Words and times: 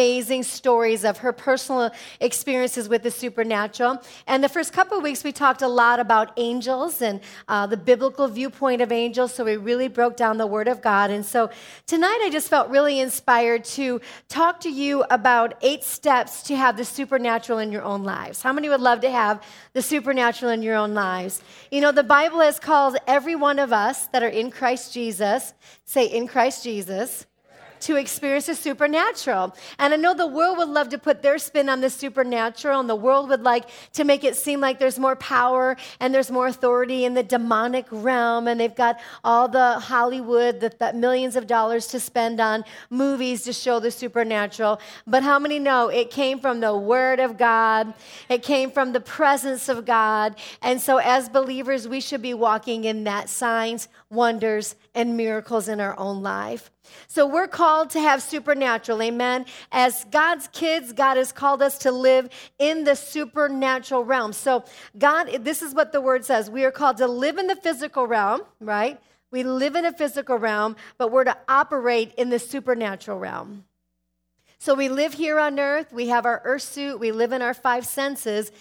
amazing 0.00 0.42
stories 0.42 1.04
of 1.04 1.18
her 1.18 1.30
personal 1.30 1.90
experiences 2.20 2.88
with 2.88 3.02
the 3.02 3.10
supernatural. 3.10 4.02
And 4.26 4.42
the 4.42 4.48
first 4.48 4.72
couple 4.72 4.96
of 4.96 5.02
weeks, 5.02 5.22
we 5.22 5.30
talked 5.30 5.60
a 5.60 5.68
lot 5.68 6.00
about 6.00 6.32
angels 6.38 7.02
and 7.02 7.20
uh, 7.48 7.66
the 7.66 7.76
biblical 7.76 8.26
viewpoint 8.26 8.80
of 8.80 8.92
angels. 8.92 9.34
So 9.34 9.44
we 9.44 9.58
really 9.58 9.88
broke 9.88 10.16
down 10.16 10.38
the 10.38 10.46
Word 10.46 10.68
of 10.68 10.80
God. 10.80 11.10
And 11.10 11.22
so 11.26 11.50
tonight, 11.86 12.18
I 12.22 12.30
just 12.30 12.48
felt 12.48 12.70
really 12.70 12.98
inspired 12.98 13.66
to 13.76 14.00
talk 14.30 14.60
to 14.60 14.70
you 14.70 15.04
about 15.10 15.58
eight 15.60 15.84
steps 15.84 16.44
to 16.44 16.56
have 16.56 16.78
the 16.78 16.84
supernatural 16.86 17.58
in 17.58 17.70
your 17.70 17.82
own 17.82 18.02
lives. 18.02 18.40
How 18.40 18.54
many 18.54 18.70
would 18.70 18.80
love 18.80 19.02
to 19.02 19.10
have 19.10 19.42
the 19.74 19.82
supernatural 19.82 20.50
in 20.50 20.62
your 20.62 20.76
own 20.76 20.94
lives? 20.94 21.42
You 21.70 21.82
know, 21.82 21.92
the 21.92 22.02
Bible 22.02 22.40
has 22.40 22.58
called 22.58 22.96
every 23.06 23.36
one 23.36 23.58
of 23.58 23.70
us 23.70 24.06
that 24.12 24.22
are 24.22 24.28
in 24.28 24.50
Christ 24.50 24.94
Jesus, 24.94 25.52
say, 25.84 26.06
in 26.06 26.26
Christ 26.26 26.64
Jesus 26.64 27.26
to 27.82 27.96
experience 27.96 28.46
the 28.46 28.54
supernatural. 28.54 29.54
And 29.78 29.92
I 29.94 29.96
know 29.96 30.14
the 30.14 30.26
world 30.26 30.58
would 30.58 30.68
love 30.68 30.88
to 30.90 30.98
put 30.98 31.22
their 31.22 31.38
spin 31.38 31.68
on 31.68 31.80
the 31.80 31.90
supernatural, 31.90 32.80
and 32.80 32.88
the 32.88 32.96
world 32.96 33.28
would 33.28 33.42
like 33.42 33.68
to 33.94 34.04
make 34.04 34.24
it 34.24 34.36
seem 34.36 34.60
like 34.60 34.78
there's 34.78 34.98
more 34.98 35.16
power 35.16 35.76
and 35.98 36.14
there's 36.14 36.30
more 36.30 36.46
authority 36.46 37.04
in 37.04 37.14
the 37.14 37.22
demonic 37.22 37.86
realm, 37.90 38.48
and 38.48 38.60
they've 38.60 38.74
got 38.74 39.00
all 39.24 39.48
the 39.48 39.78
Hollywood, 39.78 40.60
the, 40.60 40.72
the 40.78 40.92
millions 40.92 41.36
of 41.36 41.46
dollars 41.46 41.86
to 41.88 42.00
spend 42.00 42.40
on 42.40 42.64
movies 42.90 43.42
to 43.44 43.52
show 43.52 43.80
the 43.80 43.90
supernatural. 43.90 44.80
But 45.06 45.22
how 45.22 45.38
many 45.38 45.58
know 45.58 45.88
it 45.88 46.10
came 46.10 46.40
from 46.40 46.60
the 46.60 46.76
Word 46.76 47.20
of 47.20 47.36
God? 47.36 47.94
It 48.28 48.42
came 48.42 48.70
from 48.70 48.92
the 48.92 49.00
presence 49.00 49.68
of 49.68 49.84
God. 49.84 50.36
And 50.62 50.80
so, 50.80 50.98
as 50.98 51.28
believers, 51.28 51.88
we 51.88 52.00
should 52.00 52.22
be 52.22 52.34
walking 52.34 52.84
in 52.84 53.04
that 53.04 53.28
signs, 53.28 53.88
wonders, 54.10 54.74
and 54.94 55.16
miracles 55.16 55.68
in 55.68 55.80
our 55.80 55.98
own 55.98 56.22
life. 56.22 56.70
So 57.06 57.26
we're 57.26 57.48
called 57.48 57.90
to 57.90 58.00
have 58.00 58.22
supernatural, 58.22 59.02
amen. 59.02 59.46
As 59.72 60.04
God's 60.10 60.48
kids, 60.48 60.92
God 60.92 61.16
has 61.16 61.32
called 61.32 61.62
us 61.62 61.78
to 61.78 61.90
live 61.90 62.28
in 62.58 62.84
the 62.84 62.94
supernatural 62.94 64.04
realm. 64.04 64.32
So, 64.32 64.64
God, 64.98 65.44
this 65.44 65.62
is 65.62 65.74
what 65.74 65.92
the 65.92 66.00
word 66.00 66.24
says 66.24 66.50
we 66.50 66.64
are 66.64 66.70
called 66.70 66.98
to 66.98 67.06
live 67.06 67.38
in 67.38 67.46
the 67.46 67.56
physical 67.56 68.06
realm, 68.06 68.42
right? 68.60 69.00
We 69.30 69.44
live 69.44 69.76
in 69.76 69.84
a 69.84 69.92
physical 69.92 70.38
realm, 70.38 70.76
but 70.98 71.12
we're 71.12 71.24
to 71.24 71.36
operate 71.48 72.14
in 72.14 72.30
the 72.30 72.38
supernatural 72.38 73.18
realm. 73.18 73.64
So 74.58 74.74
we 74.74 74.88
live 74.88 75.14
here 75.14 75.38
on 75.38 75.58
earth, 75.58 75.92
we 75.92 76.08
have 76.08 76.26
our 76.26 76.42
earth 76.44 76.62
suit, 76.62 77.00
we 77.00 77.12
live 77.12 77.32
in 77.32 77.40
our 77.40 77.54
five 77.54 77.86
senses, 77.86 78.52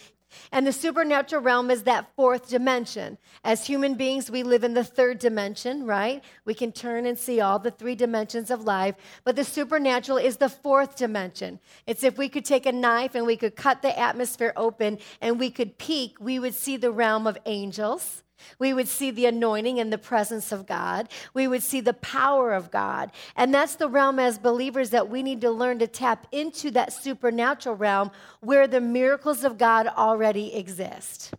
and 0.52 0.66
the 0.66 0.74
supernatural 0.74 1.42
realm 1.42 1.72
is 1.72 1.84
that 1.84 2.14
fourth 2.16 2.50
dimension. 2.50 3.18
As 3.44 3.66
human 3.66 3.96
beings, 3.96 4.30
we 4.30 4.44
live 4.44 4.64
in 4.64 4.74
the 4.74 4.84
third 4.84 5.20
dimension, 5.20 5.86
right? 5.86 6.24
We 6.46 6.54
can 6.54 6.72
turn 6.72 7.06
and 7.06 7.18
see 7.18 7.42
all 7.42 7.60
the 7.60 7.72
three 7.72 7.96
dimensions 7.96 8.52
of 8.52 8.64
life. 8.64 8.96
But 9.24 9.36
the 9.36 9.44
supernatural 9.44 10.18
is 10.18 10.38
the 10.38 10.50
fourth 10.50 10.96
dimension. 10.96 11.60
It's 11.88 12.04
if 12.04 12.18
we 12.18 12.30
could 12.30 12.46
take 12.46 12.66
a 12.66 12.72
knife 12.72 13.16
and 13.16 13.26
we 13.26 13.38
could 13.38 13.56
cut 13.56 13.82
the 13.82 13.98
atmosphere 13.98 14.54
open 14.56 15.00
and 15.22 15.40
we 15.40 15.50
could 15.50 15.78
peek, 15.78 16.20
we 16.20 16.40
would 16.40 16.54
see 16.54 16.78
the 16.78 16.92
realm 16.92 17.28
of 17.28 17.38
angels. 17.46 18.24
We 18.58 18.74
would 18.74 18.88
see 18.88 19.12
the 19.12 19.26
anointing 19.26 19.80
and 19.80 19.92
the 19.92 19.98
presence 19.98 20.52
of 20.52 20.66
God. 20.66 21.10
We 21.34 21.48
would 21.48 21.64
see 21.64 21.82
the 21.82 21.94
power 21.94 22.54
of 22.54 22.72
God. 22.72 23.12
And 23.36 23.54
that's 23.54 23.76
the 23.76 23.90
realm 23.90 24.20
as 24.20 24.38
believers 24.38 24.90
that 24.92 25.10
we 25.10 25.24
need 25.24 25.42
to 25.42 25.52
learn 25.52 25.80
to 25.80 25.88
tap 25.88 26.28
into 26.32 26.72
that 26.72 26.94
supernatural 26.94 27.76
realm 27.76 28.12
where 28.42 28.68
the 28.68 28.82
miracles 28.82 29.44
of 29.44 29.58
God 29.58 29.88
already 29.88 30.54
exist. 30.56 31.34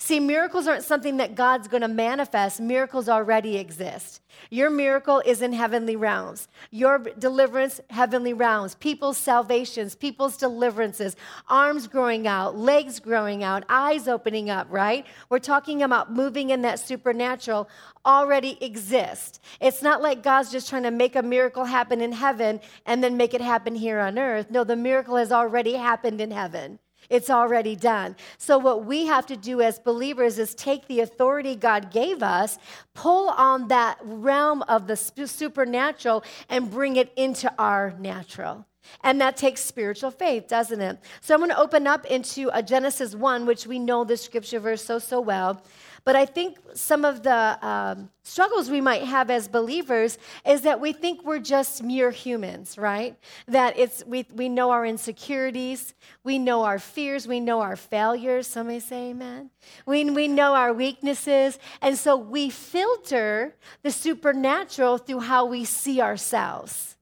See, 0.00 0.20
miracles 0.20 0.68
aren't 0.68 0.84
something 0.84 1.16
that 1.16 1.34
God's 1.34 1.66
going 1.66 1.80
to 1.80 1.88
manifest, 1.88 2.60
miracles 2.60 3.08
already 3.08 3.56
exist. 3.56 4.22
Your 4.48 4.70
miracle 4.70 5.20
is 5.26 5.42
in 5.42 5.52
heavenly 5.52 5.96
realms. 5.96 6.46
Your 6.70 7.00
deliverance, 7.00 7.80
heavenly 7.90 8.32
realms. 8.32 8.76
People's 8.76 9.18
salvations, 9.18 9.96
people's 9.96 10.36
deliverances, 10.36 11.16
arms 11.48 11.88
growing 11.88 12.28
out, 12.28 12.56
legs 12.56 13.00
growing 13.00 13.42
out, 13.42 13.64
eyes 13.68 14.06
opening 14.06 14.48
up, 14.50 14.68
right? 14.70 15.04
We're 15.30 15.40
talking 15.40 15.82
about 15.82 16.12
moving 16.12 16.50
in 16.50 16.62
that 16.62 16.78
supernatural 16.78 17.68
already 18.06 18.56
exist. 18.64 19.42
It's 19.60 19.82
not 19.82 20.00
like 20.00 20.22
God's 20.22 20.52
just 20.52 20.70
trying 20.70 20.84
to 20.84 20.92
make 20.92 21.16
a 21.16 21.22
miracle 21.22 21.64
happen 21.64 22.00
in 22.00 22.12
heaven 22.12 22.60
and 22.86 23.02
then 23.02 23.16
make 23.16 23.34
it 23.34 23.40
happen 23.40 23.74
here 23.74 23.98
on 23.98 24.16
earth. 24.16 24.48
No, 24.48 24.62
the 24.62 24.76
miracle 24.76 25.16
has 25.16 25.32
already 25.32 25.74
happened 25.74 26.20
in 26.20 26.30
heaven. 26.30 26.78
It's 27.10 27.30
already 27.30 27.74
done. 27.74 28.16
So, 28.36 28.58
what 28.58 28.84
we 28.84 29.06
have 29.06 29.26
to 29.26 29.36
do 29.36 29.62
as 29.62 29.78
believers 29.78 30.38
is 30.38 30.54
take 30.54 30.86
the 30.88 31.00
authority 31.00 31.56
God 31.56 31.90
gave 31.90 32.22
us, 32.22 32.58
pull 32.94 33.30
on 33.30 33.68
that 33.68 33.98
realm 34.02 34.62
of 34.62 34.86
the 34.86 34.96
supernatural, 34.96 36.22
and 36.50 36.70
bring 36.70 36.96
it 36.96 37.12
into 37.16 37.52
our 37.58 37.94
natural. 37.98 38.66
And 39.02 39.20
that 39.20 39.36
takes 39.36 39.62
spiritual 39.62 40.10
faith, 40.10 40.48
doesn't 40.48 40.80
it? 40.80 40.98
So, 41.22 41.34
I'm 41.34 41.40
going 41.40 41.50
to 41.50 41.58
open 41.58 41.86
up 41.86 42.04
into 42.06 42.50
a 42.52 42.62
Genesis 42.62 43.14
1, 43.14 43.46
which 43.46 43.66
we 43.66 43.78
know 43.78 44.04
the 44.04 44.16
scripture 44.16 44.60
verse 44.60 44.84
so, 44.84 44.98
so 44.98 45.20
well. 45.20 45.62
But 46.08 46.16
I 46.16 46.24
think 46.24 46.56
some 46.72 47.04
of 47.04 47.22
the 47.22 47.58
um, 47.60 48.08
struggles 48.22 48.70
we 48.70 48.80
might 48.80 49.02
have 49.02 49.28
as 49.28 49.46
believers 49.46 50.16
is 50.46 50.62
that 50.62 50.80
we 50.80 50.94
think 50.94 51.22
we're 51.22 51.38
just 51.38 51.82
mere 51.82 52.10
humans, 52.10 52.78
right? 52.78 53.14
That 53.46 53.78
it's 53.78 54.02
we, 54.06 54.24
we 54.32 54.48
know 54.48 54.70
our 54.70 54.86
insecurities, 54.86 55.92
we 56.24 56.38
know 56.38 56.64
our 56.64 56.78
fears, 56.78 57.28
we 57.28 57.40
know 57.40 57.60
our 57.60 57.76
failures. 57.76 58.46
Somebody 58.46 58.80
say 58.80 59.10
amen. 59.10 59.50
We, 59.84 60.08
we 60.08 60.28
know 60.28 60.54
our 60.54 60.72
weaknesses. 60.72 61.58
And 61.82 61.98
so 61.98 62.16
we 62.16 62.48
filter 62.48 63.54
the 63.82 63.90
supernatural 63.90 64.96
through 64.96 65.20
how 65.20 65.44
we 65.44 65.66
see 65.66 66.00
ourselves. 66.00 66.96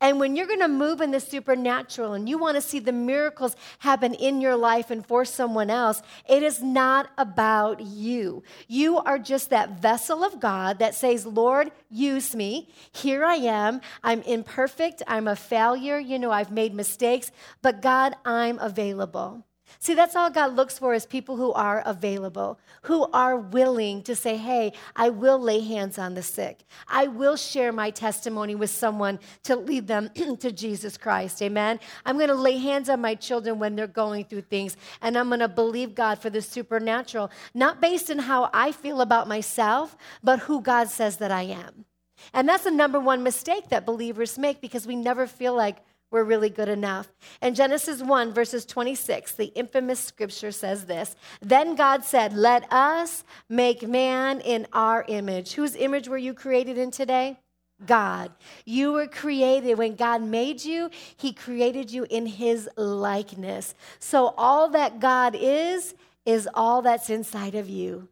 And 0.00 0.18
when 0.18 0.36
you're 0.36 0.46
going 0.46 0.60
to 0.60 0.68
move 0.68 1.00
in 1.00 1.10
the 1.10 1.20
supernatural 1.20 2.14
and 2.14 2.28
you 2.28 2.38
want 2.38 2.56
to 2.56 2.60
see 2.60 2.78
the 2.78 2.92
miracles 2.92 3.56
happen 3.80 4.14
in 4.14 4.40
your 4.40 4.56
life 4.56 4.90
and 4.90 5.04
for 5.06 5.24
someone 5.24 5.70
else, 5.70 6.02
it 6.28 6.42
is 6.42 6.62
not 6.62 7.10
about 7.18 7.80
you. 7.80 8.42
You 8.68 8.98
are 8.98 9.18
just 9.18 9.50
that 9.50 9.80
vessel 9.80 10.24
of 10.24 10.40
God 10.40 10.78
that 10.78 10.94
says, 10.94 11.26
Lord, 11.26 11.70
use 11.90 12.34
me. 12.34 12.68
Here 12.92 13.24
I 13.24 13.36
am. 13.36 13.80
I'm 14.02 14.22
imperfect. 14.22 15.02
I'm 15.06 15.28
a 15.28 15.36
failure. 15.36 15.98
You 15.98 16.18
know, 16.18 16.30
I've 16.30 16.50
made 16.50 16.74
mistakes, 16.74 17.30
but 17.62 17.82
God, 17.82 18.14
I'm 18.24 18.58
available. 18.58 19.44
See, 19.78 19.94
that's 19.94 20.16
all 20.16 20.30
God 20.30 20.56
looks 20.56 20.78
for 20.78 20.94
is 20.94 21.06
people 21.06 21.36
who 21.36 21.52
are 21.52 21.82
available, 21.86 22.58
who 22.82 23.08
are 23.12 23.36
willing 23.36 24.02
to 24.02 24.16
say, 24.16 24.36
Hey, 24.36 24.72
I 24.96 25.10
will 25.10 25.38
lay 25.38 25.60
hands 25.60 25.98
on 25.98 26.14
the 26.14 26.22
sick. 26.22 26.64
I 26.88 27.06
will 27.06 27.36
share 27.36 27.72
my 27.72 27.90
testimony 27.90 28.54
with 28.54 28.70
someone 28.70 29.18
to 29.44 29.56
lead 29.56 29.86
them 29.86 30.10
to 30.40 30.52
Jesus 30.52 30.96
Christ. 30.96 31.40
Amen. 31.42 31.80
I'm 32.04 32.16
going 32.16 32.28
to 32.28 32.34
lay 32.34 32.58
hands 32.58 32.88
on 32.88 33.00
my 33.00 33.14
children 33.14 33.58
when 33.58 33.76
they're 33.76 33.86
going 33.86 34.24
through 34.24 34.42
things, 34.42 34.76
and 35.00 35.16
I'm 35.16 35.28
going 35.28 35.40
to 35.40 35.48
believe 35.48 35.94
God 35.94 36.18
for 36.18 36.30
the 36.30 36.42
supernatural, 36.42 37.30
not 37.54 37.80
based 37.80 38.10
on 38.10 38.18
how 38.18 38.50
I 38.52 38.72
feel 38.72 39.00
about 39.00 39.28
myself, 39.28 39.96
but 40.22 40.40
who 40.40 40.60
God 40.60 40.88
says 40.88 41.18
that 41.18 41.30
I 41.30 41.42
am. 41.42 41.84
And 42.32 42.48
that's 42.48 42.64
the 42.64 42.70
number 42.70 43.00
one 43.00 43.22
mistake 43.22 43.68
that 43.70 43.86
believers 43.86 44.38
make 44.38 44.60
because 44.60 44.86
we 44.86 44.96
never 44.96 45.26
feel 45.26 45.54
like 45.54 45.78
we're 46.10 46.24
really 46.24 46.50
good 46.50 46.68
enough. 46.68 47.08
In 47.40 47.54
Genesis 47.54 48.02
1, 48.02 48.32
verses 48.32 48.66
26, 48.66 49.32
the 49.32 49.46
infamous 49.46 50.00
scripture 50.00 50.50
says 50.50 50.86
this 50.86 51.14
Then 51.40 51.76
God 51.76 52.04
said, 52.04 52.32
Let 52.32 52.70
us 52.72 53.24
make 53.48 53.86
man 53.86 54.40
in 54.40 54.66
our 54.72 55.04
image. 55.08 55.52
Whose 55.52 55.76
image 55.76 56.08
were 56.08 56.18
you 56.18 56.34
created 56.34 56.78
in 56.78 56.90
today? 56.90 57.38
God. 57.86 58.32
You 58.64 58.92
were 58.92 59.06
created. 59.06 59.78
When 59.78 59.94
God 59.94 60.22
made 60.22 60.64
you, 60.64 60.90
He 61.16 61.32
created 61.32 61.90
you 61.90 62.06
in 62.10 62.26
His 62.26 62.68
likeness. 62.76 63.74
So 63.98 64.34
all 64.36 64.68
that 64.70 65.00
God 65.00 65.34
is, 65.38 65.94
is 66.26 66.48
all 66.54 66.82
that's 66.82 67.08
inside 67.08 67.54
of 67.54 67.68
you. 67.68 68.08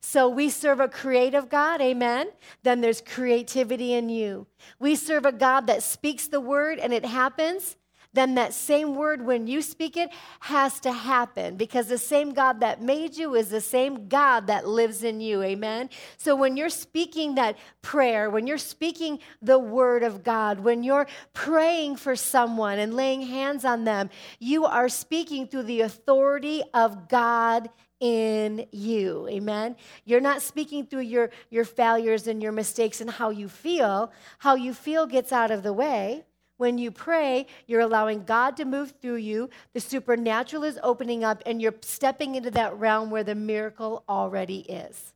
So 0.00 0.28
we 0.28 0.48
serve 0.48 0.80
a 0.80 0.88
creative 0.88 1.48
God, 1.48 1.80
amen. 1.80 2.28
Then 2.62 2.80
there's 2.80 3.00
creativity 3.00 3.92
in 3.94 4.08
you. 4.08 4.46
We 4.78 4.94
serve 4.94 5.26
a 5.26 5.32
God 5.32 5.66
that 5.66 5.82
speaks 5.82 6.28
the 6.28 6.40
word 6.40 6.78
and 6.78 6.92
it 6.92 7.04
happens. 7.04 7.76
Then 8.16 8.36
that 8.36 8.54
same 8.54 8.94
word, 8.94 9.26
when 9.26 9.46
you 9.46 9.60
speak 9.60 9.98
it, 9.98 10.08
has 10.40 10.80
to 10.80 10.90
happen 10.90 11.56
because 11.56 11.88
the 11.88 11.98
same 11.98 12.32
God 12.32 12.60
that 12.60 12.80
made 12.80 13.14
you 13.14 13.34
is 13.34 13.50
the 13.50 13.60
same 13.60 14.08
God 14.08 14.46
that 14.46 14.66
lives 14.66 15.04
in 15.04 15.20
you, 15.20 15.42
amen. 15.42 15.90
So 16.16 16.34
when 16.34 16.56
you're 16.56 16.70
speaking 16.70 17.34
that 17.34 17.58
prayer, 17.82 18.30
when 18.30 18.46
you're 18.46 18.56
speaking 18.56 19.18
the 19.42 19.58
word 19.58 20.02
of 20.02 20.24
God, 20.24 20.60
when 20.60 20.82
you're 20.82 21.06
praying 21.34 21.96
for 21.96 22.16
someone 22.16 22.78
and 22.78 22.94
laying 22.94 23.20
hands 23.20 23.66
on 23.66 23.84
them, 23.84 24.08
you 24.38 24.64
are 24.64 24.88
speaking 24.88 25.46
through 25.46 25.64
the 25.64 25.82
authority 25.82 26.62
of 26.72 27.08
God 27.10 27.68
in 28.00 28.66
you. 28.72 29.26
Amen. 29.28 29.76
You're 30.04 30.20
not 30.20 30.42
speaking 30.42 30.86
through 30.86 31.00
your, 31.00 31.30
your 31.50 31.64
failures 31.64 32.26
and 32.26 32.42
your 32.42 32.52
mistakes 32.52 33.00
and 33.00 33.10
how 33.10 33.30
you 33.30 33.48
feel. 33.48 34.12
How 34.38 34.54
you 34.54 34.74
feel 34.74 35.06
gets 35.06 35.32
out 35.32 35.50
of 35.50 35.62
the 35.62 35.72
way. 35.72 36.24
When 36.58 36.78
you 36.78 36.90
pray, 36.90 37.46
you're 37.66 37.80
allowing 37.80 38.24
God 38.24 38.56
to 38.56 38.64
move 38.64 38.94
through 39.02 39.16
you. 39.16 39.50
The 39.74 39.80
supernatural 39.80 40.64
is 40.64 40.78
opening 40.82 41.22
up, 41.22 41.42
and 41.44 41.60
you're 41.60 41.74
stepping 41.82 42.34
into 42.34 42.50
that 42.52 42.78
realm 42.78 43.10
where 43.10 43.24
the 43.24 43.34
miracle 43.34 44.04
already 44.08 44.60
is. 44.60 45.12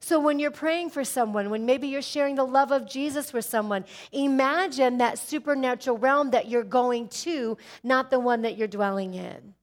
So 0.00 0.20
when 0.20 0.38
you're 0.38 0.50
praying 0.50 0.90
for 0.90 1.02
someone, 1.02 1.48
when 1.48 1.64
maybe 1.64 1.88
you're 1.88 2.02
sharing 2.02 2.34
the 2.34 2.44
love 2.44 2.70
of 2.70 2.86
Jesus 2.86 3.32
with 3.32 3.46
someone, 3.46 3.86
imagine 4.12 4.98
that 4.98 5.18
supernatural 5.18 5.96
realm 5.96 6.32
that 6.32 6.50
you're 6.50 6.62
going 6.62 7.08
to, 7.08 7.56
not 7.82 8.10
the 8.10 8.20
one 8.20 8.42
that 8.42 8.58
you're 8.58 8.68
dwelling 8.68 9.14
in. 9.14 9.54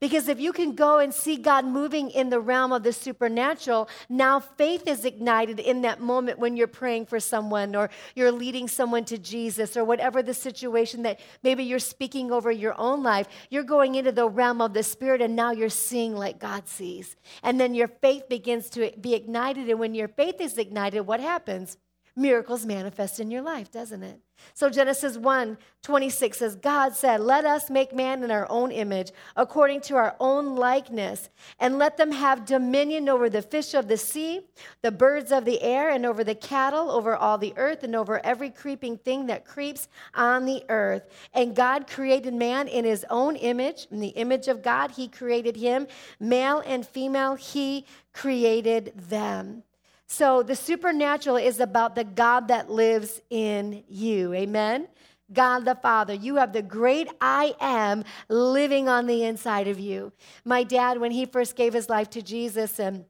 Because 0.00 0.28
if 0.28 0.40
you 0.40 0.52
can 0.52 0.74
go 0.74 0.98
and 0.98 1.12
see 1.12 1.36
God 1.36 1.64
moving 1.64 2.10
in 2.10 2.30
the 2.30 2.40
realm 2.40 2.72
of 2.72 2.82
the 2.82 2.92
supernatural, 2.92 3.88
now 4.08 4.40
faith 4.40 4.86
is 4.86 5.04
ignited 5.04 5.60
in 5.60 5.82
that 5.82 6.00
moment 6.00 6.38
when 6.38 6.56
you're 6.56 6.66
praying 6.66 7.06
for 7.06 7.20
someone 7.20 7.74
or 7.74 7.90
you're 8.14 8.32
leading 8.32 8.68
someone 8.68 9.04
to 9.06 9.18
Jesus 9.18 9.76
or 9.76 9.84
whatever 9.84 10.22
the 10.22 10.34
situation 10.34 11.02
that 11.02 11.20
maybe 11.42 11.64
you're 11.64 11.78
speaking 11.78 12.32
over 12.32 12.50
your 12.50 12.74
own 12.78 13.02
life. 13.02 13.28
You're 13.50 13.62
going 13.62 13.94
into 13.94 14.12
the 14.12 14.28
realm 14.28 14.60
of 14.60 14.74
the 14.74 14.82
Spirit 14.82 15.20
and 15.20 15.36
now 15.36 15.52
you're 15.52 15.68
seeing 15.68 16.14
like 16.14 16.38
God 16.38 16.68
sees. 16.68 17.16
And 17.42 17.60
then 17.60 17.74
your 17.74 17.88
faith 17.88 18.28
begins 18.28 18.70
to 18.70 18.92
be 19.00 19.14
ignited. 19.14 19.68
And 19.68 19.78
when 19.78 19.94
your 19.94 20.08
faith 20.08 20.40
is 20.40 20.58
ignited, 20.58 21.06
what 21.06 21.20
happens? 21.20 21.76
Miracles 22.14 22.66
manifest 22.66 23.20
in 23.20 23.30
your 23.30 23.42
life, 23.42 23.70
doesn't 23.70 24.02
it? 24.02 24.20
So 24.54 24.68
Genesis 24.68 25.16
1 25.16 25.58
26 25.82 26.38
says, 26.38 26.54
God 26.54 26.94
said, 26.94 27.20
Let 27.20 27.44
us 27.44 27.68
make 27.68 27.92
man 27.92 28.22
in 28.22 28.30
our 28.30 28.46
own 28.48 28.70
image, 28.70 29.10
according 29.34 29.80
to 29.82 29.96
our 29.96 30.14
own 30.20 30.54
likeness, 30.54 31.28
and 31.58 31.76
let 31.76 31.96
them 31.96 32.12
have 32.12 32.46
dominion 32.46 33.08
over 33.08 33.28
the 33.28 33.42
fish 33.42 33.74
of 33.74 33.88
the 33.88 33.96
sea, 33.96 34.42
the 34.82 34.92
birds 34.92 35.32
of 35.32 35.44
the 35.44 35.60
air, 35.60 35.90
and 35.90 36.06
over 36.06 36.22
the 36.22 36.36
cattle, 36.36 36.88
over 36.90 37.16
all 37.16 37.36
the 37.36 37.52
earth, 37.56 37.82
and 37.82 37.96
over 37.96 38.24
every 38.24 38.48
creeping 38.48 38.96
thing 38.96 39.26
that 39.26 39.44
creeps 39.44 39.88
on 40.14 40.44
the 40.44 40.62
earth. 40.68 41.02
And 41.34 41.56
God 41.56 41.88
created 41.88 42.32
man 42.32 42.68
in 42.68 42.84
his 42.84 43.04
own 43.10 43.34
image. 43.34 43.88
In 43.90 43.98
the 43.98 44.08
image 44.08 44.46
of 44.46 44.62
God, 44.62 44.92
he 44.92 45.08
created 45.08 45.56
him. 45.56 45.88
Male 46.20 46.62
and 46.64 46.86
female, 46.86 47.34
he 47.34 47.86
created 48.12 48.92
them. 48.96 49.64
So 50.12 50.42
the 50.42 50.54
supernatural 50.54 51.38
is 51.38 51.58
about 51.58 51.94
the 51.94 52.04
God 52.04 52.48
that 52.48 52.70
lives 52.70 53.22
in 53.30 53.82
you. 53.88 54.34
Amen. 54.34 54.86
God 55.32 55.60
the 55.60 55.74
Father. 55.74 56.12
You 56.12 56.36
have 56.36 56.52
the 56.52 56.60
great 56.60 57.08
I 57.18 57.54
am 57.58 58.04
living 58.28 58.90
on 58.90 59.06
the 59.06 59.24
inside 59.24 59.68
of 59.68 59.80
you. 59.80 60.12
My 60.44 60.64
dad, 60.64 61.00
when 61.00 61.12
he 61.12 61.24
first 61.24 61.56
gave 61.56 61.72
his 61.72 61.88
life 61.88 62.10
to 62.10 62.20
Jesus, 62.20 62.78
and 62.78 63.06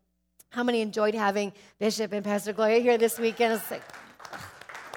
how 0.50 0.62
many 0.62 0.80
enjoyed 0.80 1.16
having 1.16 1.52
Bishop 1.80 2.12
and 2.12 2.24
Pastor 2.24 2.52
Gloria 2.52 2.78
here 2.78 2.96
this 2.96 3.18
weekend? 3.18 3.54
It's 3.54 3.68
like 3.68 3.82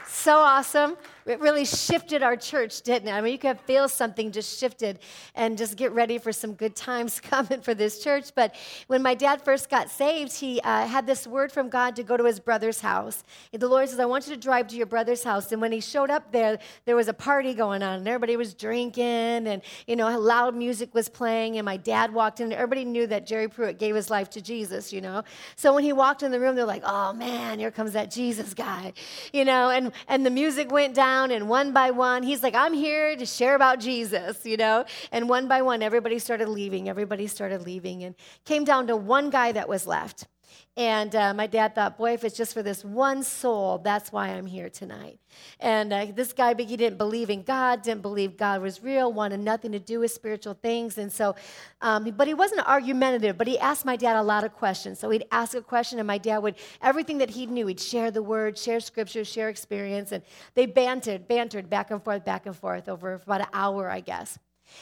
so 0.07 0.37
awesome 0.37 0.97
it 1.25 1.39
really 1.39 1.65
shifted 1.65 2.21
our 2.21 2.37
church, 2.37 2.83
didn't 2.83 3.07
it? 3.07 3.11
I 3.11 3.19
mean, 3.19 3.31
you 3.31 3.39
could 3.39 3.59
feel 3.61 3.89
something 3.89 4.31
just 4.31 4.59
shifted 4.59 4.99
and 5.33 5.57
just 5.57 5.75
get 5.75 5.91
ready 5.91 6.19
for 6.19 6.31
some 6.31 6.53
good 6.53 6.75
times 6.75 7.19
coming 7.21 7.61
for 7.61 7.73
this 7.73 8.03
church. 8.03 8.29
But 8.35 8.53
when 8.87 9.01
my 9.01 9.15
dad 9.15 9.41
first 9.41 9.69
got 9.69 9.89
saved, 9.89 10.33
he 10.33 10.61
uh, 10.61 10.85
had 10.85 11.07
this 11.07 11.25
word 11.25 11.51
from 11.51 11.69
God 11.69 11.95
to 11.95 12.03
go 12.03 12.15
to 12.15 12.23
his 12.23 12.39
brother's 12.39 12.79
house. 12.79 13.23
The 13.51 13.67
Lord 13.67 13.89
says, 13.89 13.99
I 13.99 14.05
want 14.05 14.27
you 14.27 14.35
to 14.35 14.39
drive 14.39 14.67
to 14.67 14.75
your 14.75 14.85
brother's 14.85 15.23
house. 15.23 15.51
And 15.51 15.59
when 15.59 15.71
he 15.71 15.79
showed 15.79 16.11
up 16.11 16.31
there, 16.31 16.59
there 16.85 16.95
was 16.95 17.07
a 17.07 17.13
party 17.13 17.55
going 17.55 17.81
on, 17.81 17.99
and 17.99 18.07
everybody 18.07 18.37
was 18.37 18.53
drinking, 18.53 19.03
and, 19.03 19.63
you 19.87 19.95
know, 19.95 20.19
loud 20.19 20.55
music 20.55 20.93
was 20.93 21.09
playing. 21.09 21.57
And 21.57 21.65
my 21.65 21.77
dad 21.77 22.13
walked 22.13 22.39
in, 22.39 22.45
and 22.45 22.53
everybody 22.53 22.85
knew 22.85 23.07
that 23.07 23.25
Jerry 23.25 23.47
Pruitt 23.47 23.79
gave 23.79 23.95
his 23.95 24.11
life 24.11 24.29
to 24.31 24.41
Jesus, 24.41 24.93
you 24.93 25.01
know. 25.01 25.23
So 25.55 25.73
when 25.73 25.83
he 25.83 25.91
walked 25.91 26.21
in 26.21 26.31
the 26.31 26.39
room, 26.39 26.55
they're 26.55 26.65
like, 26.65 26.83
oh 26.85 27.13
man, 27.13 27.57
here 27.57 27.71
comes 27.71 27.93
that 27.93 28.11
Jesus 28.11 28.53
guy, 28.53 28.93
you 29.33 29.43
know. 29.43 29.71
And, 29.71 29.91
and 30.07 30.23
the 30.23 30.29
music 30.29 30.71
went 30.71 30.93
down 30.93 31.14
and 31.23 31.49
one 31.49 31.71
by 31.71 31.91
one, 31.91 32.23
he's 32.23 32.43
like, 32.43 32.55
I'm 32.55 32.73
here 32.73 33.15
to 33.15 33.25
share 33.25 33.55
about 33.55 33.79
Jesus, 33.79 34.45
you 34.45 34.57
know? 34.57 34.85
And 35.11 35.29
one 35.29 35.47
by 35.47 35.61
one, 35.61 35.81
everybody 35.81 36.19
started 36.19 36.49
leaving. 36.49 36.89
Everybody 36.89 37.27
started 37.27 37.61
leaving, 37.61 38.03
and 38.03 38.15
came 38.45 38.63
down 38.63 38.87
to 38.87 38.95
one 38.95 39.29
guy 39.29 39.51
that 39.51 39.69
was 39.69 39.87
left. 39.87 40.27
And 40.77 41.15
uh, 41.15 41.33
my 41.33 41.47
dad 41.47 41.73
thought, 41.73 41.97
boy, 41.97 42.13
if 42.13 42.25
it's 42.25 42.35
just 42.35 42.53
for 42.53 42.61
this 42.61 42.83
one 42.83 43.23
soul, 43.23 43.77
that's 43.77 44.11
why 44.11 44.27
I'm 44.27 44.45
here 44.45 44.69
tonight. 44.69 45.19
And 45.61 45.93
uh, 45.93 46.07
this 46.13 46.33
guy, 46.33 46.53
he 46.53 46.75
didn't 46.75 46.97
believe 46.97 47.29
in 47.29 47.43
God, 47.43 47.81
didn't 47.81 48.01
believe 48.01 48.35
God 48.35 48.61
was 48.61 48.83
real, 48.83 49.13
wanted 49.13 49.39
nothing 49.39 49.71
to 49.71 49.79
do 49.79 50.01
with 50.01 50.11
spiritual 50.11 50.53
things. 50.53 50.97
And 50.97 51.09
so, 51.09 51.35
um, 51.79 52.03
but 52.17 52.27
he 52.27 52.33
wasn't 52.33 52.67
argumentative, 52.67 53.37
but 53.37 53.47
he 53.47 53.57
asked 53.57 53.85
my 53.85 53.95
dad 53.95 54.17
a 54.17 54.21
lot 54.21 54.43
of 54.43 54.53
questions. 54.53 54.99
So 54.99 55.09
he'd 55.09 55.23
ask 55.31 55.55
a 55.55 55.61
question, 55.61 55.97
and 55.97 56.07
my 56.07 56.17
dad 56.17 56.39
would, 56.39 56.55
everything 56.81 57.19
that 57.19 57.29
he 57.29 57.45
knew, 57.45 57.67
he'd 57.67 57.79
share 57.79 58.11
the 58.11 58.23
word, 58.23 58.57
share 58.57 58.81
scripture, 58.81 59.23
share 59.23 59.47
experience. 59.47 60.11
And 60.11 60.23
they 60.55 60.65
bantered, 60.65 61.25
bantered 61.25 61.69
back 61.69 61.89
and 61.89 62.03
forth, 62.03 62.25
back 62.25 62.47
and 62.47 62.55
forth 62.55 62.89
over 62.89 63.13
about 63.13 63.41
an 63.41 63.47
hour, 63.53 63.89
I 63.89 64.01
guess. 64.01 64.37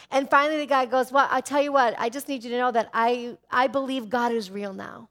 And 0.10 0.28
finally, 0.28 0.58
the 0.58 0.66
guy 0.66 0.88
goes, 0.88 1.12
Well, 1.12 1.28
I 1.30 1.42
tell 1.42 1.62
you 1.62 1.72
what, 1.72 1.94
I 2.00 2.10
just 2.10 2.28
need 2.28 2.44
you 2.44 2.50
to 2.50 2.58
know 2.58 2.72
that 2.72 2.90
I, 2.94 3.38
I 3.52 3.68
believe 3.68 4.10
God 4.10 4.32
is 4.32 4.50
real 4.50 4.74
now. 4.74 5.10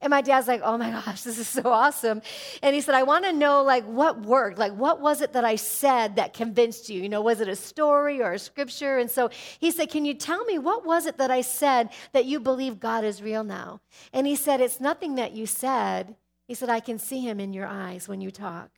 And 0.00 0.10
my 0.10 0.20
dad's 0.20 0.46
like, 0.46 0.60
oh 0.62 0.76
my 0.76 0.90
gosh, 1.06 1.22
this 1.22 1.38
is 1.38 1.48
so 1.48 1.62
awesome. 1.64 2.22
And 2.62 2.74
he 2.74 2.80
said, 2.80 2.94
I 2.94 3.02
want 3.02 3.24
to 3.24 3.32
know 3.32 3.62
like 3.62 3.84
what 3.84 4.20
worked. 4.22 4.58
Like 4.58 4.72
what 4.72 5.00
was 5.00 5.20
it 5.20 5.32
that 5.32 5.44
I 5.44 5.56
said 5.56 6.16
that 6.16 6.34
convinced 6.34 6.88
you? 6.88 7.02
You 7.02 7.08
know, 7.08 7.22
was 7.22 7.40
it 7.40 7.48
a 7.48 7.56
story 7.56 8.20
or 8.20 8.32
a 8.32 8.38
scripture? 8.38 8.98
And 8.98 9.10
so 9.10 9.30
he 9.58 9.70
said, 9.70 9.90
Can 9.90 10.04
you 10.04 10.14
tell 10.14 10.44
me 10.44 10.58
what 10.58 10.84
was 10.84 11.06
it 11.06 11.18
that 11.18 11.30
I 11.30 11.40
said 11.40 11.90
that 12.12 12.26
you 12.26 12.40
believe 12.40 12.78
God 12.78 13.04
is 13.04 13.22
real 13.22 13.44
now? 13.44 13.80
And 14.12 14.26
he 14.26 14.36
said, 14.36 14.60
It's 14.60 14.80
nothing 14.80 15.14
that 15.16 15.32
you 15.32 15.46
said. 15.46 16.16
He 16.46 16.54
said, 16.54 16.68
I 16.68 16.80
can 16.80 16.98
see 16.98 17.20
him 17.20 17.40
in 17.40 17.52
your 17.52 17.66
eyes 17.66 18.06
when 18.06 18.20
you 18.20 18.30
talk. 18.30 18.70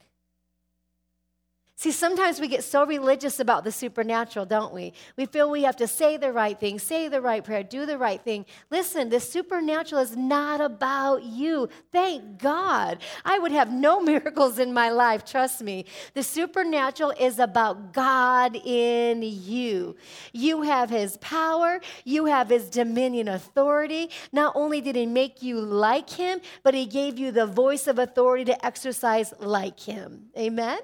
See, 1.78 1.92
sometimes 1.92 2.40
we 2.40 2.48
get 2.48 2.64
so 2.64 2.84
religious 2.84 3.38
about 3.38 3.62
the 3.62 3.70
supernatural, 3.70 4.44
don't 4.46 4.74
we? 4.74 4.94
We 5.16 5.26
feel 5.26 5.48
we 5.48 5.62
have 5.62 5.76
to 5.76 5.86
say 5.86 6.16
the 6.16 6.32
right 6.32 6.58
thing, 6.58 6.80
say 6.80 7.06
the 7.06 7.20
right 7.20 7.44
prayer, 7.44 7.62
do 7.62 7.86
the 7.86 7.96
right 7.96 8.20
thing. 8.20 8.46
Listen, 8.68 9.10
the 9.10 9.20
supernatural 9.20 10.00
is 10.00 10.16
not 10.16 10.60
about 10.60 11.22
you. 11.22 11.68
Thank 11.92 12.38
God. 12.40 12.98
I 13.24 13.38
would 13.38 13.52
have 13.52 13.72
no 13.72 14.00
miracles 14.14 14.58
in 14.58 14.72
my 14.72 14.90
life, 14.90 15.24
trust 15.24 15.62
me. 15.62 15.84
The 16.14 16.24
supernatural 16.24 17.12
is 17.12 17.38
about 17.38 17.92
God 17.92 18.56
in 18.56 19.22
you. 19.22 19.94
You 20.32 20.62
have 20.62 20.90
His 20.90 21.16
power, 21.18 21.80
you 22.04 22.24
have 22.24 22.48
His 22.48 22.68
dominion 22.68 23.28
authority. 23.28 24.10
Not 24.32 24.56
only 24.56 24.80
did 24.80 24.96
He 24.96 25.06
make 25.06 25.44
you 25.44 25.60
like 25.60 26.10
Him, 26.10 26.40
but 26.64 26.74
He 26.74 26.86
gave 26.86 27.20
you 27.20 27.30
the 27.30 27.46
voice 27.46 27.86
of 27.86 28.00
authority 28.00 28.46
to 28.46 28.66
exercise 28.66 29.32
like 29.38 29.78
Him. 29.78 30.30
Amen? 30.36 30.80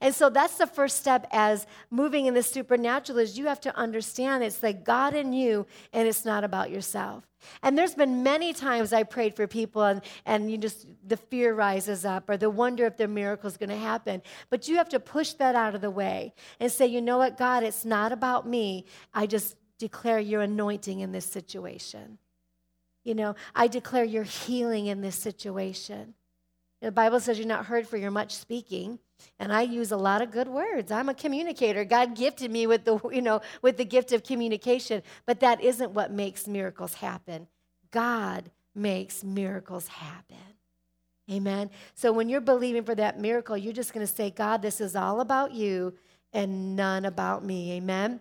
And 0.00 0.14
so 0.14 0.30
that's 0.30 0.56
the 0.56 0.66
first 0.66 0.98
step 0.98 1.26
as 1.30 1.66
moving 1.90 2.26
in 2.26 2.34
the 2.34 2.42
supernatural 2.42 3.18
is 3.18 3.38
you 3.38 3.46
have 3.46 3.60
to 3.62 3.76
understand 3.76 4.42
it's 4.42 4.62
like 4.62 4.84
God 4.84 5.14
in 5.14 5.32
you 5.32 5.66
and 5.92 6.08
it's 6.08 6.24
not 6.24 6.44
about 6.44 6.70
yourself. 6.70 7.24
And 7.62 7.78
there's 7.78 7.94
been 7.94 8.22
many 8.22 8.52
times 8.52 8.92
I 8.92 9.04
prayed 9.04 9.36
for 9.36 9.46
people 9.46 9.82
and, 9.84 10.02
and 10.26 10.50
you 10.50 10.58
just 10.58 10.86
the 11.06 11.16
fear 11.16 11.54
rises 11.54 12.04
up 12.04 12.28
or 12.28 12.36
the 12.36 12.50
wonder 12.50 12.86
if 12.86 12.96
their 12.96 13.08
miracle 13.08 13.48
is 13.48 13.56
going 13.56 13.70
to 13.70 13.76
happen. 13.76 14.22
But 14.50 14.68
you 14.68 14.76
have 14.76 14.88
to 14.90 15.00
push 15.00 15.32
that 15.34 15.54
out 15.54 15.74
of 15.74 15.80
the 15.80 15.90
way 15.90 16.34
and 16.58 16.70
say, 16.70 16.86
you 16.86 17.00
know 17.00 17.18
what, 17.18 17.38
God, 17.38 17.62
it's 17.62 17.84
not 17.84 18.12
about 18.12 18.46
me. 18.46 18.86
I 19.14 19.26
just 19.26 19.56
declare 19.78 20.18
your 20.18 20.42
anointing 20.42 21.00
in 21.00 21.12
this 21.12 21.26
situation. 21.26 22.18
You 23.04 23.14
know, 23.14 23.36
I 23.54 23.68
declare 23.68 24.04
your 24.04 24.24
healing 24.24 24.86
in 24.86 25.00
this 25.00 25.16
situation. 25.16 26.14
The 26.80 26.92
Bible 26.92 27.20
says 27.20 27.38
you're 27.38 27.46
not 27.46 27.66
heard 27.66 27.88
for 27.88 27.96
your 27.96 28.10
much 28.10 28.34
speaking. 28.34 28.98
And 29.38 29.52
I 29.52 29.62
use 29.62 29.90
a 29.90 29.96
lot 29.96 30.22
of 30.22 30.30
good 30.30 30.48
words. 30.48 30.92
I'm 30.92 31.08
a 31.08 31.14
communicator. 31.14 31.84
God 31.84 32.14
gifted 32.14 32.50
me 32.50 32.66
with 32.66 32.84
the, 32.84 33.00
you 33.10 33.22
know, 33.22 33.40
with 33.62 33.76
the 33.76 33.84
gift 33.84 34.12
of 34.12 34.22
communication, 34.22 35.02
but 35.26 35.40
that 35.40 35.60
isn't 35.60 35.90
what 35.90 36.12
makes 36.12 36.46
miracles 36.46 36.94
happen. 36.94 37.48
God 37.90 38.50
makes 38.74 39.24
miracles 39.24 39.88
happen. 39.88 40.36
Amen. 41.30 41.70
So 41.94 42.12
when 42.12 42.28
you're 42.28 42.40
believing 42.40 42.84
for 42.84 42.94
that 42.94 43.18
miracle, 43.18 43.56
you're 43.56 43.72
just 43.72 43.92
going 43.92 44.06
to 44.06 44.12
say, 44.12 44.30
God, 44.30 44.62
this 44.62 44.80
is 44.80 44.96
all 44.96 45.20
about 45.20 45.52
you 45.52 45.94
and 46.32 46.76
none 46.76 47.04
about 47.04 47.44
me. 47.44 47.72
Amen. 47.72 48.20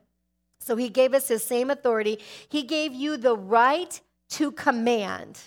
So 0.60 0.76
he 0.76 0.90
gave 0.90 1.14
us 1.14 1.28
his 1.28 1.44
same 1.44 1.70
authority. 1.70 2.20
He 2.50 2.64
gave 2.64 2.94
you 2.94 3.18
the 3.18 3.38
right 3.38 4.02
to 4.32 4.52
command. 4.52 5.40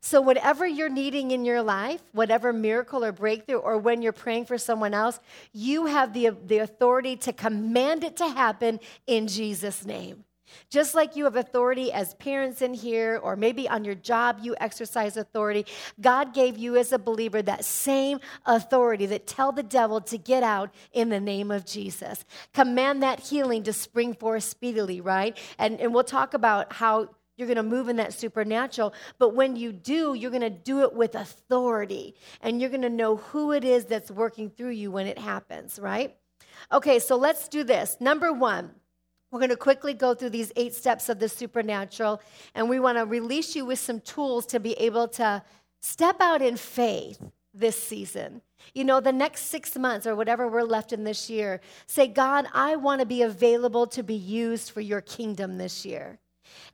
So, 0.00 0.20
whatever 0.20 0.66
you're 0.66 0.88
needing 0.88 1.30
in 1.30 1.44
your 1.44 1.62
life, 1.62 2.02
whatever 2.12 2.52
miracle 2.52 3.04
or 3.04 3.12
breakthrough, 3.12 3.56
or 3.56 3.78
when 3.78 4.02
you're 4.02 4.12
praying 4.12 4.46
for 4.46 4.58
someone 4.58 4.94
else, 4.94 5.20
you 5.52 5.86
have 5.86 6.12
the, 6.12 6.30
the 6.46 6.58
authority 6.58 7.16
to 7.16 7.32
command 7.32 8.04
it 8.04 8.16
to 8.18 8.28
happen 8.28 8.80
in 9.06 9.26
Jesus' 9.26 9.84
name. 9.84 10.24
Just 10.68 10.94
like 10.94 11.16
you 11.16 11.24
have 11.24 11.36
authority 11.36 11.92
as 11.92 12.14
parents 12.14 12.62
in 12.62 12.74
here, 12.74 13.20
or 13.22 13.36
maybe 13.36 13.68
on 13.68 13.84
your 13.84 13.94
job 13.94 14.38
you 14.42 14.54
exercise 14.60 15.16
authority, 15.16 15.66
God 16.00 16.34
gave 16.34 16.56
you 16.56 16.76
as 16.76 16.92
a 16.92 16.98
believer 16.98 17.42
that 17.42 17.64
same 17.64 18.20
authority 18.44 19.06
that 19.06 19.26
tell 19.26 19.52
the 19.52 19.62
devil 19.62 20.00
to 20.02 20.18
get 20.18 20.42
out 20.42 20.70
in 20.92 21.08
the 21.08 21.20
name 21.20 21.50
of 21.50 21.64
Jesus. 21.64 22.24
Command 22.52 23.02
that 23.02 23.20
healing 23.20 23.62
to 23.64 23.72
spring 23.72 24.14
forth 24.14 24.44
speedily, 24.44 25.00
right? 25.00 25.36
And, 25.58 25.80
and 25.80 25.92
we'll 25.94 26.04
talk 26.04 26.34
about 26.34 26.72
how 26.72 27.08
you're 27.36 27.46
going 27.46 27.56
to 27.56 27.62
move 27.62 27.88
in 27.88 27.96
that 27.96 28.12
supernatural. 28.12 28.94
But 29.18 29.34
when 29.34 29.56
you 29.56 29.72
do, 29.72 30.14
you're 30.14 30.30
going 30.30 30.40
to 30.42 30.50
do 30.50 30.82
it 30.82 30.94
with 30.94 31.14
authority. 31.14 32.14
And 32.40 32.60
you're 32.60 32.70
going 32.70 32.82
to 32.82 32.90
know 32.90 33.16
who 33.16 33.52
it 33.52 33.64
is 33.64 33.84
that's 33.84 34.10
working 34.10 34.50
through 34.50 34.70
you 34.70 34.90
when 34.90 35.06
it 35.06 35.18
happens, 35.18 35.78
right? 35.78 36.16
Okay, 36.72 36.98
so 36.98 37.16
let's 37.16 37.48
do 37.48 37.64
this. 37.64 37.96
Number 38.00 38.32
one, 38.32 38.70
we're 39.30 39.40
going 39.40 39.50
to 39.50 39.56
quickly 39.56 39.92
go 39.92 40.14
through 40.14 40.30
these 40.30 40.52
eight 40.56 40.74
steps 40.74 41.08
of 41.08 41.18
the 41.18 41.28
supernatural. 41.28 42.20
And 42.54 42.68
we 42.68 42.80
want 42.80 42.98
to 42.98 43.04
release 43.04 43.54
you 43.54 43.64
with 43.64 43.78
some 43.78 44.00
tools 44.00 44.46
to 44.46 44.60
be 44.60 44.72
able 44.74 45.08
to 45.08 45.42
Step 45.86 46.20
out 46.20 46.42
in 46.42 46.56
faith 46.56 47.22
this 47.54 47.80
season. 47.80 48.42
You 48.74 48.82
know, 48.82 48.98
the 48.98 49.12
next 49.12 49.42
six 49.42 49.78
months 49.78 50.04
or 50.04 50.16
whatever 50.16 50.48
we're 50.48 50.64
left 50.64 50.92
in 50.92 51.04
this 51.04 51.30
year, 51.30 51.60
say, 51.86 52.08
God, 52.08 52.46
I 52.52 52.74
want 52.74 53.00
to 53.00 53.06
be 53.06 53.22
available 53.22 53.86
to 53.88 54.02
be 54.02 54.16
used 54.16 54.72
for 54.72 54.80
your 54.80 55.00
kingdom 55.00 55.58
this 55.58 55.86
year. 55.86 56.18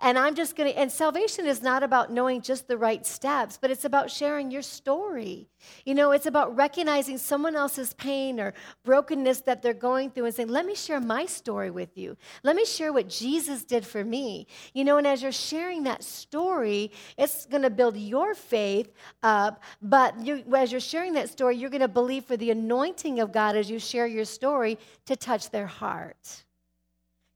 And 0.00 0.19
I'm 0.19 0.35
just 0.35 0.57
going 0.57 0.73
to, 0.73 0.79
and 0.79 0.91
salvation 0.91 1.47
is 1.47 1.62
not 1.62 1.83
about 1.83 2.11
knowing 2.11 2.41
just 2.41 2.67
the 2.67 2.76
right 2.76 3.07
steps, 3.07 3.59
but 3.61 3.71
it's 3.71 3.85
about 3.85 4.11
sharing 4.11 4.50
your 4.50 4.62
story. 4.62 5.49
You 5.85 5.95
know, 5.95 6.11
it's 6.11 6.26
about 6.26 6.57
recognizing 6.57 7.19
someone 7.19 7.55
else's 7.55 7.95
pain 7.95 8.41
or 8.41 8.52
brokenness 8.85 9.43
that 9.43 9.62
they're 9.62 9.75
going 9.75 10.11
through 10.11 10.25
and 10.25 10.35
saying, 10.35 10.49
let 10.49 10.67
me 10.67 10.75
share 10.75 11.00
my 11.00 11.26
story 11.26 11.71
with 11.71 11.97
you. 11.97 12.17
Let 12.43 12.57
me 12.57 12.64
share 12.64 12.93
what 12.93 13.09
Jesus 13.09 13.64
did 13.64 13.87
for 13.87 14.05
me. 14.05 14.49
You 14.75 14.85
know, 14.85 14.99
and 14.99 15.07
as 15.07 15.23
you're 15.23 15.31
sharing 15.31 15.85
that 15.85 16.02
story, 16.02 16.91
it's 17.17 17.47
going 17.47 17.62
to 17.62 17.71
build 17.71 17.97
your 17.97 18.35
faith 18.35 18.93
up. 19.23 19.62
But 19.81 20.19
you, 20.25 20.43
as 20.57 20.73
you're 20.73 20.81
sharing 20.81 21.12
that 21.14 21.29
story, 21.29 21.57
you're 21.57 21.71
going 21.71 21.81
to 21.81 21.88
believe 21.88 22.25
for 22.25 22.37
the 22.37 22.50
anointing 22.50 23.21
of 23.21 23.33
God 23.33 23.57
as 23.57 23.71
you 23.71 23.79
share 23.79 24.07
your 24.07 24.25
story 24.25 24.79
to 25.07 25.17
touch 25.17 25.50
their 25.50 25.67
heart. 25.67 26.45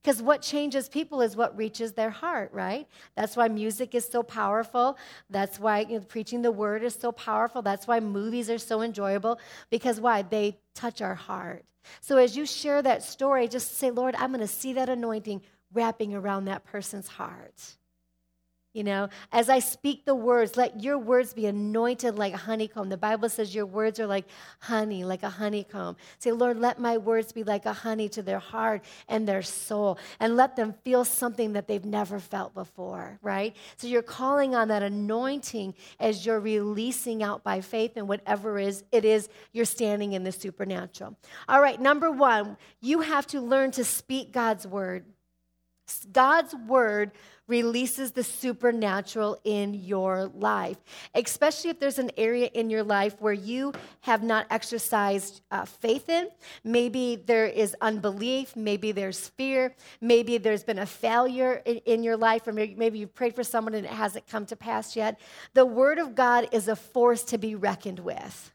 Because 0.07 0.23
what 0.23 0.41
changes 0.41 0.89
people 0.89 1.21
is 1.21 1.35
what 1.35 1.57
reaches 1.57 1.95
their 1.95 2.11
heart, 2.11 2.51
right? 2.53 2.87
That's 3.17 3.37
why 3.37 3.49
music 3.49 3.93
is 3.93 4.07
so 4.07 4.23
powerful. 4.23 4.97
That's 5.31 5.59
why 5.59 5.81
you 5.81 5.99
know, 5.99 6.05
preaching 6.05 6.43
the 6.43 6.53
word 6.53 6.85
is 6.85 6.95
so 6.95 7.11
powerful. 7.11 7.61
That's 7.61 7.89
why 7.89 7.99
movies 7.99 8.49
are 8.49 8.59
so 8.59 8.83
enjoyable. 8.83 9.41
Because 9.69 10.01
why? 10.01 10.23
They 10.23 10.59
touch 10.77 11.03
our 11.03 11.17
heart. 11.17 11.65
So 12.01 12.19
as 12.19 12.37
you 12.37 12.47
share 12.47 12.83
that 12.83 13.03
story, 13.03 13.49
just 13.49 13.79
say, 13.79 13.91
Lord, 13.91 14.15
I'm 14.15 14.31
going 14.31 14.39
to 14.39 14.47
see 14.47 14.75
that 14.75 14.89
anointing 14.89 15.43
wrapping 15.75 16.15
around 16.15 16.45
that 16.45 16.63
person's 16.63 17.09
heart. 17.09 17.77
You 18.77 18.85
know, 18.85 19.09
as 19.33 19.49
I 19.49 19.61
speak 19.61 20.05
the 20.05 20.15
words, 20.15 20.59
let 20.59 20.83
your 20.83 20.99
words 20.99 21.33
be 21.33 21.47
anointed 21.47 22.19
like 22.19 22.35
honeycomb. 22.35 22.91
The 22.91 22.99
Bible 22.99 23.31
says 23.31 23.55
your 23.55 23.65
words 23.65 23.99
are 23.99 24.07
like 24.07 24.27
honey, 24.59 25.03
like 25.03 25.23
a 25.23 25.31
honeycomb. 25.31 25.97
Say, 26.19 26.31
Lord, 26.31 26.61
let 26.61 26.79
my 26.79 26.99
words 26.99 27.33
be 27.33 27.43
like 27.43 27.65
a 27.65 27.73
honey 27.73 28.11
to 28.11 28.21
their 28.21 28.39
heart 28.39 28.85
and 29.09 29.27
their 29.27 29.41
soul, 29.41 29.97
and 30.21 30.37
let 30.37 30.57
them 30.57 30.75
feel 30.85 31.07
something 31.07 31.55
that 31.55 31.67
they've 31.67 31.87
never 31.87 32.21
felt 32.21 32.53
before, 32.53 33.19
right? 33.23 33.57
So 33.79 33.87
you're 33.87 34.03
calling 34.03 34.55
on 34.55 34.69
that 34.69 34.83
anointing 34.83 35.73
as 35.99 36.27
you're 36.27 36.39
releasing 36.39 37.23
out 37.23 37.43
by 37.43 37.63
faith 37.63 37.93
and 37.97 38.07
whatever 38.07 38.59
is 38.59 38.85
it 38.93 39.07
is 39.07 39.31
you're 39.55 39.65
standing 39.65 40.13
in 40.13 40.23
the 40.23 40.33
supernatural. 40.33 41.17
All 41.49 41.63
right, 41.63 41.81
number 41.81 42.11
one, 42.11 42.59
you 42.83 43.01
have 43.01 43.27
to 43.29 43.41
learn 43.41 43.71
to 43.71 43.85
speak 43.85 44.33
God's 44.33 44.67
word. 44.67 45.07
God's 46.13 46.55
word 46.67 47.13
releases 47.49 48.11
the 48.13 48.25
supernatural 48.25 49.39
in 49.45 49.75
your 49.75 50.27
life, 50.35 50.79
especially 51.15 51.71
if 51.71 51.79
there's 51.79 51.99
an 51.99 52.11
area 52.17 52.51
in 52.55 52.71
your 52.71 52.83
life 52.83 53.21
where 53.21 53.33
you 53.33 53.73
have 54.01 54.23
not 54.23 54.47
exercised 54.51 55.43
uh, 55.51 55.65
faith 55.65 56.09
in. 56.09 56.29
Maybe 56.65 57.23
there 57.25 57.47
is 57.47 57.77
unbelief, 57.81 58.57
maybe 58.57 58.93
there's 58.93 59.29
fear, 59.29 59.75
maybe 60.01 60.39
there's 60.39 60.65
been 60.65 60.81
a 60.81 60.87
failure 60.87 61.63
in, 61.65 61.77
in 61.79 62.03
your 62.03 62.17
life, 62.17 62.47
or 62.47 62.53
maybe, 62.53 62.75
maybe 62.75 62.99
you've 62.99 63.15
prayed 63.15 63.35
for 63.35 63.45
someone 63.45 63.75
and 63.75 63.87
it 63.87 63.93
hasn't 63.93 64.27
come 64.27 64.47
to 64.47 64.57
pass 64.57 64.97
yet. 64.97 65.21
The 65.55 65.67
Word 65.67 65.99
of 65.99 66.15
God 66.15 66.49
is 66.53 66.69
a 66.69 66.77
force 66.77 67.23
to 67.25 67.39
be 67.39 67.55
reckoned 67.55 68.01
with. 68.01 68.53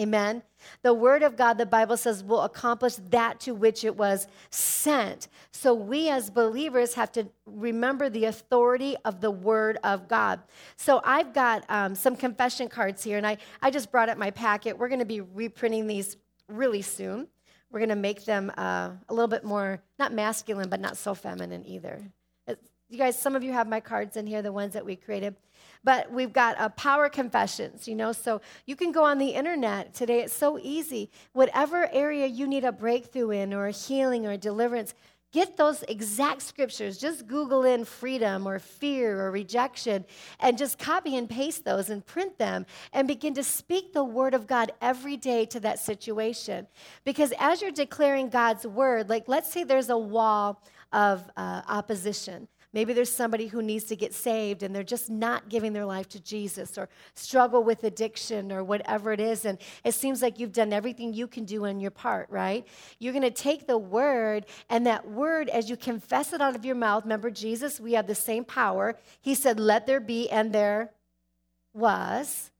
Amen. 0.00 0.42
The 0.82 0.94
word 0.94 1.22
of 1.22 1.36
God, 1.36 1.58
the 1.58 1.66
Bible 1.66 1.96
says, 1.98 2.24
will 2.24 2.40
accomplish 2.42 2.94
that 3.10 3.38
to 3.40 3.54
which 3.54 3.84
it 3.84 3.96
was 3.96 4.26
sent. 4.48 5.28
So 5.52 5.74
we 5.74 6.08
as 6.08 6.30
believers 6.30 6.94
have 6.94 7.12
to 7.12 7.28
remember 7.44 8.08
the 8.08 8.24
authority 8.24 8.96
of 9.04 9.20
the 9.20 9.30
word 9.30 9.78
of 9.84 10.08
God. 10.08 10.40
So 10.76 11.02
I've 11.04 11.34
got 11.34 11.64
um, 11.68 11.94
some 11.94 12.16
confession 12.16 12.68
cards 12.68 13.04
here, 13.04 13.18
and 13.18 13.26
I, 13.26 13.36
I 13.60 13.70
just 13.70 13.92
brought 13.92 14.08
up 14.08 14.16
my 14.16 14.30
packet. 14.30 14.78
We're 14.78 14.88
going 14.88 15.00
to 15.00 15.04
be 15.04 15.20
reprinting 15.20 15.86
these 15.86 16.16
really 16.48 16.82
soon. 16.82 17.28
We're 17.70 17.80
going 17.80 17.90
to 17.90 17.96
make 17.96 18.24
them 18.24 18.50
uh, 18.56 18.90
a 19.08 19.14
little 19.14 19.28
bit 19.28 19.44
more, 19.44 19.82
not 19.98 20.14
masculine, 20.14 20.70
but 20.70 20.80
not 20.80 20.96
so 20.96 21.14
feminine 21.14 21.66
either. 21.66 22.02
You 22.90 22.98
guys, 22.98 23.16
some 23.16 23.36
of 23.36 23.44
you 23.44 23.52
have 23.52 23.68
my 23.68 23.78
cards 23.78 24.16
in 24.16 24.26
here, 24.26 24.42
the 24.42 24.52
ones 24.52 24.72
that 24.72 24.84
we 24.84 24.96
created. 24.96 25.36
But 25.82 26.12
we've 26.12 26.32
got 26.32 26.58
uh, 26.58 26.68
power 26.70 27.08
confessions, 27.08 27.88
you 27.88 27.94
know, 27.94 28.12
so 28.12 28.42
you 28.66 28.76
can 28.76 28.92
go 28.92 29.04
on 29.04 29.18
the 29.18 29.30
internet 29.30 29.94
today. 29.94 30.20
It's 30.20 30.34
so 30.34 30.58
easy. 30.62 31.10
Whatever 31.32 31.88
area 31.92 32.26
you 32.26 32.46
need 32.46 32.64
a 32.64 32.72
breakthrough 32.72 33.30
in, 33.30 33.54
or 33.54 33.66
a 33.66 33.70
healing, 33.70 34.26
or 34.26 34.32
a 34.32 34.36
deliverance, 34.36 34.92
get 35.32 35.56
those 35.56 35.82
exact 35.84 36.42
scriptures. 36.42 36.98
Just 36.98 37.26
Google 37.26 37.64
in 37.64 37.86
freedom, 37.86 38.46
or 38.46 38.58
fear, 38.58 39.22
or 39.22 39.30
rejection, 39.30 40.04
and 40.38 40.58
just 40.58 40.78
copy 40.78 41.16
and 41.16 41.30
paste 41.30 41.64
those 41.64 41.88
and 41.88 42.04
print 42.04 42.36
them 42.36 42.66
and 42.92 43.08
begin 43.08 43.32
to 43.34 43.42
speak 43.42 43.94
the 43.94 44.04
word 44.04 44.34
of 44.34 44.46
God 44.46 44.72
every 44.82 45.16
day 45.16 45.46
to 45.46 45.60
that 45.60 45.78
situation. 45.78 46.66
Because 47.04 47.32
as 47.38 47.62
you're 47.62 47.70
declaring 47.70 48.28
God's 48.28 48.66
word, 48.66 49.08
like 49.08 49.28
let's 49.28 49.50
say 49.50 49.64
there's 49.64 49.88
a 49.88 49.96
wall 49.96 50.62
of 50.92 51.24
uh, 51.36 51.62
opposition. 51.68 52.48
Maybe 52.72 52.92
there's 52.92 53.10
somebody 53.10 53.48
who 53.48 53.62
needs 53.62 53.84
to 53.84 53.96
get 53.96 54.14
saved 54.14 54.62
and 54.62 54.74
they're 54.74 54.84
just 54.84 55.10
not 55.10 55.48
giving 55.48 55.72
their 55.72 55.84
life 55.84 56.08
to 56.10 56.20
Jesus 56.20 56.78
or 56.78 56.88
struggle 57.14 57.64
with 57.64 57.82
addiction 57.82 58.52
or 58.52 58.62
whatever 58.62 59.12
it 59.12 59.18
is. 59.18 59.44
And 59.44 59.58
it 59.84 59.92
seems 59.92 60.22
like 60.22 60.38
you've 60.38 60.52
done 60.52 60.72
everything 60.72 61.12
you 61.12 61.26
can 61.26 61.44
do 61.44 61.66
on 61.66 61.80
your 61.80 61.90
part, 61.90 62.28
right? 62.30 62.64
You're 63.00 63.12
going 63.12 63.22
to 63.22 63.30
take 63.30 63.66
the 63.66 63.78
word 63.78 64.46
and 64.68 64.86
that 64.86 65.08
word, 65.10 65.48
as 65.48 65.68
you 65.68 65.76
confess 65.76 66.32
it 66.32 66.40
out 66.40 66.54
of 66.54 66.64
your 66.64 66.76
mouth, 66.76 67.02
remember 67.02 67.30
Jesus, 67.30 67.80
we 67.80 67.94
have 67.94 68.06
the 68.06 68.14
same 68.14 68.44
power. 68.44 68.96
He 69.20 69.34
said, 69.34 69.58
Let 69.58 69.86
there 69.86 70.00
be, 70.00 70.30
and 70.30 70.52
there 70.52 70.92
was. 71.74 72.52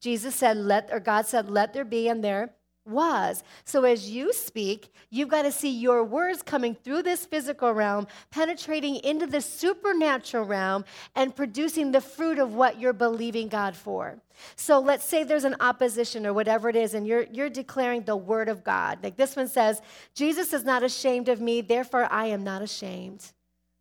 Jesus 0.00 0.36
said, 0.36 0.56
Let, 0.56 0.90
or 0.92 1.00
God 1.00 1.26
said, 1.26 1.50
Let 1.50 1.72
there 1.72 1.84
be, 1.84 2.08
and 2.08 2.22
there 2.22 2.50
was. 2.86 3.42
So 3.64 3.84
as 3.84 4.10
you 4.10 4.32
speak, 4.32 4.92
you've 5.10 5.28
got 5.28 5.42
to 5.42 5.52
see 5.52 5.70
your 5.70 6.04
words 6.04 6.42
coming 6.42 6.74
through 6.74 7.02
this 7.02 7.26
physical 7.26 7.72
realm, 7.72 8.06
penetrating 8.30 8.96
into 8.96 9.26
the 9.26 9.40
supernatural 9.40 10.44
realm, 10.44 10.84
and 11.14 11.34
producing 11.34 11.92
the 11.92 12.00
fruit 12.00 12.38
of 12.38 12.54
what 12.54 12.80
you're 12.80 12.92
believing 12.92 13.48
God 13.48 13.76
for. 13.76 14.18
So 14.54 14.78
let's 14.78 15.04
say 15.04 15.24
there's 15.24 15.44
an 15.44 15.56
opposition 15.60 16.26
or 16.26 16.32
whatever 16.32 16.68
it 16.68 16.76
is, 16.76 16.94
and 16.94 17.06
you're, 17.06 17.26
you're 17.32 17.50
declaring 17.50 18.02
the 18.02 18.16
word 18.16 18.48
of 18.48 18.64
God. 18.64 18.98
Like 19.02 19.16
this 19.16 19.36
one 19.36 19.48
says, 19.48 19.80
Jesus 20.14 20.52
is 20.52 20.64
not 20.64 20.82
ashamed 20.82 21.28
of 21.28 21.40
me, 21.40 21.60
therefore 21.60 22.08
I 22.10 22.26
am 22.26 22.44
not 22.44 22.62
ashamed. 22.62 23.32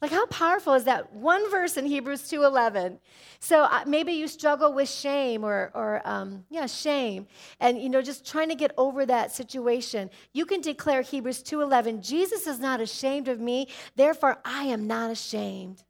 Like 0.05 0.12
how 0.12 0.27
powerful 0.27 0.75
is 0.75 0.83
that 0.83 1.13
one 1.13 1.50
verse 1.50 1.77
in 1.77 1.85
Hebrews 1.88 2.29
2:11? 2.29 3.00
So 3.39 3.63
uh, 3.63 3.85
maybe 3.88 4.12
you 4.12 4.27
struggle 4.27 4.71
with 4.71 4.88
shame 4.88 5.43
or, 5.43 5.71
or 5.74 6.00
um, 6.05 6.45
yeah, 6.51 6.67
shame, 6.67 7.25
and 7.59 7.81
you 7.81 7.89
know 7.89 8.03
just 8.03 8.24
trying 8.24 8.50
to 8.50 8.55
get 8.55 8.71
over 8.77 9.03
that 9.07 9.31
situation. 9.31 10.12
You 10.31 10.45
can 10.45 10.62
declare 10.62 11.01
Hebrews 11.01 11.41
2:11. 11.41 12.07
Jesus 12.07 12.45
is 12.45 12.59
not 12.59 12.81
ashamed 12.81 13.27
of 13.27 13.39
me, 13.39 13.67
therefore 13.95 14.38
I 14.45 14.65
am 14.65 14.85
not 14.85 15.09
ashamed. 15.09 15.83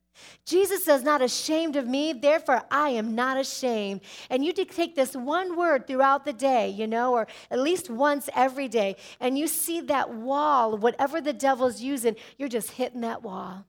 Jesus 0.46 0.88
is 0.88 1.04
not 1.04 1.22
ashamed 1.22 1.76
of 1.76 1.86
me, 1.86 2.14
therefore 2.14 2.62
I 2.72 2.92
am 2.92 3.16
not 3.16 3.36
ashamed. 3.36 4.00
And 4.30 4.46
you 4.46 4.54
take 4.54 4.96
this 4.96 5.14
one 5.14 5.58
word 5.58 5.88
throughout 5.88 6.24
the 6.24 6.32
day, 6.32 6.70
you 6.70 6.88
know, 6.88 7.12
or 7.12 7.28
at 7.52 7.60
least 7.60 7.90
once 7.90 8.30
every 8.34 8.70
day, 8.70 8.96
and 9.20 9.38
you 9.38 9.48
see 9.48 9.82
that 9.82 10.14
wall, 10.14 10.78
whatever 10.78 11.20
the 11.20 11.34
devil's 11.34 11.82
using, 11.82 12.16
you're 12.38 12.48
just 12.48 12.72
hitting 12.72 13.02
that 13.02 13.22
wall. 13.22 13.66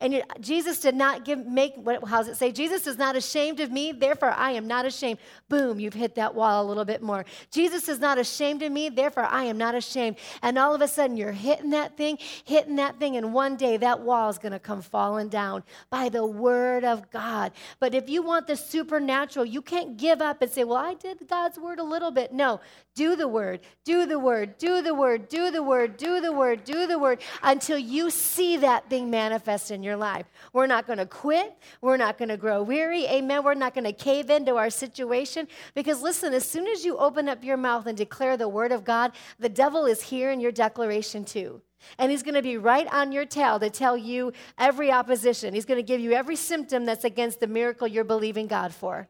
And 0.00 0.22
Jesus 0.40 0.78
did 0.78 0.94
not 0.94 1.24
give, 1.24 1.44
make, 1.44 1.74
what, 1.74 2.06
how 2.06 2.18
does 2.18 2.28
it 2.28 2.36
say? 2.36 2.52
Jesus 2.52 2.86
is 2.86 2.98
not 2.98 3.16
ashamed 3.16 3.58
of 3.58 3.72
me, 3.72 3.90
therefore 3.90 4.30
I 4.30 4.52
am 4.52 4.68
not 4.68 4.86
ashamed. 4.86 5.18
Boom, 5.48 5.80
you've 5.80 5.94
hit 5.94 6.14
that 6.14 6.36
wall 6.36 6.64
a 6.64 6.66
little 6.66 6.84
bit 6.84 7.02
more. 7.02 7.24
Jesus 7.50 7.88
is 7.88 7.98
not 7.98 8.16
ashamed 8.16 8.62
of 8.62 8.70
me, 8.70 8.90
therefore 8.90 9.24
I 9.24 9.44
am 9.44 9.58
not 9.58 9.74
ashamed. 9.74 10.16
And 10.40 10.56
all 10.56 10.72
of 10.72 10.82
a 10.82 10.88
sudden 10.88 11.16
you're 11.16 11.32
hitting 11.32 11.70
that 11.70 11.96
thing, 11.96 12.18
hitting 12.44 12.76
that 12.76 13.00
thing, 13.00 13.16
and 13.16 13.34
one 13.34 13.56
day 13.56 13.76
that 13.76 14.00
wall 14.00 14.28
is 14.28 14.38
going 14.38 14.52
to 14.52 14.60
come 14.60 14.82
falling 14.82 15.30
down 15.30 15.64
by 15.90 16.08
the 16.08 16.24
word 16.24 16.84
of 16.84 17.10
God. 17.10 17.50
But 17.80 17.92
if 17.92 18.08
you 18.08 18.22
want 18.22 18.46
the 18.46 18.56
supernatural, 18.56 19.46
you 19.46 19.62
can't 19.62 19.96
give 19.96 20.22
up 20.22 20.42
and 20.42 20.50
say, 20.50 20.62
well, 20.62 20.78
I 20.78 20.94
did 20.94 21.26
God's 21.28 21.58
word 21.58 21.80
a 21.80 21.84
little 21.84 22.12
bit. 22.12 22.32
No, 22.32 22.60
do 22.94 23.16
the 23.16 23.28
word, 23.28 23.60
do 23.84 24.06
the 24.06 24.18
word, 24.18 24.58
do 24.58 24.82
the 24.82 24.94
word, 24.94 25.28
do 25.28 25.50
the 25.50 25.62
word, 25.62 25.96
do 25.96 26.20
the 26.20 26.32
word, 26.32 26.64
do 26.64 26.86
the 26.86 26.98
word 26.98 27.20
until 27.42 27.78
you 27.78 28.10
see 28.10 28.58
that 28.58 28.88
thing 28.90 29.10
manifest 29.10 29.70
in 29.70 29.82
your 29.82 29.87
life. 29.96 30.26
We're 30.52 30.66
not 30.66 30.86
going 30.86 30.98
to 30.98 31.06
quit. 31.06 31.56
We're 31.80 31.96
not 31.96 32.18
going 32.18 32.28
to 32.28 32.36
grow 32.36 32.62
weary. 32.62 33.06
Amen. 33.06 33.42
We're 33.44 33.54
not 33.54 33.74
going 33.74 33.84
to 33.84 33.92
cave 33.92 34.30
into 34.30 34.56
our 34.56 34.70
situation 34.70 35.48
because 35.74 36.02
listen, 36.02 36.34
as 36.34 36.48
soon 36.48 36.66
as 36.66 36.84
you 36.84 36.96
open 36.98 37.28
up 37.28 37.44
your 37.44 37.56
mouth 37.56 37.86
and 37.86 37.96
declare 37.96 38.36
the 38.36 38.48
word 38.48 38.72
of 38.72 38.84
God, 38.84 39.12
the 39.38 39.48
devil 39.48 39.86
is 39.86 40.02
here 40.02 40.30
in 40.30 40.40
your 40.40 40.52
declaration 40.52 41.24
too. 41.24 41.62
And 41.98 42.10
he's 42.10 42.22
going 42.22 42.34
to 42.34 42.42
be 42.42 42.56
right 42.56 42.92
on 42.92 43.12
your 43.12 43.24
tail 43.24 43.58
to 43.60 43.70
tell 43.70 43.96
you 43.96 44.32
every 44.58 44.90
opposition. 44.90 45.54
He's 45.54 45.64
going 45.64 45.78
to 45.78 45.86
give 45.86 46.00
you 46.00 46.12
every 46.12 46.36
symptom 46.36 46.84
that's 46.84 47.04
against 47.04 47.40
the 47.40 47.46
miracle 47.46 47.86
you're 47.86 48.04
believing 48.04 48.46
God 48.46 48.74
for. 48.74 49.08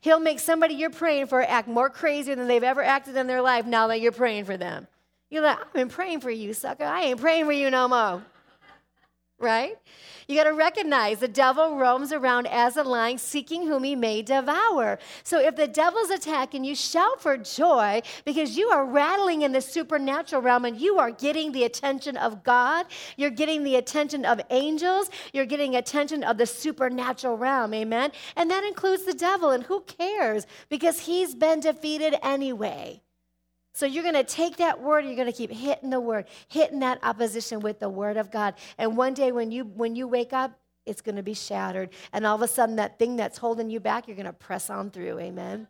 He'll 0.00 0.20
make 0.20 0.38
somebody 0.38 0.74
you're 0.74 0.90
praying 0.90 1.26
for 1.26 1.42
act 1.42 1.68
more 1.68 1.88
crazy 1.88 2.34
than 2.34 2.46
they've 2.46 2.62
ever 2.62 2.82
acted 2.82 3.16
in 3.16 3.26
their 3.26 3.40
life 3.40 3.66
now 3.66 3.86
that 3.88 4.00
you're 4.00 4.12
praying 4.12 4.44
for 4.44 4.56
them. 4.56 4.86
You're 5.30 5.42
like, 5.42 5.58
I've 5.60 5.72
been 5.72 5.88
praying 5.88 6.20
for 6.20 6.30
you, 6.30 6.52
sucker. 6.52 6.84
I 6.84 7.04
ain't 7.04 7.20
praying 7.20 7.46
for 7.46 7.52
you 7.52 7.70
no 7.70 7.88
more. 7.88 8.22
Right? 9.42 9.76
You 10.28 10.36
got 10.36 10.44
to 10.44 10.54
recognize 10.54 11.18
the 11.18 11.28
devil 11.28 11.76
roams 11.76 12.12
around 12.12 12.46
as 12.46 12.76
a 12.76 12.82
lion, 12.84 13.18
seeking 13.18 13.66
whom 13.66 13.84
he 13.84 13.96
may 13.96 14.22
devour. 14.22 14.98
So 15.24 15.38
if 15.38 15.56
the 15.56 15.66
devil's 15.66 16.10
attacking 16.10 16.64
you, 16.64 16.74
shout 16.74 17.20
for 17.20 17.36
joy 17.36 18.02
because 18.24 18.56
you 18.56 18.68
are 18.68 18.86
rattling 18.86 19.42
in 19.42 19.52
the 19.52 19.60
supernatural 19.60 20.40
realm 20.40 20.64
and 20.64 20.80
you 20.80 20.98
are 20.98 21.10
getting 21.10 21.52
the 21.52 21.64
attention 21.64 22.16
of 22.16 22.44
God. 22.44 22.86
You're 23.16 23.30
getting 23.30 23.62
the 23.64 23.76
attention 23.76 24.24
of 24.24 24.40
angels. 24.50 25.10
You're 25.32 25.44
getting 25.44 25.76
attention 25.76 26.22
of 26.22 26.38
the 26.38 26.46
supernatural 26.46 27.36
realm. 27.36 27.74
Amen. 27.74 28.12
And 28.36 28.50
that 28.50 28.64
includes 28.64 29.04
the 29.04 29.14
devil. 29.14 29.50
And 29.50 29.64
who 29.64 29.80
cares? 29.82 30.46
Because 30.70 31.00
he's 31.00 31.34
been 31.34 31.60
defeated 31.60 32.14
anyway. 32.22 33.01
So 33.72 33.86
you're 33.86 34.02
going 34.02 34.14
to 34.14 34.24
take 34.24 34.58
that 34.58 34.80
word, 34.80 35.04
you're 35.04 35.16
going 35.16 35.30
to 35.30 35.36
keep 35.36 35.50
hitting 35.50 35.90
the 35.90 36.00
word, 36.00 36.26
hitting 36.48 36.80
that 36.80 36.98
opposition 37.02 37.60
with 37.60 37.80
the 37.80 37.88
word 37.88 38.16
of 38.16 38.30
God. 38.30 38.54
And 38.76 38.96
one 38.96 39.14
day 39.14 39.32
when 39.32 39.50
you 39.50 39.64
when 39.64 39.96
you 39.96 40.06
wake 40.06 40.32
up, 40.32 40.58
it's 40.84 41.00
going 41.00 41.16
to 41.16 41.22
be 41.22 41.34
shattered. 41.34 41.90
And 42.12 42.26
all 42.26 42.36
of 42.36 42.42
a 42.42 42.48
sudden 42.48 42.76
that 42.76 42.98
thing 42.98 43.16
that's 43.16 43.38
holding 43.38 43.70
you 43.70 43.80
back, 43.80 44.06
you're 44.06 44.16
going 44.16 44.26
to 44.26 44.32
press 44.32 44.68
on 44.68 44.90
through. 44.90 45.18
Amen. 45.20 45.68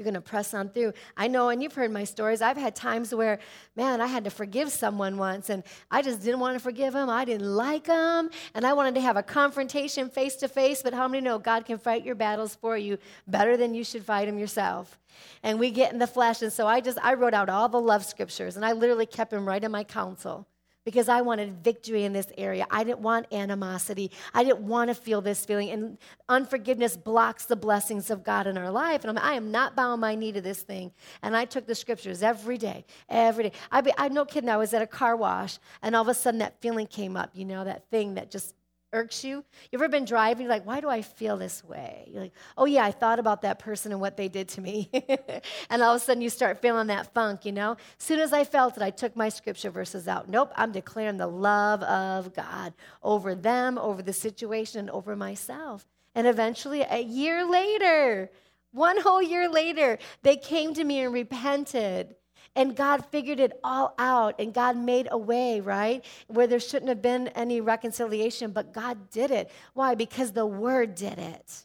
You're 0.00 0.04
going 0.04 0.14
to 0.14 0.22
press 0.22 0.54
on 0.54 0.70
through. 0.70 0.94
I 1.14 1.28
know, 1.28 1.50
and 1.50 1.62
you've 1.62 1.74
heard 1.74 1.92
my 1.92 2.04
stories. 2.04 2.40
I've 2.40 2.56
had 2.56 2.74
times 2.74 3.14
where, 3.14 3.38
man, 3.76 4.00
I 4.00 4.06
had 4.06 4.24
to 4.24 4.30
forgive 4.30 4.72
someone 4.72 5.18
once, 5.18 5.50
and 5.50 5.62
I 5.90 6.00
just 6.00 6.22
didn't 6.22 6.40
want 6.40 6.56
to 6.56 6.58
forgive 6.58 6.94
them. 6.94 7.10
I 7.10 7.26
didn't 7.26 7.54
like 7.54 7.84
them, 7.84 8.30
and 8.54 8.66
I 8.66 8.72
wanted 8.72 8.94
to 8.94 9.02
have 9.02 9.18
a 9.18 9.22
confrontation 9.22 10.08
face 10.08 10.36
to 10.36 10.48
face. 10.48 10.82
But 10.82 10.94
how 10.94 11.06
many 11.06 11.22
know 11.22 11.38
God 11.38 11.66
can 11.66 11.76
fight 11.76 12.02
your 12.02 12.14
battles 12.14 12.54
for 12.54 12.78
you 12.78 12.96
better 13.26 13.58
than 13.58 13.74
you 13.74 13.84
should 13.84 14.02
fight 14.02 14.24
them 14.24 14.38
yourself? 14.38 14.98
And 15.42 15.58
we 15.58 15.70
get 15.70 15.92
in 15.92 15.98
the 15.98 16.06
flesh, 16.06 16.40
and 16.40 16.50
so 16.50 16.66
I 16.66 16.80
just 16.80 16.96
I 17.02 17.12
wrote 17.12 17.34
out 17.34 17.50
all 17.50 17.68
the 17.68 17.78
love 17.78 18.02
scriptures, 18.06 18.56
and 18.56 18.64
I 18.64 18.72
literally 18.72 19.04
kept 19.04 19.32
them 19.32 19.46
right 19.46 19.62
in 19.62 19.70
my 19.70 19.84
counsel 19.84 20.46
because 20.84 21.08
I 21.08 21.20
wanted 21.20 21.62
victory 21.62 22.04
in 22.04 22.12
this 22.12 22.28
area. 22.38 22.66
I 22.70 22.84
didn't 22.84 23.00
want 23.00 23.26
animosity. 23.32 24.10
I 24.32 24.44
didn't 24.44 24.60
want 24.60 24.88
to 24.88 24.94
feel 24.94 25.20
this 25.20 25.44
feeling. 25.44 25.70
And 25.70 25.98
unforgiveness 26.28 26.96
blocks 26.96 27.44
the 27.44 27.56
blessings 27.56 28.10
of 28.10 28.24
God 28.24 28.46
in 28.46 28.56
our 28.56 28.70
life. 28.70 29.04
And 29.04 29.18
I'm, 29.18 29.24
I 29.24 29.34
am 29.34 29.50
not 29.50 29.76
bowing 29.76 30.00
my 30.00 30.14
knee 30.14 30.32
to 30.32 30.40
this 30.40 30.62
thing. 30.62 30.92
And 31.22 31.36
I 31.36 31.44
took 31.44 31.66
the 31.66 31.74
scriptures 31.74 32.22
every 32.22 32.58
day, 32.58 32.84
every 33.08 33.44
day. 33.44 33.52
I, 33.70 33.80
be, 33.80 33.92
I 33.98 34.08
no 34.08 34.24
kidding. 34.24 34.48
I 34.48 34.56
was 34.56 34.72
at 34.74 34.82
a 34.82 34.86
car 34.86 35.16
wash, 35.16 35.58
and 35.82 35.94
all 35.94 36.02
of 36.02 36.08
a 36.08 36.14
sudden 36.14 36.38
that 36.38 36.60
feeling 36.60 36.86
came 36.86 37.16
up. 37.16 37.30
You 37.34 37.44
know 37.44 37.64
that 37.64 37.88
thing 37.90 38.14
that 38.14 38.30
just 38.30 38.54
irks 38.92 39.24
you? 39.24 39.44
You 39.70 39.78
ever 39.78 39.88
been 39.88 40.04
driving, 40.04 40.44
You're 40.44 40.54
like, 40.54 40.66
why 40.66 40.80
do 40.80 40.88
I 40.88 41.02
feel 41.02 41.36
this 41.36 41.62
way? 41.64 42.08
You're 42.10 42.22
like, 42.22 42.32
oh 42.56 42.64
yeah, 42.64 42.84
I 42.84 42.90
thought 42.90 43.18
about 43.18 43.42
that 43.42 43.58
person 43.58 43.92
and 43.92 44.00
what 44.00 44.16
they 44.16 44.28
did 44.28 44.48
to 44.50 44.60
me. 44.60 44.90
and 45.70 45.82
all 45.82 45.94
of 45.94 46.02
a 46.02 46.04
sudden 46.04 46.22
you 46.22 46.30
start 46.30 46.60
feeling 46.60 46.88
that 46.88 47.12
funk, 47.14 47.44
you 47.44 47.52
know? 47.52 47.72
As 47.72 48.04
soon 48.04 48.20
as 48.20 48.32
I 48.32 48.44
felt 48.44 48.76
it, 48.76 48.82
I 48.82 48.90
took 48.90 49.16
my 49.16 49.28
scripture 49.28 49.70
verses 49.70 50.08
out. 50.08 50.28
Nope, 50.28 50.52
I'm 50.56 50.72
declaring 50.72 51.16
the 51.16 51.26
love 51.26 51.82
of 51.82 52.34
God 52.34 52.74
over 53.02 53.34
them, 53.34 53.78
over 53.78 54.02
the 54.02 54.12
situation, 54.12 54.80
and 54.80 54.90
over 54.90 55.16
myself. 55.16 55.86
And 56.14 56.26
eventually, 56.26 56.82
a 56.82 57.00
year 57.00 57.48
later, 57.48 58.30
one 58.72 59.00
whole 59.00 59.22
year 59.22 59.48
later, 59.48 59.98
they 60.22 60.36
came 60.36 60.74
to 60.74 60.84
me 60.84 61.00
and 61.00 61.12
repented. 61.12 62.14
And 62.56 62.74
God 62.74 63.06
figured 63.06 63.38
it 63.38 63.52
all 63.62 63.94
out, 63.98 64.40
and 64.40 64.52
God 64.52 64.76
made 64.76 65.06
a 65.10 65.18
way, 65.18 65.60
right? 65.60 66.04
Where 66.26 66.48
there 66.48 66.58
shouldn't 66.58 66.88
have 66.88 67.00
been 67.00 67.28
any 67.28 67.60
reconciliation, 67.60 68.50
but 68.50 68.72
God 68.72 69.10
did 69.10 69.30
it. 69.30 69.50
Why? 69.72 69.94
Because 69.94 70.32
the 70.32 70.46
Word 70.46 70.96
did 70.96 71.18
it. 71.18 71.64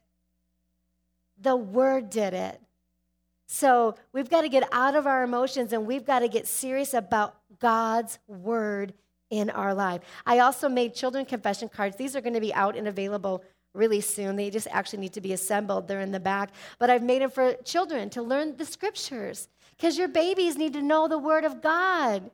The 1.41 1.55
Word 1.55 2.09
did 2.09 2.33
it. 2.33 2.61
So 3.47 3.95
we've 4.11 4.29
got 4.29 4.41
to 4.41 4.49
get 4.49 4.67
out 4.71 4.95
of 4.95 5.05
our 5.05 5.23
emotions 5.23 5.71
and 5.71 5.85
we've 5.85 6.05
got 6.05 6.19
to 6.19 6.27
get 6.27 6.47
serious 6.47 6.93
about 6.93 7.35
God's 7.59 8.19
Word 8.27 8.93
in 9.29 9.49
our 9.49 9.73
life. 9.73 10.01
I 10.25 10.39
also 10.39 10.69
made 10.69 10.93
children 10.93 11.25
confession 11.25 11.69
cards. 11.69 11.95
These 11.95 12.15
are 12.15 12.21
going 12.21 12.33
to 12.33 12.39
be 12.39 12.53
out 12.53 12.75
and 12.75 12.87
available 12.87 13.43
really 13.73 14.01
soon. 14.01 14.35
They 14.35 14.49
just 14.49 14.67
actually 14.71 14.99
need 14.99 15.13
to 15.13 15.21
be 15.21 15.33
assembled. 15.33 15.87
They're 15.87 15.99
in 15.99 16.11
the 16.11 16.19
back. 16.19 16.51
But 16.79 16.89
I've 16.89 17.03
made 17.03 17.21
them 17.21 17.29
for 17.29 17.53
children 17.63 18.09
to 18.11 18.21
learn 18.21 18.55
the 18.55 18.65
scriptures 18.65 19.47
because 19.77 19.97
your 19.97 20.07
babies 20.07 20.57
need 20.57 20.73
to 20.73 20.81
know 20.81 21.07
the 21.07 21.19
Word 21.19 21.43
of 21.43 21.61
God. 21.61 22.31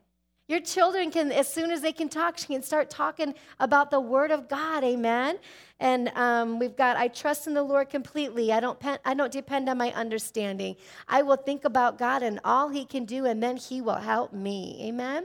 Your 0.48 0.60
children 0.60 1.10
can, 1.10 1.32
as 1.32 1.50
soon 1.50 1.70
as 1.70 1.80
they 1.80 1.92
can 1.92 2.08
talk, 2.08 2.36
can 2.36 2.62
start 2.62 2.90
talking 2.90 3.34
about 3.58 3.90
the 3.90 4.00
Word 4.00 4.30
of 4.30 4.48
God. 4.48 4.84
Amen. 4.84 5.38
And 5.80 6.08
um, 6.10 6.58
we've 6.58 6.76
got, 6.76 6.96
I 6.96 7.08
trust 7.08 7.46
in 7.46 7.54
the 7.54 7.62
Lord 7.62 7.88
completely. 7.88 8.52
I 8.52 8.60
don't, 8.60 8.78
I 9.04 9.14
don't 9.14 9.32
depend 9.32 9.68
on 9.68 9.78
my 9.78 9.92
understanding. 9.92 10.76
I 11.08 11.22
will 11.22 11.36
think 11.36 11.64
about 11.64 11.96
God 11.98 12.22
and 12.22 12.38
all 12.44 12.68
He 12.68 12.84
can 12.84 13.04
do, 13.04 13.24
and 13.24 13.42
then 13.42 13.56
He 13.56 13.80
will 13.80 13.94
help 13.94 14.32
me. 14.32 14.78
Amen. 14.82 15.24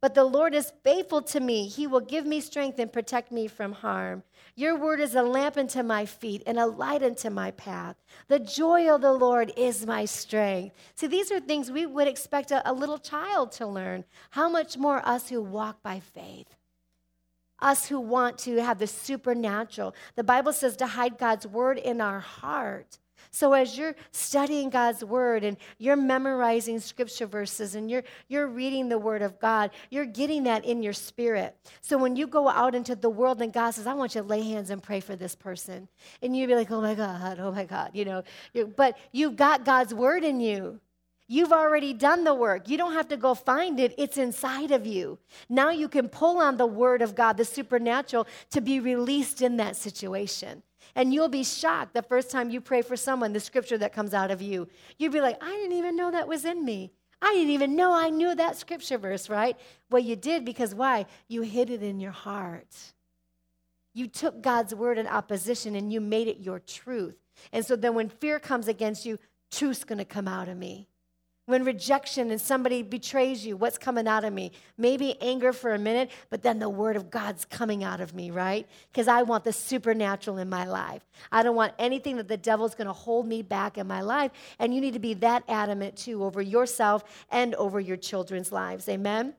But 0.00 0.14
the 0.14 0.24
Lord 0.24 0.54
is 0.54 0.72
faithful 0.82 1.20
to 1.22 1.40
me. 1.40 1.68
He 1.68 1.86
will 1.86 2.00
give 2.00 2.24
me 2.24 2.40
strength 2.40 2.78
and 2.78 2.90
protect 2.90 3.30
me 3.30 3.46
from 3.46 3.72
harm. 3.72 4.22
Your 4.56 4.78
word 4.78 4.98
is 4.98 5.14
a 5.14 5.22
lamp 5.22 5.58
unto 5.58 5.82
my 5.82 6.06
feet 6.06 6.42
and 6.46 6.58
a 6.58 6.66
light 6.66 7.02
unto 7.02 7.28
my 7.28 7.50
path. 7.50 7.96
The 8.28 8.38
joy 8.38 8.88
of 8.88 9.02
the 9.02 9.12
Lord 9.12 9.52
is 9.58 9.86
my 9.86 10.06
strength. 10.06 10.74
See, 10.94 11.06
these 11.06 11.30
are 11.30 11.40
things 11.40 11.70
we 11.70 11.84
would 11.84 12.08
expect 12.08 12.50
a, 12.50 12.68
a 12.68 12.72
little 12.72 12.98
child 12.98 13.52
to 13.52 13.66
learn. 13.66 14.04
How 14.30 14.48
much 14.48 14.78
more 14.78 15.06
us 15.06 15.28
who 15.28 15.42
walk 15.42 15.82
by 15.82 16.00
faith? 16.00 16.48
Us 17.58 17.86
who 17.86 18.00
want 18.00 18.38
to 18.38 18.56
have 18.62 18.78
the 18.78 18.86
supernatural. 18.86 19.94
The 20.16 20.24
Bible 20.24 20.54
says 20.54 20.78
to 20.78 20.86
hide 20.86 21.18
God's 21.18 21.46
word 21.46 21.76
in 21.76 22.00
our 22.00 22.20
heart 22.20 22.98
so 23.30 23.52
as 23.52 23.78
you're 23.78 23.94
studying 24.10 24.70
God's 24.70 25.04
word 25.04 25.44
and 25.44 25.56
you're 25.78 25.96
memorizing 25.96 26.80
scripture 26.80 27.26
verses 27.26 27.76
and 27.76 27.88
you're, 27.88 28.02
you're 28.28 28.48
reading 28.48 28.88
the 28.88 28.98
word 28.98 29.22
of 29.22 29.38
God, 29.38 29.70
you're 29.88 30.04
getting 30.04 30.42
that 30.44 30.64
in 30.64 30.82
your 30.82 30.92
spirit. 30.92 31.56
So 31.80 31.96
when 31.96 32.16
you 32.16 32.26
go 32.26 32.48
out 32.48 32.74
into 32.74 32.96
the 32.96 33.08
world 33.08 33.40
and 33.40 33.52
God 33.52 33.70
says, 33.70 33.86
I 33.86 33.94
want 33.94 34.16
you 34.16 34.22
to 34.22 34.26
lay 34.26 34.42
hands 34.42 34.70
and 34.70 34.82
pray 34.82 34.98
for 34.98 35.14
this 35.14 35.36
person, 35.36 35.88
and 36.22 36.36
you'd 36.36 36.48
be 36.48 36.56
like, 36.56 36.70
oh 36.72 36.80
my 36.80 36.94
God, 36.94 37.38
oh 37.40 37.52
my 37.52 37.64
God, 37.64 37.90
you 37.94 38.04
know, 38.04 38.24
but 38.76 38.98
you've 39.12 39.36
got 39.36 39.64
God's 39.64 39.94
word 39.94 40.24
in 40.24 40.40
you. 40.40 40.80
You've 41.28 41.52
already 41.52 41.92
done 41.94 42.24
the 42.24 42.34
work. 42.34 42.68
You 42.68 42.76
don't 42.76 42.94
have 42.94 43.06
to 43.06 43.16
go 43.16 43.34
find 43.34 43.78
it, 43.78 43.94
it's 43.96 44.18
inside 44.18 44.72
of 44.72 44.84
you. 44.84 45.20
Now 45.48 45.70
you 45.70 45.88
can 45.88 46.08
pull 46.08 46.38
on 46.38 46.56
the 46.56 46.66
word 46.66 47.02
of 47.02 47.14
God, 47.14 47.36
the 47.36 47.44
supernatural, 47.44 48.26
to 48.50 48.60
be 48.60 48.80
released 48.80 49.40
in 49.40 49.56
that 49.58 49.76
situation. 49.76 50.64
And 50.94 51.14
you'll 51.14 51.28
be 51.28 51.44
shocked 51.44 51.94
the 51.94 52.02
first 52.02 52.30
time 52.30 52.50
you 52.50 52.60
pray 52.60 52.82
for 52.82 52.96
someone, 52.96 53.32
the 53.32 53.40
scripture 53.40 53.78
that 53.78 53.92
comes 53.92 54.14
out 54.14 54.30
of 54.30 54.42
you. 54.42 54.68
You'd 54.98 55.12
be 55.12 55.20
like, 55.20 55.42
I 55.42 55.50
didn't 55.50 55.78
even 55.78 55.96
know 55.96 56.10
that 56.10 56.28
was 56.28 56.44
in 56.44 56.64
me. 56.64 56.92
I 57.22 57.32
didn't 57.34 57.50
even 57.50 57.76
know 57.76 57.92
I 57.92 58.10
knew 58.10 58.34
that 58.34 58.56
scripture 58.56 58.98
verse, 58.98 59.28
right? 59.28 59.56
Well, 59.90 60.02
you 60.02 60.16
did 60.16 60.44
because 60.44 60.74
why? 60.74 61.06
You 61.28 61.42
hid 61.42 61.70
it 61.70 61.82
in 61.82 62.00
your 62.00 62.12
heart. 62.12 62.74
You 63.92 64.06
took 64.06 64.40
God's 64.40 64.74
word 64.74 64.98
in 64.98 65.06
opposition 65.06 65.76
and 65.76 65.92
you 65.92 66.00
made 66.00 66.28
it 66.28 66.38
your 66.38 66.58
truth. 66.58 67.16
And 67.52 67.64
so 67.64 67.76
then 67.76 67.94
when 67.94 68.08
fear 68.08 68.38
comes 68.38 68.68
against 68.68 69.04
you, 69.04 69.18
truth's 69.50 69.84
going 69.84 69.98
to 69.98 70.04
come 70.04 70.28
out 70.28 70.48
of 70.48 70.56
me. 70.56 70.89
When 71.50 71.64
rejection 71.64 72.30
and 72.30 72.40
somebody 72.40 72.84
betrays 72.84 73.44
you, 73.44 73.56
what's 73.56 73.76
coming 73.76 74.06
out 74.06 74.22
of 74.22 74.32
me? 74.32 74.52
Maybe 74.78 75.20
anger 75.20 75.52
for 75.52 75.74
a 75.74 75.78
minute, 75.80 76.12
but 76.30 76.44
then 76.44 76.60
the 76.60 76.68
word 76.68 76.94
of 76.94 77.10
God's 77.10 77.44
coming 77.44 77.82
out 77.82 78.00
of 78.00 78.14
me, 78.14 78.30
right? 78.30 78.68
Because 78.92 79.08
I 79.08 79.22
want 79.24 79.42
the 79.42 79.52
supernatural 79.52 80.38
in 80.38 80.48
my 80.48 80.64
life. 80.64 81.04
I 81.32 81.42
don't 81.42 81.56
want 81.56 81.72
anything 81.76 82.18
that 82.18 82.28
the 82.28 82.36
devil's 82.36 82.76
going 82.76 82.86
to 82.86 82.92
hold 82.92 83.26
me 83.26 83.42
back 83.42 83.78
in 83.78 83.88
my 83.88 84.00
life. 84.00 84.30
And 84.60 84.72
you 84.72 84.80
need 84.80 84.92
to 84.92 85.00
be 85.00 85.14
that 85.14 85.42
adamant 85.48 85.96
too 85.96 86.22
over 86.22 86.40
yourself 86.40 87.02
and 87.30 87.56
over 87.56 87.80
your 87.80 87.96
children's 87.96 88.52
lives. 88.52 88.88
Amen. 88.88 89.34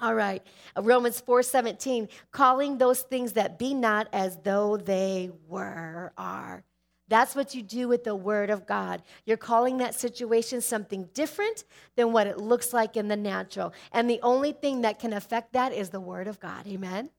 All 0.00 0.16
right. 0.16 0.42
Romans 0.76 1.22
4:17, 1.24 2.08
calling 2.32 2.78
those 2.78 3.02
things 3.02 3.34
that 3.34 3.56
be 3.56 3.72
not 3.72 4.08
as 4.12 4.36
though 4.42 4.76
they 4.76 5.30
were 5.46 6.12
are. 6.18 6.64
That's 7.08 7.36
what 7.36 7.54
you 7.54 7.62
do 7.62 7.88
with 7.88 8.04
the 8.04 8.14
Word 8.14 8.50
of 8.50 8.66
God. 8.66 9.02
You're 9.24 9.36
calling 9.36 9.78
that 9.78 9.94
situation 9.94 10.60
something 10.60 11.08
different 11.14 11.64
than 11.94 12.12
what 12.12 12.26
it 12.26 12.38
looks 12.38 12.72
like 12.72 12.96
in 12.96 13.08
the 13.08 13.16
natural. 13.16 13.72
And 13.92 14.10
the 14.10 14.20
only 14.22 14.52
thing 14.52 14.82
that 14.82 14.98
can 14.98 15.12
affect 15.12 15.52
that 15.52 15.72
is 15.72 15.90
the 15.90 16.00
Word 16.00 16.26
of 16.26 16.40
God. 16.40 16.66
Amen? 16.66 17.10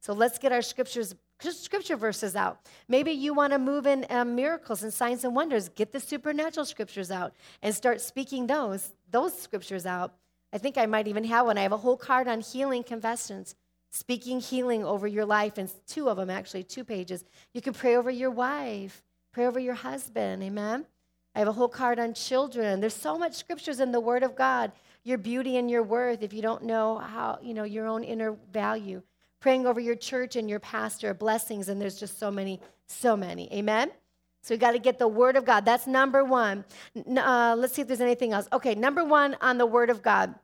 So 0.00 0.12
let's 0.12 0.38
get 0.38 0.52
our 0.52 0.62
scriptures. 0.62 1.14
Scripture 1.40 1.96
verses 1.96 2.34
out. 2.34 2.66
Maybe 2.88 3.12
you 3.12 3.32
want 3.32 3.52
to 3.52 3.60
move 3.60 3.86
in 3.86 4.06
um, 4.10 4.34
miracles 4.34 4.82
and 4.82 4.92
signs 4.92 5.22
and 5.22 5.36
wonders. 5.36 5.68
Get 5.68 5.92
the 5.92 6.00
supernatural 6.00 6.66
scriptures 6.66 7.12
out 7.12 7.32
and 7.62 7.72
start 7.72 8.00
speaking 8.00 8.48
those 8.48 8.92
those 9.10 9.38
scriptures 9.38 9.86
out. 9.86 10.14
I 10.52 10.58
think 10.58 10.76
I 10.76 10.86
might 10.86 11.06
even 11.06 11.22
have 11.24 11.46
one. 11.46 11.56
I 11.56 11.62
have 11.62 11.72
a 11.72 11.76
whole 11.76 11.96
card 11.96 12.26
on 12.26 12.40
healing 12.40 12.82
confessions 12.82 13.54
speaking 13.90 14.40
healing 14.40 14.84
over 14.84 15.06
your 15.06 15.24
life, 15.24 15.58
and 15.58 15.70
two 15.86 16.08
of 16.08 16.16
them 16.16 16.30
actually, 16.30 16.62
two 16.62 16.84
pages. 16.84 17.24
You 17.54 17.60
can 17.60 17.72
pray 17.72 17.96
over 17.96 18.10
your 18.10 18.30
wife. 18.30 19.02
Pray 19.38 19.46
over 19.46 19.60
your 19.60 19.74
husband. 19.74 20.42
Amen. 20.42 20.84
I 21.32 21.38
have 21.38 21.46
a 21.46 21.52
whole 21.52 21.68
card 21.68 22.00
on 22.00 22.12
children. 22.12 22.80
There's 22.80 22.92
so 22.92 23.16
much 23.16 23.34
scriptures 23.34 23.78
in 23.78 23.92
the 23.92 24.00
Word 24.00 24.24
of 24.24 24.34
God. 24.34 24.72
Your 25.04 25.16
beauty 25.16 25.58
and 25.58 25.70
your 25.70 25.84
worth, 25.84 26.24
if 26.24 26.32
you 26.32 26.42
don't 26.42 26.64
know 26.64 26.98
how, 26.98 27.38
you 27.40 27.54
know, 27.54 27.62
your 27.62 27.86
own 27.86 28.02
inner 28.02 28.34
value. 28.52 29.00
Praying 29.38 29.64
over 29.64 29.78
your 29.78 29.94
church 29.94 30.34
and 30.34 30.50
your 30.50 30.58
pastor, 30.58 31.14
blessings, 31.14 31.68
and 31.68 31.80
there's 31.80 32.00
just 32.00 32.18
so 32.18 32.32
many, 32.32 32.58
so 32.88 33.16
many. 33.16 33.48
Amen? 33.52 33.92
So 34.42 34.54
we 34.54 34.58
got 34.58 34.72
to 34.72 34.80
get 34.80 34.98
the 34.98 35.06
Word 35.06 35.36
of 35.36 35.44
God. 35.44 35.64
That's 35.64 35.86
number 35.86 36.24
one. 36.24 36.64
Uh, 36.96 37.54
let's 37.56 37.74
see 37.74 37.82
if 37.82 37.86
there's 37.86 38.00
anything 38.00 38.32
else. 38.32 38.48
Okay, 38.52 38.74
number 38.74 39.04
one 39.04 39.36
on 39.40 39.56
the 39.56 39.66
Word 39.66 39.88
of 39.88 40.02
God. 40.02 40.34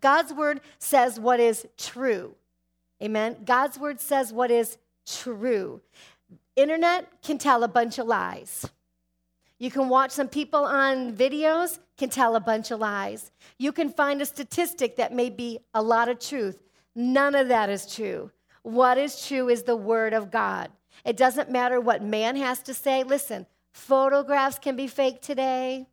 God's 0.00 0.32
Word 0.32 0.60
says 0.80 1.20
what 1.20 1.38
is 1.38 1.68
true. 1.78 2.34
Amen. 3.00 3.36
God's 3.44 3.78
word 3.78 4.00
says 4.00 4.32
what 4.32 4.50
is 4.50 4.76
true. 5.06 5.80
Internet 6.56 7.22
can 7.22 7.38
tell 7.38 7.64
a 7.64 7.68
bunch 7.68 7.98
of 7.98 8.06
lies. 8.06 8.68
You 9.58 9.70
can 9.70 9.88
watch 9.88 10.10
some 10.10 10.28
people 10.28 10.64
on 10.64 11.14
videos 11.14 11.78
can 11.96 12.10
tell 12.10 12.36
a 12.36 12.40
bunch 12.40 12.70
of 12.70 12.80
lies. 12.80 13.30
You 13.58 13.72
can 13.72 13.90
find 13.90 14.20
a 14.20 14.26
statistic 14.26 14.96
that 14.96 15.12
may 15.12 15.30
be 15.30 15.58
a 15.72 15.82
lot 15.82 16.08
of 16.08 16.18
truth. 16.18 16.62
None 16.94 17.34
of 17.34 17.48
that 17.48 17.70
is 17.70 17.92
true. 17.92 18.30
What 18.62 18.98
is 18.98 19.26
true 19.26 19.48
is 19.48 19.62
the 19.62 19.76
word 19.76 20.12
of 20.12 20.30
God. 20.30 20.70
It 21.04 21.16
doesn't 21.16 21.50
matter 21.50 21.80
what 21.80 22.02
man 22.02 22.36
has 22.36 22.60
to 22.62 22.74
say. 22.74 23.02
Listen, 23.02 23.46
photographs 23.72 24.58
can 24.58 24.76
be 24.76 24.86
fake 24.86 25.20
today. 25.22 25.86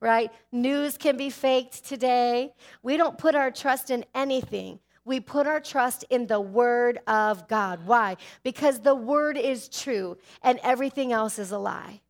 Right? 0.00 0.30
News 0.50 0.96
can 0.96 1.16
be 1.16 1.28
faked 1.28 1.84
today. 1.84 2.54
We 2.82 2.96
don't 2.96 3.18
put 3.18 3.34
our 3.34 3.50
trust 3.50 3.90
in 3.90 4.04
anything. 4.14 4.78
We 5.04 5.20
put 5.20 5.46
our 5.46 5.60
trust 5.60 6.04
in 6.10 6.26
the 6.26 6.40
Word 6.40 6.98
of 7.06 7.48
God. 7.48 7.86
Why? 7.86 8.16
Because 8.42 8.80
the 8.80 8.94
Word 8.94 9.36
is 9.36 9.68
true 9.68 10.18
and 10.42 10.58
everything 10.62 11.12
else 11.12 11.38
is 11.38 11.52
a 11.52 11.58
lie. 11.58 12.00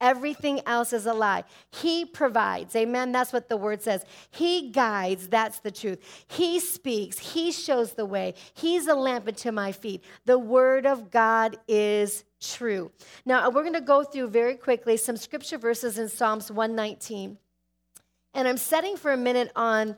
Everything 0.00 0.62
else 0.64 0.94
is 0.94 1.04
a 1.04 1.12
lie. 1.12 1.44
He 1.70 2.06
provides. 2.06 2.74
Amen. 2.74 3.12
That's 3.12 3.34
what 3.34 3.50
the 3.50 3.56
word 3.58 3.82
says. 3.82 4.02
He 4.30 4.70
guides. 4.70 5.28
That's 5.28 5.60
the 5.60 5.70
truth. 5.70 5.98
He 6.26 6.58
speaks. 6.58 7.18
He 7.18 7.52
shows 7.52 7.92
the 7.92 8.06
way. 8.06 8.34
He's 8.54 8.86
a 8.86 8.94
lamp 8.94 9.28
unto 9.28 9.52
my 9.52 9.72
feet. 9.72 10.02
The 10.24 10.38
word 10.38 10.86
of 10.86 11.10
God 11.10 11.58
is 11.68 12.24
true. 12.40 12.90
Now, 13.26 13.50
we're 13.50 13.62
going 13.62 13.74
to 13.74 13.82
go 13.82 14.02
through 14.02 14.28
very 14.28 14.56
quickly 14.56 14.96
some 14.96 15.18
scripture 15.18 15.58
verses 15.58 15.98
in 15.98 16.08
Psalms 16.08 16.50
119. 16.50 17.36
And 18.32 18.48
I'm 18.48 18.56
setting 18.56 18.96
for 18.96 19.12
a 19.12 19.18
minute 19.18 19.52
on 19.54 19.96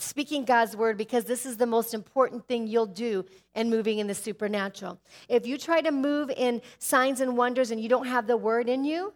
speaking 0.00 0.44
God's 0.44 0.76
word 0.76 0.96
because 0.96 1.24
this 1.24 1.44
is 1.44 1.56
the 1.56 1.66
most 1.66 1.94
important 1.94 2.46
thing 2.46 2.66
you'll 2.66 2.86
do 2.86 3.24
in 3.54 3.70
moving 3.70 3.98
in 3.98 4.06
the 4.06 4.14
supernatural. 4.14 4.98
If 5.28 5.46
you 5.46 5.58
try 5.58 5.80
to 5.80 5.90
move 5.90 6.30
in 6.30 6.62
signs 6.78 7.20
and 7.20 7.36
wonders 7.36 7.70
and 7.70 7.80
you 7.80 7.88
don't 7.88 8.06
have 8.06 8.26
the 8.26 8.36
word 8.36 8.68
in 8.68 8.84
you, 8.84 9.14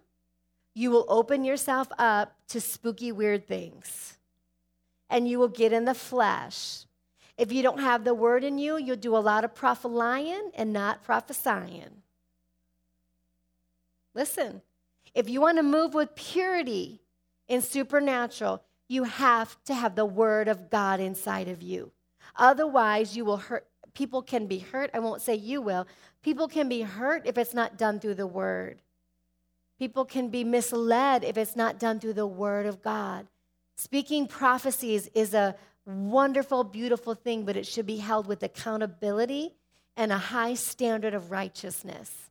you 0.74 0.90
will 0.90 1.06
open 1.08 1.44
yourself 1.44 1.88
up 1.98 2.34
to 2.48 2.60
spooky, 2.60 3.12
weird 3.12 3.46
things. 3.46 4.16
And 5.10 5.28
you 5.28 5.38
will 5.38 5.48
get 5.48 5.72
in 5.72 5.84
the 5.84 5.94
flesh. 5.94 6.86
If 7.36 7.52
you 7.52 7.62
don't 7.62 7.80
have 7.80 8.04
the 8.04 8.14
word 8.14 8.44
in 8.44 8.58
you, 8.58 8.78
you'll 8.78 8.96
do 8.96 9.16
a 9.16 9.18
lot 9.18 9.44
of 9.44 9.54
prophesying 9.54 10.50
and 10.54 10.72
not 10.72 11.02
prophesying. 11.02 12.02
Listen, 14.14 14.62
if 15.14 15.28
you 15.28 15.40
want 15.40 15.58
to 15.58 15.62
move 15.62 15.94
with 15.94 16.14
purity 16.14 17.00
in 17.48 17.60
supernatural, 17.60 18.62
you 18.88 19.04
have 19.04 19.56
to 19.64 19.74
have 19.74 19.94
the 19.94 20.06
word 20.06 20.48
of 20.48 20.70
God 20.70 21.00
inside 21.00 21.48
of 21.48 21.62
you. 21.62 21.92
Otherwise, 22.36 23.16
you 23.16 23.24
will 23.24 23.38
hurt. 23.38 23.66
People 23.94 24.22
can 24.22 24.46
be 24.46 24.58
hurt. 24.58 24.90
I 24.94 25.00
won't 25.00 25.22
say 25.22 25.34
you 25.34 25.60
will. 25.60 25.86
People 26.22 26.48
can 26.48 26.68
be 26.68 26.82
hurt 26.82 27.26
if 27.26 27.36
it's 27.36 27.54
not 27.54 27.76
done 27.76 28.00
through 28.00 28.14
the 28.14 28.26
word. 28.26 28.80
People 29.78 30.04
can 30.04 30.28
be 30.28 30.44
misled 30.44 31.24
if 31.24 31.36
it's 31.36 31.56
not 31.56 31.78
done 31.78 32.00
through 32.00 32.12
the 32.14 32.26
word 32.26 32.66
of 32.66 32.82
God. 32.82 33.26
Speaking 33.76 34.26
prophecies 34.26 35.08
is 35.14 35.34
a 35.34 35.56
wonderful, 35.84 36.64
beautiful 36.64 37.14
thing, 37.14 37.44
but 37.44 37.56
it 37.56 37.66
should 37.66 37.86
be 37.86 37.96
held 37.96 38.26
with 38.26 38.42
accountability 38.42 39.54
and 39.96 40.12
a 40.12 40.18
high 40.18 40.54
standard 40.54 41.14
of 41.14 41.30
righteousness, 41.30 42.30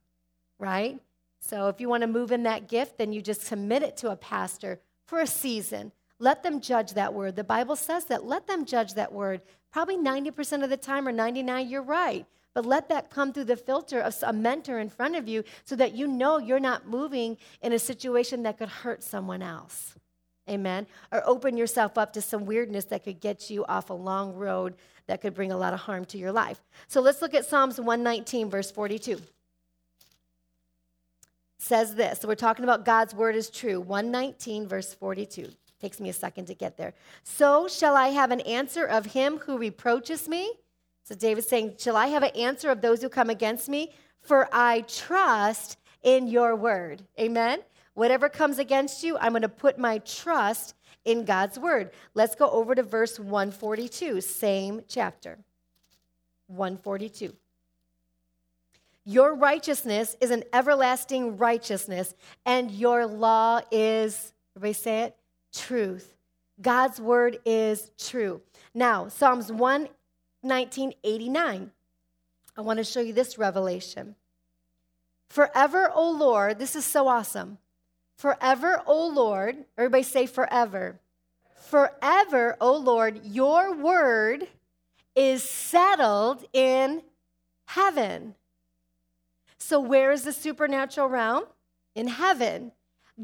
right? 0.57 0.99
So 1.41 1.67
if 1.67 1.81
you 1.81 1.89
want 1.89 2.01
to 2.01 2.07
move 2.07 2.31
in 2.31 2.43
that 2.43 2.69
gift, 2.69 2.97
then 2.97 3.13
you 3.13 3.21
just 3.21 3.47
commit 3.47 3.83
it 3.83 3.97
to 3.97 4.11
a 4.11 4.15
pastor 4.15 4.79
for 5.05 5.19
a 5.19 5.27
season. 5.27 5.91
Let 6.21 6.43
them 6.43 6.61
judge 6.61 6.93
that 6.93 7.15
word. 7.15 7.35
The 7.35 7.43
Bible 7.43 7.75
says 7.75 8.05
that. 8.05 8.23
Let 8.23 8.45
them 8.45 8.63
judge 8.63 8.93
that 8.93 9.11
word. 9.11 9.41
Probably 9.71 9.97
90% 9.97 10.63
of 10.63 10.69
the 10.69 10.77
time 10.77 11.07
or 11.07 11.11
99, 11.11 11.67
you're 11.67 11.81
right. 11.81 12.27
But 12.53 12.65
let 12.65 12.89
that 12.89 13.09
come 13.09 13.33
through 13.33 13.45
the 13.45 13.55
filter 13.55 13.99
of 13.99 14.15
a 14.21 14.31
mentor 14.31 14.77
in 14.77 14.89
front 14.89 15.15
of 15.15 15.27
you 15.27 15.43
so 15.63 15.75
that 15.77 15.95
you 15.95 16.07
know 16.07 16.37
you're 16.37 16.59
not 16.59 16.87
moving 16.87 17.37
in 17.63 17.73
a 17.73 17.79
situation 17.79 18.43
that 18.43 18.59
could 18.59 18.69
hurt 18.69 19.01
someone 19.01 19.41
else. 19.41 19.95
Amen. 20.47 20.85
Or 21.11 21.23
open 21.25 21.57
yourself 21.57 21.97
up 21.97 22.13
to 22.13 22.21
some 22.21 22.45
weirdness 22.45 22.85
that 22.85 23.03
could 23.03 23.19
get 23.19 23.49
you 23.49 23.65
off 23.65 23.89
a 23.89 23.93
long 23.93 24.35
road 24.35 24.75
that 25.07 25.21
could 25.21 25.33
bring 25.33 25.51
a 25.51 25.57
lot 25.57 25.73
of 25.73 25.79
harm 25.79 26.05
to 26.05 26.19
your 26.19 26.31
life. 26.31 26.61
So 26.87 27.01
let's 27.01 27.21
look 27.21 27.33
at 27.33 27.45
Psalms 27.45 27.79
119, 27.79 28.49
verse 28.49 28.69
42 28.69 29.21
says 31.57 31.93
this. 31.93 32.19
So 32.19 32.27
we're 32.27 32.35
talking 32.35 32.63
about 32.63 32.85
God's 32.85 33.13
word 33.13 33.35
is 33.35 33.49
true. 33.49 33.79
119, 33.79 34.67
verse 34.67 34.95
42. 34.95 35.49
Takes 35.81 35.99
me 35.99 36.09
a 36.09 36.13
second 36.13 36.45
to 36.45 36.53
get 36.53 36.77
there. 36.77 36.93
So 37.23 37.67
shall 37.67 37.95
I 37.95 38.09
have 38.09 38.29
an 38.29 38.41
answer 38.41 38.85
of 38.85 39.07
him 39.07 39.39
who 39.39 39.57
reproaches 39.57 40.29
me? 40.29 40.53
So 41.03 41.15
David's 41.15 41.47
saying, 41.47 41.75
Shall 41.79 41.97
I 41.97 42.07
have 42.07 42.21
an 42.21 42.35
answer 42.35 42.69
of 42.69 42.81
those 42.81 43.01
who 43.01 43.09
come 43.09 43.31
against 43.31 43.67
me? 43.67 43.91
For 44.21 44.47
I 44.51 44.81
trust 44.81 45.77
in 46.03 46.27
your 46.27 46.55
word. 46.55 47.03
Amen. 47.19 47.61
Whatever 47.95 48.29
comes 48.29 48.59
against 48.59 49.03
you, 49.03 49.17
I'm 49.17 49.31
going 49.31 49.41
to 49.41 49.49
put 49.49 49.79
my 49.79 49.97
trust 49.99 50.75
in 51.03 51.25
God's 51.25 51.57
word. 51.57 51.91
Let's 52.13 52.35
go 52.35 52.49
over 52.49 52.75
to 52.75 52.83
verse 52.83 53.19
142, 53.19 54.21
same 54.21 54.81
chapter. 54.87 55.39
142. 56.47 57.35
Your 59.03 59.33
righteousness 59.33 60.15
is 60.21 60.29
an 60.29 60.43
everlasting 60.53 61.37
righteousness, 61.37 62.13
and 62.45 62.69
your 62.69 63.07
law 63.07 63.61
is, 63.71 64.31
everybody 64.55 64.73
say 64.73 65.01
it, 65.01 65.15
truth. 65.53 66.15
God's 66.61 67.01
word 67.01 67.39
is 67.45 67.91
true. 67.97 68.41
Now, 68.73 69.07
Psalms 69.07 69.51
11989. 69.51 71.71
I 72.57 72.61
want 72.61 72.77
to 72.77 72.83
show 72.83 72.99
you 72.99 73.13
this 73.13 73.37
revelation. 73.37 74.15
Forever, 75.29 75.89
O 75.93 76.11
Lord, 76.11 76.59
this 76.59 76.75
is 76.75 76.85
so 76.85 77.07
awesome. 77.07 77.57
Forever, 78.17 78.83
O 78.85 79.07
Lord, 79.07 79.63
everybody 79.77 80.03
say 80.03 80.25
forever. 80.25 80.99
Forever, 81.55 82.57
O 82.59 82.75
Lord, 82.75 83.25
your 83.25 83.73
word 83.73 84.47
is 85.15 85.41
settled 85.41 86.43
in 86.53 87.01
heaven. 87.65 88.35
So, 89.57 89.79
where 89.79 90.11
is 90.11 90.23
the 90.23 90.33
supernatural 90.33 91.07
realm? 91.07 91.45
In 91.95 92.07
heaven. 92.07 92.73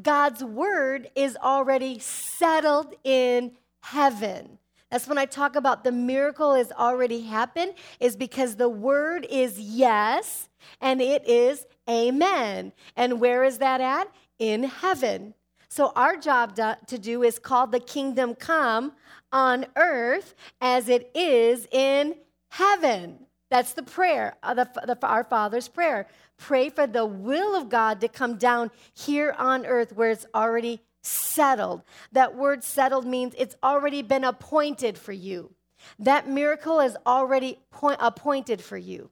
God's 0.02 0.44
word 0.44 1.10
is 1.16 1.38
already 1.38 2.00
settled 2.00 2.94
in 3.04 3.54
heaven. 3.82 4.58
That's 4.92 5.08
when 5.08 5.18
I 5.18 5.26
talk 5.26 5.56
about 5.56 5.84
the 5.84 5.92
miracle 5.92 6.54
has 6.56 6.72
already 6.72 7.22
happened, 7.22 7.74
is 8.00 8.16
because 8.16 8.56
the 8.56 8.70
word 8.70 9.28
is 9.30 9.60
yes 9.60 10.50
and 10.80 11.02
it 11.02 11.28
is 11.28 11.66
amen. 11.90 12.72
And 12.96 13.20
where 13.20 13.44
is 13.44 13.58
that 13.58 13.82
at? 13.82 14.10
In 14.40 14.64
heaven. 14.64 15.34
So 15.70 15.92
our 15.96 16.16
job 16.16 16.56
to 16.56 16.98
do 16.98 17.24
is 17.24 17.40
call 17.40 17.68
the 17.68 17.80
kingdom 17.80 18.36
come 18.36 18.94
on 19.32 19.66
earth 19.76 20.36
as 20.62 20.88
it 20.88 21.12
is 21.14 21.68
in 21.72 22.16
heaven. 22.50 23.20
That's 23.50 23.74
the 23.74 23.84
prayer, 23.84 24.36
uh, 24.44 24.54
the, 24.54 24.70
the, 24.86 24.98
our 25.08 25.24
Father's 25.24 25.68
prayer. 25.68 26.08
Pray 26.38 26.70
for 26.70 26.88
the 26.88 27.06
will 27.06 27.56
of 27.56 27.70
God 27.70 28.00
to 28.02 28.08
come 28.08 28.38
down 28.38 28.72
here 28.94 29.36
on 29.38 29.66
earth 29.66 29.94
where 29.94 30.12
it's 30.12 30.28
already 30.34 30.82
settled. 31.02 31.84
That 32.12 32.36
word 32.36 32.64
settled 32.64 33.06
means 33.06 33.34
it's 33.38 33.56
already 33.64 34.02
been 34.02 34.24
appointed 34.24 34.98
for 34.98 35.14
you. 35.14 35.54
That 36.00 36.28
miracle 36.28 36.80
is 36.80 36.98
already 37.06 37.60
point, 37.72 37.98
appointed 38.02 38.62
for 38.62 38.78
you. 38.78 39.10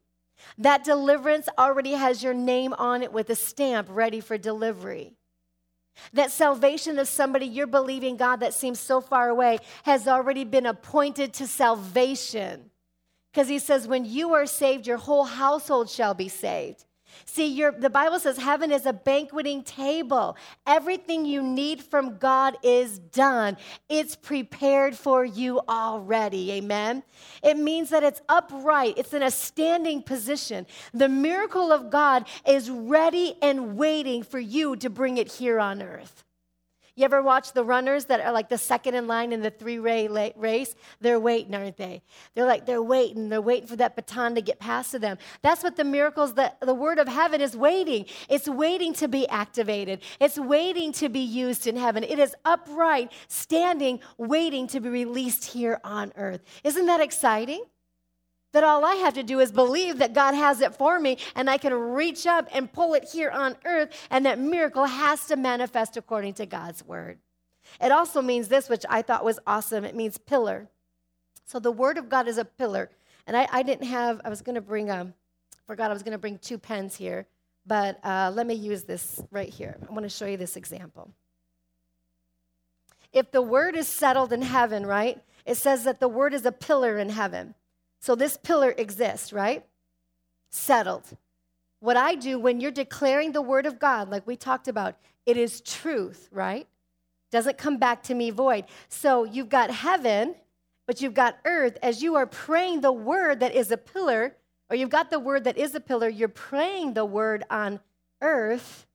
That 0.57 0.83
deliverance 0.83 1.47
already 1.57 1.93
has 1.93 2.21
your 2.21 2.33
name 2.33 2.73
on 2.73 3.01
it 3.01 3.13
with 3.13 3.29
a 3.29 3.35
stamp 3.35 3.87
ready 3.89 4.19
for 4.19 4.37
delivery. 4.37 5.13
That 6.13 6.31
salvation 6.31 6.99
of 6.99 7.07
somebody 7.07 7.45
you're 7.45 7.67
believing 7.67 8.17
God 8.17 8.41
that 8.41 8.53
seems 8.53 8.79
so 8.79 8.99
far 8.99 9.29
away 9.29 9.59
has 9.83 10.07
already 10.07 10.43
been 10.43 10.65
appointed 10.65 11.33
to 11.35 11.47
salvation. 11.47 12.69
Because 13.31 13.47
he 13.47 13.59
says, 13.59 13.87
when 13.87 14.05
you 14.05 14.33
are 14.33 14.45
saved, 14.45 14.87
your 14.87 14.97
whole 14.97 15.25
household 15.25 15.89
shall 15.89 16.13
be 16.13 16.29
saved. 16.29 16.84
See, 17.23 17.47
your, 17.47 17.71
the 17.71 17.89
Bible 17.89 18.19
says 18.19 18.37
heaven 18.37 18.71
is 18.71 18.85
a 18.85 18.91
banqueting 18.91 19.63
table. 19.63 20.35
Everything 20.67 21.25
you 21.25 21.41
need 21.41 21.81
from 21.81 22.17
God 22.17 22.57
is 22.61 22.99
done, 22.99 23.55
it's 23.87 24.15
prepared 24.15 24.97
for 24.97 25.23
you 25.23 25.61
already. 25.69 26.51
Amen. 26.51 27.03
It 27.41 27.57
means 27.57 27.89
that 27.91 28.03
it's 28.03 28.21
upright, 28.27 28.95
it's 28.97 29.13
in 29.13 29.23
a 29.23 29.31
standing 29.31 30.03
position. 30.03 30.65
The 30.93 31.07
miracle 31.07 31.71
of 31.71 31.89
God 31.89 32.27
is 32.45 32.69
ready 32.69 33.35
and 33.41 33.77
waiting 33.77 34.23
for 34.23 34.39
you 34.39 34.75
to 34.75 34.89
bring 34.89 35.17
it 35.17 35.31
here 35.31 35.59
on 35.59 35.81
earth. 35.81 36.24
You 36.97 37.03
ever 37.03 37.21
watch 37.21 37.51
the 37.51 37.63
runners 37.65 38.05
that 38.05 38.21
are 38.21 38.31
like 38.31 38.47
the 38.47 38.57
second 38.57 38.95
in 38.95 39.05
line 39.05 39.33
in 39.33 39.41
the 39.41 39.49
three 39.49 39.79
ray 39.79 40.07
race? 40.37 40.75
They're 41.01 41.19
waiting, 41.19 41.53
aren't 41.53 41.75
they? 41.75 42.03
They're 42.33 42.45
like, 42.45 42.65
they're 42.65 42.81
waiting. 42.81 43.27
They're 43.27 43.41
waiting 43.41 43.67
for 43.67 43.75
that 43.75 43.97
baton 43.97 44.33
to 44.35 44.41
get 44.41 44.59
passed 44.59 44.91
to 44.91 44.99
them. 44.99 45.17
That's 45.41 45.61
what 45.61 45.75
the 45.75 45.83
miracles, 45.83 46.35
the, 46.35 46.53
the 46.61 46.73
word 46.73 46.97
of 46.97 47.09
heaven 47.09 47.41
is 47.41 47.57
waiting. 47.57 48.05
It's 48.29 48.47
waiting 48.47 48.93
to 48.93 49.09
be 49.09 49.27
activated, 49.27 50.01
it's 50.21 50.39
waiting 50.39 50.93
to 50.93 51.09
be 51.09 51.19
used 51.19 51.67
in 51.67 51.75
heaven. 51.75 52.03
It 52.03 52.19
is 52.19 52.33
upright, 52.45 53.11
standing, 53.27 53.99
waiting 54.17 54.67
to 54.67 54.79
be 54.79 54.87
released 54.87 55.45
here 55.45 55.81
on 55.83 56.13
earth. 56.15 56.43
Isn't 56.63 56.85
that 56.85 57.01
exciting? 57.01 57.63
That 58.55 58.63
all 58.63 58.83
I 58.83 58.95
have 58.95 59.13
to 59.13 59.23
do 59.23 59.39
is 59.39 59.51
believe 59.51 59.99
that 59.99 60.13
God 60.13 60.33
has 60.33 60.61
it 60.61 60.73
for 60.75 60.99
me 60.99 61.17
and 61.35 61.49
I 61.49 61.57
can 61.57 61.73
reach 61.73 62.25
up 62.25 62.47
and 62.53 62.71
pull 62.71 62.93
it 62.93 63.07
here 63.11 63.29
on 63.29 63.55
earth, 63.65 63.89
and 64.09 64.25
that 64.25 64.39
miracle 64.39 64.85
has 64.85 65.27
to 65.27 65.35
manifest 65.35 65.97
according 65.97 66.33
to 66.35 66.45
God's 66.45 66.83
word. 66.85 67.19
It 67.81 67.91
also 67.91 68.21
means 68.21 68.47
this, 68.47 68.69
which 68.69 68.85
I 68.89 69.01
thought 69.01 69.25
was 69.25 69.39
awesome 69.45 69.83
it 69.85 69.95
means 69.95 70.17
pillar. 70.17 70.69
So 71.45 71.59
the 71.59 71.71
word 71.71 71.97
of 71.97 72.09
God 72.09 72.27
is 72.27 72.37
a 72.37 72.45
pillar. 72.45 72.89
And 73.27 73.35
I, 73.35 73.47
I 73.51 73.63
didn't 73.63 73.87
have, 73.87 74.21
I 74.23 74.29
was 74.29 74.41
going 74.41 74.55
to 74.55 74.61
bring 74.61 74.89
a, 74.89 75.13
forgot 75.67 75.89
I 75.89 75.93
was 75.93 76.03
going 76.03 76.13
to 76.13 76.17
bring 76.17 76.37
two 76.37 76.57
pens 76.57 76.95
here, 76.95 77.25
but 77.65 77.99
uh, 78.05 78.31
let 78.33 78.47
me 78.47 78.53
use 78.53 78.83
this 78.83 79.21
right 79.31 79.49
here. 79.49 79.77
I 79.87 79.91
want 79.91 80.03
to 80.03 80.09
show 80.09 80.27
you 80.27 80.37
this 80.37 80.55
example. 80.55 81.11
If 83.11 83.31
the 83.31 83.41
word 83.41 83.75
is 83.75 83.87
settled 83.87 84.31
in 84.31 84.41
heaven, 84.41 84.85
right? 84.85 85.21
It 85.45 85.55
says 85.55 85.83
that 85.83 85.99
the 85.99 86.07
word 86.07 86.33
is 86.33 86.45
a 86.45 86.51
pillar 86.51 86.97
in 86.97 87.09
heaven. 87.09 87.55
So 88.05 88.13
this 88.13 88.37
pillar 88.37 88.71
exists, 88.77 89.33
right? 89.33 89.65
Settled. 90.51 91.17
What 91.79 91.97
I 91.97 92.13
do 92.13 92.37
when 92.37 92.59
you're 92.59 92.69
declaring 92.69 93.31
the 93.31 93.41
word 93.41 93.65
of 93.65 93.79
God, 93.79 94.11
like 94.11 94.27
we 94.27 94.35
talked 94.35 94.67
about, 94.67 94.97
it 95.25 95.37
is 95.37 95.59
truth, 95.59 96.29
right? 96.31 96.67
Doesn't 97.31 97.57
come 97.57 97.77
back 97.77 98.03
to 98.03 98.13
me 98.13 98.29
void. 98.29 98.65
So 98.89 99.23
you've 99.23 99.49
got 99.49 99.71
heaven, 99.71 100.35
but 100.85 101.01
you've 101.01 101.15
got 101.15 101.39
earth. 101.45 101.79
As 101.81 102.03
you 102.03 102.13
are 102.13 102.27
praying 102.27 102.81
the 102.81 102.91
word 102.91 103.39
that 103.39 103.55
is 103.55 103.71
a 103.71 103.77
pillar, 103.77 104.35
or 104.69 104.75
you've 104.75 104.91
got 104.91 105.09
the 105.09 105.17
word 105.17 105.43
that 105.45 105.57
is 105.57 105.73
a 105.73 105.79
pillar, 105.79 106.07
you're 106.07 106.27
praying 106.27 106.93
the 106.93 107.05
word 107.05 107.43
on 107.49 107.79
earth, 108.21 108.85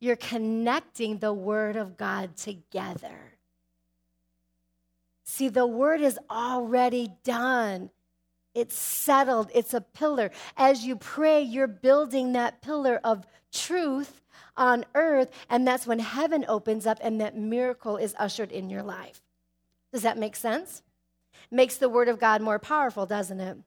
you're 0.00 0.16
connecting 0.16 1.16
the 1.16 1.32
word 1.32 1.76
of 1.76 1.96
God 1.96 2.36
together. 2.36 3.38
See, 5.24 5.48
the 5.48 5.66
word 5.66 6.02
is 6.02 6.18
already 6.30 7.08
done. 7.24 7.88
It's 8.54 8.78
settled, 8.78 9.50
it's 9.54 9.74
a 9.74 9.80
pillar. 9.80 10.30
As 10.56 10.84
you 10.84 10.96
pray, 10.96 11.42
you're 11.42 11.66
building 11.66 12.32
that 12.32 12.62
pillar 12.62 13.00
of 13.02 13.26
truth 13.52 14.20
on 14.56 14.84
earth, 14.94 15.30
and 15.50 15.66
that's 15.66 15.86
when 15.86 15.98
heaven 15.98 16.44
opens 16.48 16.86
up 16.86 16.98
and 17.02 17.20
that 17.20 17.36
miracle 17.36 17.96
is 17.96 18.14
ushered 18.18 18.52
in 18.52 18.70
your 18.70 18.82
life. 18.82 19.20
Does 19.92 20.02
that 20.02 20.18
make 20.18 20.36
sense? 20.36 20.82
Makes 21.50 21.76
the 21.76 21.88
word 21.88 22.08
of 22.08 22.18
God 22.18 22.40
more 22.40 22.58
powerful, 22.58 23.06
doesn't 23.06 23.40
it? 23.40 23.58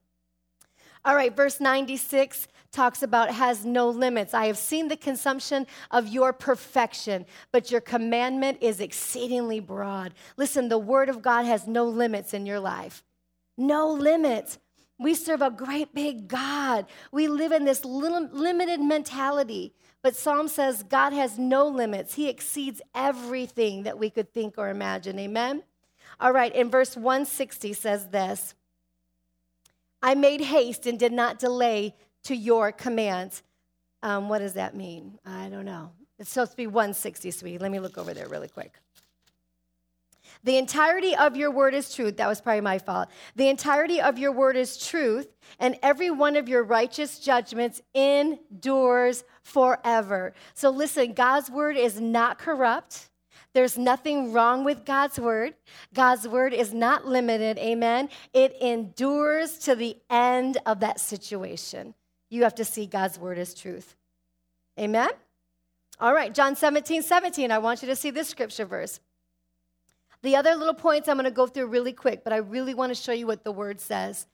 All 1.06 1.16
right, 1.16 1.36
verse 1.36 1.60
96 1.60 2.48
talks 2.72 3.02
about 3.02 3.32
has 3.32 3.64
no 3.66 3.90
limits. 3.90 4.34
I 4.34 4.48
have 4.48 4.58
seen 4.58 4.90
the 4.90 4.98
consumption 4.98 5.66
of 5.90 6.08
your 6.08 6.34
perfection, 6.34 7.26
but 7.52 7.72
your 7.72 7.82
commandment 7.82 8.58
is 8.62 8.82
exceedingly 8.82 9.62
broad. 9.62 10.14
Listen, 10.36 10.68
the 10.68 10.78
word 10.78 11.08
of 11.08 11.22
God 11.22 11.46
has 11.46 11.66
no 11.66 11.86
limits 11.86 12.34
in 12.34 12.46
your 12.46 12.60
life. 12.60 13.04
No 13.58 13.90
limits. 13.90 14.60
We 15.00 15.14
serve 15.14 15.42
a 15.42 15.52
great 15.52 15.94
big 15.94 16.28
God. 16.28 16.88
We 17.12 17.28
live 17.28 17.52
in 17.52 17.66
this 17.66 17.86
little, 17.86 18.28
limited 18.32 18.80
mentality. 18.80 19.74
But 20.02 20.16
Psalm 20.16 20.48
says 20.48 20.84
God 20.84 21.14
has 21.14 21.38
no 21.38 21.68
limits. 21.68 22.16
He 22.16 22.30
exceeds 22.30 22.82
everything 22.96 23.84
that 23.84 24.00
we 24.00 24.10
could 24.10 24.34
think 24.34 24.56
or 24.58 24.70
imagine. 24.70 25.20
Amen? 25.20 25.64
All 26.20 26.32
right, 26.32 26.54
in 26.56 26.70
verse 26.72 26.96
160 26.96 27.74
says 27.74 28.08
this 28.08 28.56
I 30.02 30.16
made 30.16 30.42
haste 30.42 30.86
and 30.86 30.98
did 30.98 31.12
not 31.14 31.40
delay 31.40 31.96
to 32.24 32.36
your 32.36 32.72
commands. 32.72 33.44
Um, 34.04 34.30
what 34.30 34.40
does 34.40 34.54
that 34.54 34.76
mean? 34.76 35.20
I 35.26 35.50
don't 35.50 35.66
know. 35.66 35.92
It's 36.20 36.30
supposed 36.30 36.52
to 36.52 36.58
be 36.58 36.68
160, 36.68 37.32
sweetie. 37.32 37.58
Let 37.58 37.72
me 37.72 37.80
look 37.80 37.98
over 37.98 38.14
there 38.14 38.28
really 38.28 38.48
quick. 38.48 38.74
The 40.48 40.58
entirety 40.58 41.14
of 41.14 41.36
your 41.36 41.52
word 41.52 41.74
is 41.74 41.94
truth. 41.94 42.16
That 42.16 42.30
was 42.30 42.40
probably 42.40 42.62
my 42.62 42.80
fault. 42.80 43.10
The 43.36 43.50
entirety 43.50 44.00
of 44.00 44.18
your 44.18 44.32
word 44.32 44.56
is 44.56 44.78
truth, 44.78 45.28
and 45.60 45.78
every 45.84 46.10
one 46.10 46.38
of 46.38 46.48
your 46.48 46.64
righteous 46.64 47.20
judgments 47.20 47.82
endures 47.94 49.26
forever. 49.44 50.34
So 50.54 50.70
listen, 50.70 51.12
God's 51.12 51.52
word 51.52 51.76
is 51.76 52.00
not 52.00 52.40
corrupt. 52.40 53.10
There's 53.52 53.78
nothing 53.78 54.32
wrong 54.32 54.64
with 54.64 54.86
God's 54.86 55.20
word. 55.20 55.54
God's 55.94 56.26
word 56.30 56.54
is 56.54 56.74
not 56.74 57.06
limited. 57.06 57.58
Amen. 57.58 58.08
It 58.32 58.56
endures 58.62 59.58
to 59.58 59.76
the 59.76 59.98
end 60.10 60.60
of 60.66 60.80
that 60.80 61.02
situation. 61.02 61.94
You 62.30 62.44
have 62.44 62.56
to 62.56 62.64
see 62.64 62.86
God's 62.86 63.20
word 63.20 63.38
as 63.38 63.54
truth. 63.54 63.98
Amen. 64.80 65.10
All 66.00 66.14
right, 66.14 66.34
John 66.34 66.56
17, 66.56 67.02
17. 67.02 67.52
I 67.52 67.58
want 67.58 67.82
you 67.82 67.90
to 67.90 67.98
see 67.98 68.12
this 68.12 68.30
scripture 68.30 68.66
verse. 68.66 69.02
The 70.24 70.36
other 70.36 70.56
little 70.56 70.74
points 70.74 71.08
I'm 71.08 71.16
going 71.16 71.26
to 71.26 71.32
go 71.32 71.48
through 71.48 71.68
really 71.68 71.94
quick, 71.94 72.24
but 72.24 72.34
I 72.34 72.38
really 72.38 72.74
want 72.74 72.96
to 72.96 73.02
show 73.02 73.12
you 73.12 73.28
what 73.28 73.44
the 73.44 73.52
word 73.52 73.80
says. 73.80 74.26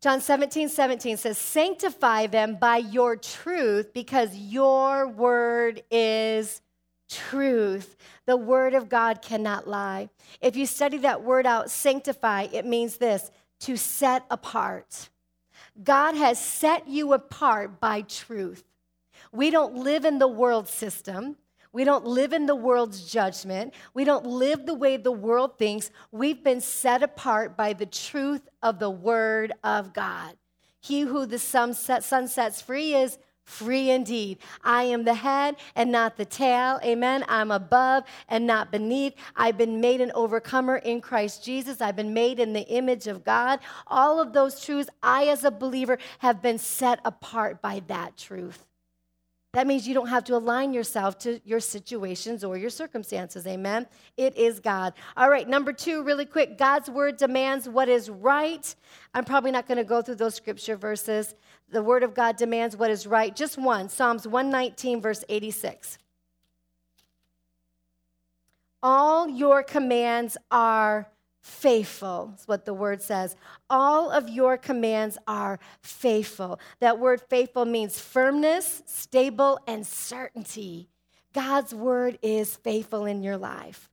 John 0.00 0.22
17, 0.22 0.70
17 0.70 1.18
says, 1.18 1.36
Sanctify 1.36 2.28
them 2.28 2.56
by 2.56 2.78
your 2.78 3.16
truth 3.16 3.92
because 3.92 4.34
your 4.34 5.06
word 5.08 5.82
is 5.90 6.62
truth. 7.10 7.96
The 8.26 8.36
word 8.36 8.74
of 8.74 8.88
God 8.88 9.20
cannot 9.20 9.68
lie. 9.68 10.08
If 10.40 10.56
you 10.56 10.64
study 10.64 10.98
that 10.98 11.22
word 11.22 11.44
out, 11.44 11.70
sanctify, 11.70 12.48
it 12.52 12.64
means 12.64 12.96
this 12.96 13.30
to 13.60 13.76
set 13.76 14.24
apart. 14.30 15.10
God 15.82 16.14
has 16.14 16.42
set 16.42 16.88
you 16.88 17.12
apart 17.12 17.78
by 17.80 18.02
truth. 18.02 18.64
We 19.32 19.50
don't 19.50 19.76
live 19.76 20.04
in 20.04 20.18
the 20.18 20.28
world 20.28 20.68
system. 20.68 21.36
We 21.72 21.84
don't 21.84 22.04
live 22.04 22.32
in 22.32 22.46
the 22.46 22.56
world's 22.56 23.10
judgment. 23.10 23.74
We 23.94 24.04
don't 24.04 24.26
live 24.26 24.66
the 24.66 24.74
way 24.74 24.96
the 24.96 25.12
world 25.12 25.56
thinks. 25.58 25.90
We've 26.10 26.42
been 26.42 26.60
set 26.60 27.02
apart 27.02 27.56
by 27.56 27.74
the 27.74 27.86
truth 27.86 28.48
of 28.62 28.78
the 28.78 28.90
Word 28.90 29.52
of 29.62 29.92
God. 29.92 30.36
He 30.80 31.02
who 31.02 31.26
the 31.26 31.38
Son, 31.38 31.74
sets 31.74 32.62
free 32.62 32.94
is 32.94 33.18
free 33.44 33.90
indeed. 33.90 34.38
I 34.62 34.84
am 34.84 35.04
the 35.04 35.14
head 35.14 35.56
and 35.74 35.92
not 35.92 36.16
the 36.16 36.24
tail. 36.24 36.80
Amen. 36.84 37.24
I'm 37.28 37.50
above 37.50 38.04
and 38.28 38.46
not 38.46 38.70
beneath. 38.70 39.14
I've 39.36 39.58
been 39.58 39.80
made 39.80 40.00
an 40.00 40.12
overcomer 40.14 40.76
in 40.76 41.00
Christ 41.00 41.44
Jesus. 41.44 41.80
I've 41.80 41.96
been 41.96 42.14
made 42.14 42.38
in 42.38 42.52
the 42.52 42.66
image 42.68 43.06
of 43.06 43.24
God. 43.24 43.60
All 43.86 44.20
of 44.20 44.32
those 44.32 44.64
truths, 44.64 44.88
I 45.02 45.26
as 45.26 45.44
a 45.44 45.50
believer 45.50 45.98
have 46.20 46.40
been 46.40 46.58
set 46.58 47.00
apart 47.04 47.60
by 47.60 47.82
that 47.88 48.16
truth. 48.16 48.66
That 49.52 49.66
means 49.66 49.88
you 49.88 49.94
don't 49.94 50.08
have 50.08 50.22
to 50.24 50.36
align 50.36 50.72
yourself 50.72 51.18
to 51.20 51.40
your 51.44 51.58
situations 51.58 52.44
or 52.44 52.56
your 52.56 52.70
circumstances. 52.70 53.48
Amen. 53.48 53.86
It 54.16 54.36
is 54.36 54.60
God. 54.60 54.94
All 55.16 55.28
right, 55.28 55.48
number 55.48 55.72
two, 55.72 56.04
really 56.04 56.24
quick 56.24 56.56
God's 56.56 56.88
word 56.88 57.16
demands 57.16 57.68
what 57.68 57.88
is 57.88 58.08
right. 58.08 58.72
I'm 59.12 59.24
probably 59.24 59.50
not 59.50 59.66
going 59.66 59.78
to 59.78 59.84
go 59.84 60.02
through 60.02 60.16
those 60.16 60.36
scripture 60.36 60.76
verses. 60.76 61.34
The 61.68 61.82
word 61.82 62.04
of 62.04 62.14
God 62.14 62.36
demands 62.36 62.76
what 62.76 62.92
is 62.92 63.08
right. 63.08 63.34
Just 63.34 63.58
one 63.58 63.88
Psalms 63.88 64.26
119, 64.26 65.00
verse 65.00 65.24
86. 65.28 65.98
All 68.82 69.28
your 69.28 69.64
commands 69.64 70.36
are 70.52 71.08
faithful, 71.40 72.34
is 72.38 72.46
what 72.46 72.64
the 72.64 72.74
word 72.74 73.02
says. 73.02 73.36
All 73.68 74.10
of 74.10 74.28
your 74.28 74.56
commands 74.56 75.18
are 75.26 75.58
faithful. 75.82 76.60
That 76.80 76.98
word 76.98 77.22
faithful 77.28 77.64
means 77.64 77.98
firmness, 77.98 78.82
stable, 78.86 79.58
and 79.66 79.86
certainty. 79.86 80.88
God's 81.32 81.74
word 81.74 82.18
is 82.22 82.56
faithful 82.56 83.06
in 83.06 83.22
your 83.22 83.36
life. 83.36 83.88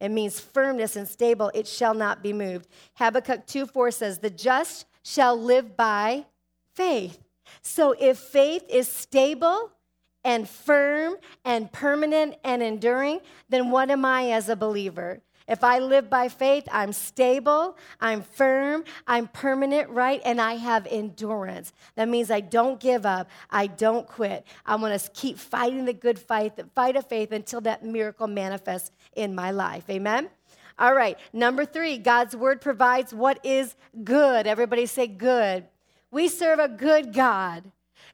It 0.00 0.10
means 0.10 0.38
firmness 0.38 0.96
and 0.96 1.08
stable. 1.08 1.50
It 1.54 1.66
shall 1.66 1.94
not 1.94 2.22
be 2.22 2.32
moved. 2.32 2.68
Habakkuk 2.94 3.46
2 3.46 3.66
4 3.66 3.90
says, 3.90 4.18
The 4.18 4.30
just 4.30 4.86
shall 5.02 5.40
live 5.40 5.76
by 5.76 6.26
faith. 6.74 7.20
So 7.62 7.94
if 7.98 8.18
faith 8.18 8.64
is 8.68 8.88
stable 8.88 9.70
and 10.24 10.48
firm 10.48 11.16
and 11.44 11.70
permanent 11.70 12.36
and 12.44 12.62
enduring, 12.62 13.20
then 13.48 13.70
what 13.70 13.90
am 13.90 14.04
I 14.04 14.30
as 14.30 14.48
a 14.48 14.56
believer? 14.56 15.20
If 15.46 15.62
I 15.62 15.78
live 15.78 16.08
by 16.08 16.28
faith, 16.28 16.66
I'm 16.72 16.92
stable, 16.92 17.76
I'm 18.00 18.22
firm, 18.22 18.84
I'm 19.06 19.28
permanent, 19.28 19.90
right? 19.90 20.22
And 20.24 20.40
I 20.40 20.54
have 20.54 20.86
endurance. 20.90 21.72
That 21.96 22.08
means 22.08 22.30
I 22.30 22.40
don't 22.40 22.80
give 22.80 23.04
up, 23.04 23.28
I 23.50 23.66
don't 23.66 24.06
quit. 24.06 24.46
I 24.64 24.76
want 24.76 24.98
to 24.98 25.10
keep 25.10 25.38
fighting 25.38 25.84
the 25.84 25.92
good 25.92 26.18
fight, 26.18 26.56
the 26.56 26.64
fight 26.74 26.96
of 26.96 27.06
faith 27.06 27.30
until 27.32 27.60
that 27.62 27.84
miracle 27.84 28.26
manifests 28.26 28.90
in 29.16 29.34
my 29.34 29.50
life. 29.50 29.84
Amen? 29.90 30.30
All 30.78 30.94
right, 30.94 31.18
number 31.32 31.64
three, 31.64 31.98
God's 31.98 32.34
word 32.34 32.60
provides 32.60 33.12
what 33.14 33.38
is 33.44 33.76
good. 34.02 34.46
Everybody 34.46 34.86
say 34.86 35.06
good. 35.06 35.64
We 36.10 36.28
serve 36.28 36.58
a 36.58 36.68
good 36.68 37.12
God. 37.12 37.64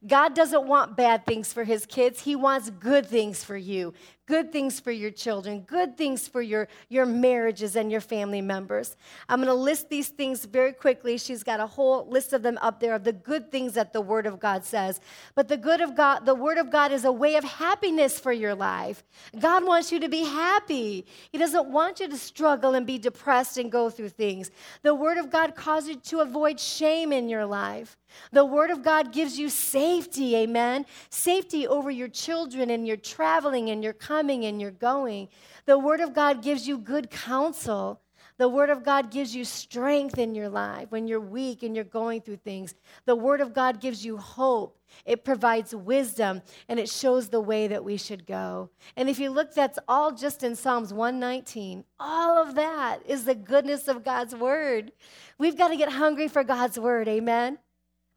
God 0.06 0.34
doesn't 0.34 0.66
want 0.66 0.96
bad 0.96 1.26
things 1.26 1.52
for 1.52 1.64
his 1.64 1.86
kids, 1.86 2.22
he 2.22 2.34
wants 2.34 2.70
good 2.70 3.06
things 3.06 3.44
for 3.44 3.56
you. 3.56 3.94
Good 4.30 4.52
things 4.52 4.78
for 4.78 4.92
your 4.92 5.10
children, 5.10 5.62
good 5.62 5.96
things 5.96 6.28
for 6.28 6.40
your, 6.40 6.68
your 6.88 7.04
marriages 7.04 7.74
and 7.74 7.90
your 7.90 8.00
family 8.00 8.40
members. 8.40 8.96
I'm 9.28 9.40
going 9.40 9.48
to 9.48 9.54
list 9.54 9.88
these 9.88 10.06
things 10.06 10.44
very 10.44 10.72
quickly. 10.72 11.18
She's 11.18 11.42
got 11.42 11.58
a 11.58 11.66
whole 11.66 12.06
list 12.08 12.32
of 12.32 12.44
them 12.44 12.56
up 12.62 12.78
there 12.78 12.94
of 12.94 13.02
the 13.02 13.12
good 13.12 13.50
things 13.50 13.72
that 13.72 13.92
the 13.92 14.00
Word 14.00 14.26
of 14.26 14.38
God 14.38 14.64
says. 14.64 15.00
But 15.34 15.48
the 15.48 15.56
good 15.56 15.80
of 15.80 15.96
God, 15.96 16.26
the 16.26 16.36
Word 16.36 16.58
of 16.58 16.70
God 16.70 16.92
is 16.92 17.04
a 17.04 17.10
way 17.10 17.34
of 17.34 17.42
happiness 17.42 18.20
for 18.20 18.30
your 18.30 18.54
life. 18.54 19.02
God 19.36 19.66
wants 19.66 19.90
you 19.90 19.98
to 19.98 20.08
be 20.08 20.22
happy. 20.22 21.06
He 21.32 21.38
doesn't 21.38 21.68
want 21.68 21.98
you 21.98 22.08
to 22.08 22.16
struggle 22.16 22.74
and 22.74 22.86
be 22.86 22.98
depressed 22.98 23.58
and 23.58 23.72
go 23.72 23.90
through 23.90 24.10
things. 24.10 24.52
The 24.82 24.94
Word 24.94 25.18
of 25.18 25.32
God 25.32 25.56
causes 25.56 25.88
you 25.88 25.96
to 25.96 26.20
avoid 26.20 26.60
shame 26.60 27.12
in 27.12 27.28
your 27.28 27.46
life. 27.46 27.98
The 28.32 28.44
Word 28.44 28.70
of 28.70 28.82
God 28.82 29.12
gives 29.12 29.38
you 29.38 29.48
safety, 29.48 30.36
amen? 30.36 30.86
Safety 31.10 31.66
over 31.66 31.90
your 31.90 32.08
children 32.08 32.70
and 32.70 32.86
your 32.86 32.96
traveling 32.96 33.70
and 33.70 33.82
your 33.82 33.92
coming 34.20 34.44
and 34.44 34.60
your 34.60 34.70
going. 34.70 35.28
The 35.64 35.78
Word 35.78 36.00
of 36.00 36.12
God 36.12 36.42
gives 36.42 36.68
you 36.68 36.76
good 36.76 37.10
counsel. 37.10 38.02
The 38.36 38.50
Word 38.50 38.68
of 38.68 38.84
God 38.84 39.10
gives 39.10 39.34
you 39.34 39.46
strength 39.46 40.18
in 40.18 40.34
your 40.34 40.50
life 40.50 40.90
when 40.90 41.08
you're 41.08 41.20
weak 41.20 41.62
and 41.62 41.74
you're 41.74 41.86
going 41.86 42.20
through 42.20 42.36
things. 42.36 42.74
The 43.06 43.16
Word 43.16 43.40
of 43.40 43.54
God 43.54 43.80
gives 43.80 44.04
you 44.04 44.18
hope. 44.18 44.78
It 45.06 45.24
provides 45.24 45.74
wisdom 45.74 46.42
and 46.68 46.78
it 46.78 46.90
shows 46.90 47.30
the 47.30 47.40
way 47.40 47.66
that 47.68 47.82
we 47.82 47.96
should 47.96 48.26
go. 48.26 48.68
And 48.94 49.08
if 49.08 49.18
you 49.18 49.30
look, 49.30 49.54
that's 49.54 49.78
all 49.88 50.12
just 50.12 50.42
in 50.42 50.54
Psalms 50.54 50.92
119. 50.92 51.82
All 51.98 52.36
of 52.36 52.54
that 52.56 52.98
is 53.06 53.24
the 53.24 53.34
goodness 53.34 53.88
of 53.88 54.04
God's 54.04 54.34
Word. 54.34 54.92
We've 55.38 55.56
got 55.56 55.68
to 55.68 55.76
get 55.78 55.92
hungry 55.92 56.28
for 56.28 56.44
God's 56.44 56.78
Word, 56.78 57.08
amen? 57.08 57.58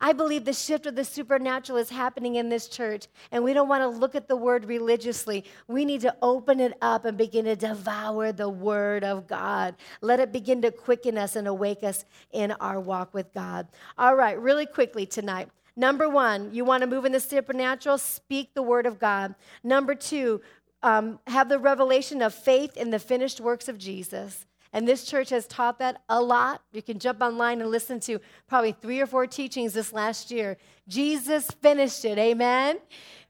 I 0.04 0.12
believe 0.12 0.44
the 0.44 0.52
shift 0.52 0.86
of 0.86 0.98
the 0.98 1.06
supernatural 1.06 1.80
is 1.80 1.90
happening 1.90 2.36
in 2.36 2.50
this 2.50 2.68
church, 2.68 3.08
and 3.32 3.42
we 3.42 3.54
don't 3.54 3.70
want 3.70 3.84
to 3.84 3.88
look 3.88 4.16
at 4.16 4.28
the 4.28 4.36
word 4.36 4.66
religiously. 4.66 5.46
We 5.70 5.86
need 5.86 6.02
to 6.02 6.14
open 6.22 6.60
it 6.60 6.74
up 6.82 7.06
and 7.06 7.18
begin 7.18 7.46
to 7.46 7.56
devour 7.56 8.34
the 8.34 8.50
word 8.50 9.06
of 9.06 9.28
God. 9.28 9.76
Let 10.02 10.20
it 10.20 10.34
begin 10.34 10.62
to 10.64 10.72
quicken 10.72 11.18
us 11.18 11.38
and 11.38 11.48
awake 11.48 11.84
us 11.84 12.04
in 12.34 12.52
our 12.52 12.82
walk 12.82 13.14
with 13.14 13.34
God. 13.34 13.70
All 13.98 14.14
right, 14.14 14.38
really 14.38 14.66
quickly 14.66 15.06
tonight. 15.06 15.48
Number 15.78 16.10
one, 16.10 16.54
you 16.54 16.66
want 16.66 16.82
to 16.82 16.88
move 16.88 17.06
in 17.06 17.14
the 17.14 17.22
supernatural? 17.22 17.98
Speak 17.98 18.54
the 18.54 18.62
word 18.62 18.86
of 18.86 19.00
God. 19.00 19.36
Number 19.64 19.96
two, 19.96 20.42
um, 20.84 21.18
have 21.28 21.48
the 21.48 21.60
revelation 21.60 22.22
of 22.22 22.34
faith 22.34 22.76
in 22.76 22.90
the 22.90 23.00
finished 23.00 23.40
works 23.40 23.70
of 23.70 23.78
Jesus. 23.78 24.46
And 24.74 24.88
this 24.88 25.06
church 25.06 25.30
has 25.30 25.46
taught 25.48 25.80
that 25.80 26.02
a 26.10 26.22
lot. 26.22 26.62
You 26.72 26.82
can 26.82 27.00
jump 27.00 27.22
online 27.22 27.62
and 27.62 27.70
listen 27.70 28.00
to 28.02 28.20
probably 28.48 28.72
three 28.74 29.00
or 29.00 29.06
four 29.06 29.28
teachings 29.28 29.74
this 29.74 29.94
last 29.94 30.32
year. 30.32 30.58
Jesus 30.88 31.48
finished 31.62 32.04
it. 32.04 32.18
Amen. 32.18 32.80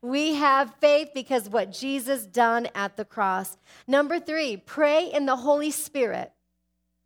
We 0.02 0.36
have 0.36 0.74
faith 0.82 1.10
because 1.14 1.50
what 1.50 1.72
Jesus 1.72 2.26
done 2.26 2.68
at 2.74 2.98
the 2.98 3.06
cross. 3.06 3.58
Number 3.88 4.20
3, 4.20 4.58
pray 4.58 5.12
in 5.12 5.26
the 5.26 5.36
Holy 5.36 5.72
Spirit. 5.72 6.32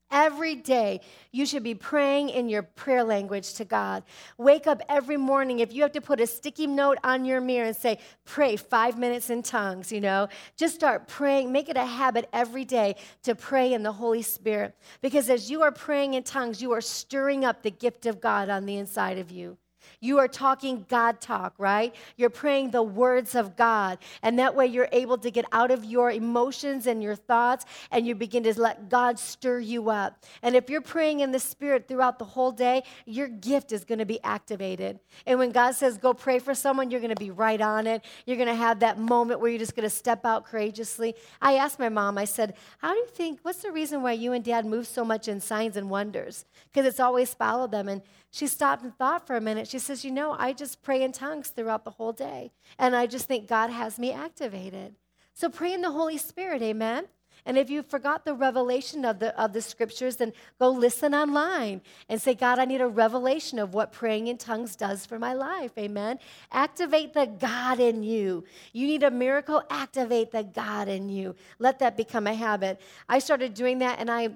Every 0.09 0.55
day, 0.55 1.01
you 1.31 1.45
should 1.45 1.63
be 1.63 1.75
praying 1.75 2.29
in 2.29 2.47
your 2.47 2.63
prayer 2.63 3.03
language 3.03 3.53
to 3.55 3.65
God. 3.65 4.03
Wake 4.37 4.65
up 4.65 4.81
every 4.87 5.17
morning. 5.17 5.59
If 5.59 5.73
you 5.73 5.81
have 5.81 5.91
to 5.91 6.01
put 6.01 6.21
a 6.21 6.27
sticky 6.27 6.65
note 6.65 6.97
on 7.03 7.25
your 7.25 7.41
mirror 7.41 7.67
and 7.67 7.75
say, 7.75 7.99
pray 8.23 8.55
five 8.55 8.97
minutes 8.97 9.29
in 9.29 9.43
tongues, 9.43 9.91
you 9.91 9.99
know, 9.99 10.29
just 10.55 10.75
start 10.75 11.09
praying. 11.09 11.51
Make 11.51 11.67
it 11.67 11.75
a 11.75 11.85
habit 11.85 12.29
every 12.31 12.63
day 12.63 12.95
to 13.23 13.35
pray 13.35 13.73
in 13.73 13.83
the 13.83 13.91
Holy 13.91 14.21
Spirit. 14.21 14.75
Because 15.01 15.29
as 15.29 15.51
you 15.51 15.61
are 15.63 15.71
praying 15.71 16.13
in 16.13 16.23
tongues, 16.23 16.61
you 16.61 16.71
are 16.71 16.81
stirring 16.81 17.43
up 17.43 17.61
the 17.61 17.71
gift 17.71 18.05
of 18.05 18.21
God 18.21 18.47
on 18.49 18.65
the 18.65 18.77
inside 18.77 19.17
of 19.17 19.29
you. 19.29 19.57
You 19.99 20.19
are 20.19 20.27
talking 20.27 20.85
God 20.89 21.21
talk, 21.21 21.53
right? 21.57 21.93
You're 22.15 22.29
praying 22.29 22.71
the 22.71 22.83
words 22.83 23.35
of 23.35 23.55
God. 23.55 23.97
And 24.21 24.39
that 24.39 24.55
way 24.55 24.67
you're 24.67 24.89
able 24.91 25.17
to 25.19 25.31
get 25.31 25.45
out 25.51 25.71
of 25.71 25.85
your 25.85 26.11
emotions 26.11 26.87
and 26.87 27.01
your 27.01 27.15
thoughts 27.15 27.65
and 27.91 28.05
you 28.05 28.15
begin 28.15 28.43
to 28.43 28.59
let 28.59 28.89
God 28.89 29.19
stir 29.19 29.59
you 29.59 29.89
up. 29.89 30.23
And 30.41 30.55
if 30.55 30.69
you're 30.69 30.81
praying 30.81 31.21
in 31.21 31.31
the 31.31 31.39
Spirit 31.39 31.87
throughout 31.87 32.19
the 32.19 32.25
whole 32.25 32.51
day, 32.51 32.83
your 33.05 33.27
gift 33.27 33.71
is 33.71 33.83
going 33.83 33.99
to 33.99 34.05
be 34.05 34.21
activated. 34.23 34.99
And 35.25 35.39
when 35.39 35.51
God 35.51 35.75
says 35.75 35.97
go 35.97 36.13
pray 36.13 36.39
for 36.39 36.53
someone, 36.53 36.91
you're 36.91 36.99
going 36.99 37.13
to 37.13 37.15
be 37.15 37.31
right 37.31 37.61
on 37.61 37.87
it. 37.87 38.03
You're 38.25 38.37
going 38.37 38.47
to 38.47 38.55
have 38.55 38.79
that 38.79 38.99
moment 38.99 39.39
where 39.39 39.49
you're 39.49 39.59
just 39.59 39.75
going 39.75 39.89
to 39.89 39.95
step 39.95 40.25
out 40.25 40.45
courageously. 40.45 41.15
I 41.41 41.55
asked 41.55 41.79
my 41.79 41.89
mom, 41.89 42.17
I 42.17 42.25
said, 42.25 42.55
How 42.79 42.93
do 42.93 42.99
you 42.99 43.07
think, 43.07 43.39
what's 43.41 43.61
the 43.61 43.71
reason 43.71 44.01
why 44.01 44.13
you 44.13 44.33
and 44.33 44.43
dad 44.43 44.65
move 44.65 44.87
so 44.87 45.03
much 45.03 45.27
in 45.27 45.39
signs 45.39 45.77
and 45.77 45.89
wonders? 45.89 46.45
Because 46.71 46.85
it's 46.85 46.99
always 46.99 47.33
followed 47.33 47.71
them. 47.71 47.87
And 47.87 48.01
she 48.31 48.47
stopped 48.47 48.83
and 48.83 48.95
thought 48.97 49.25
for 49.25 49.35
a 49.35 49.41
minute. 49.41 49.67
She 49.67 49.79
says, 49.79 50.03
You 50.03 50.11
know, 50.11 50.35
I 50.37 50.53
just 50.53 50.81
pray 50.81 51.01
in 51.03 51.11
tongues 51.11 51.49
throughout 51.49 51.83
the 51.83 51.91
whole 51.91 52.13
day. 52.13 52.51
And 52.77 52.95
I 52.95 53.07
just 53.07 53.25
think 53.25 53.47
God 53.47 53.69
has 53.69 53.97
me 53.97 54.11
activated. 54.11 54.95
So 55.33 55.49
pray 55.49 55.73
in 55.73 55.81
the 55.81 55.91
Holy 55.91 56.17
Spirit, 56.17 56.61
amen? 56.61 57.05
And 57.45 57.57
if 57.57 57.69
you 57.69 57.81
forgot 57.81 58.25
the 58.25 58.33
revelation 58.33 59.05
of 59.05 59.19
the, 59.19 59.39
of 59.41 59.53
the 59.53 59.61
scriptures, 59.61 60.17
then 60.17 60.33
go 60.59 60.69
listen 60.69 61.13
online 61.13 61.81
and 62.09 62.21
say, 62.21 62.33
God, 62.33 62.59
I 62.59 62.65
need 62.65 62.81
a 62.81 62.87
revelation 62.87 63.57
of 63.57 63.73
what 63.73 63.93
praying 63.93 64.27
in 64.27 64.37
tongues 64.37 64.75
does 64.75 65.05
for 65.05 65.17
my 65.17 65.33
life. 65.33 65.71
Amen. 65.77 66.19
Activate 66.51 67.13
the 67.13 67.25
God 67.25 67.79
in 67.79 68.03
you. 68.03 68.43
You 68.73 68.87
need 68.87 69.03
a 69.03 69.11
miracle, 69.11 69.63
activate 69.69 70.31
the 70.31 70.43
God 70.43 70.89
in 70.89 71.07
you. 71.07 71.35
Let 71.57 71.79
that 71.79 71.95
become 71.95 72.27
a 72.27 72.33
habit. 72.33 72.81
I 73.07 73.19
started 73.19 73.53
doing 73.53 73.79
that 73.79 73.99
and 73.99 74.11
I 74.11 74.35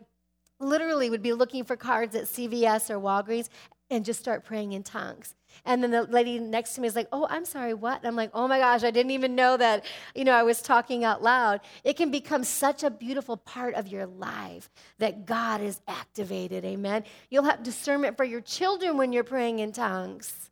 literally 0.59 1.09
would 1.09 1.23
be 1.23 1.33
looking 1.33 1.63
for 1.63 1.75
cards 1.75 2.15
at 2.15 2.25
CVS 2.25 2.89
or 2.89 2.99
Walgreens 2.99 3.49
and 3.91 4.05
just 4.05 4.19
start 4.19 4.45
praying 4.45 4.71
in 4.71 4.81
tongues. 4.81 5.35
And 5.65 5.83
then 5.83 5.91
the 5.91 6.03
lady 6.03 6.39
next 6.39 6.75
to 6.75 6.81
me 6.81 6.87
is 6.87 6.95
like, 6.95 7.09
Oh, 7.11 7.27
I'm 7.29 7.45
sorry, 7.45 7.73
what? 7.73 7.97
And 7.97 8.07
I'm 8.07 8.15
like, 8.15 8.31
Oh 8.33 8.47
my 8.47 8.59
gosh, 8.59 8.83
I 8.83 8.91
didn't 8.91 9.11
even 9.11 9.35
know 9.35 9.57
that, 9.57 9.85
you 10.15 10.23
know, 10.23 10.33
I 10.33 10.43
was 10.43 10.61
talking 10.61 11.03
out 11.03 11.21
loud. 11.21 11.59
It 11.83 11.97
can 11.97 12.09
become 12.09 12.43
such 12.43 12.83
a 12.83 12.89
beautiful 12.89 13.37
part 13.37 13.75
of 13.75 13.89
your 13.89 14.07
life 14.07 14.71
that 14.97 15.25
God 15.25 15.61
is 15.61 15.81
activated. 15.87 16.63
Amen. 16.63 17.03
You'll 17.29 17.43
have 17.43 17.63
discernment 17.63 18.17
for 18.17 18.23
your 18.23 18.41
children 18.41 18.97
when 18.97 19.11
you're 19.11 19.23
praying 19.25 19.59
in 19.59 19.73
tongues. 19.73 20.49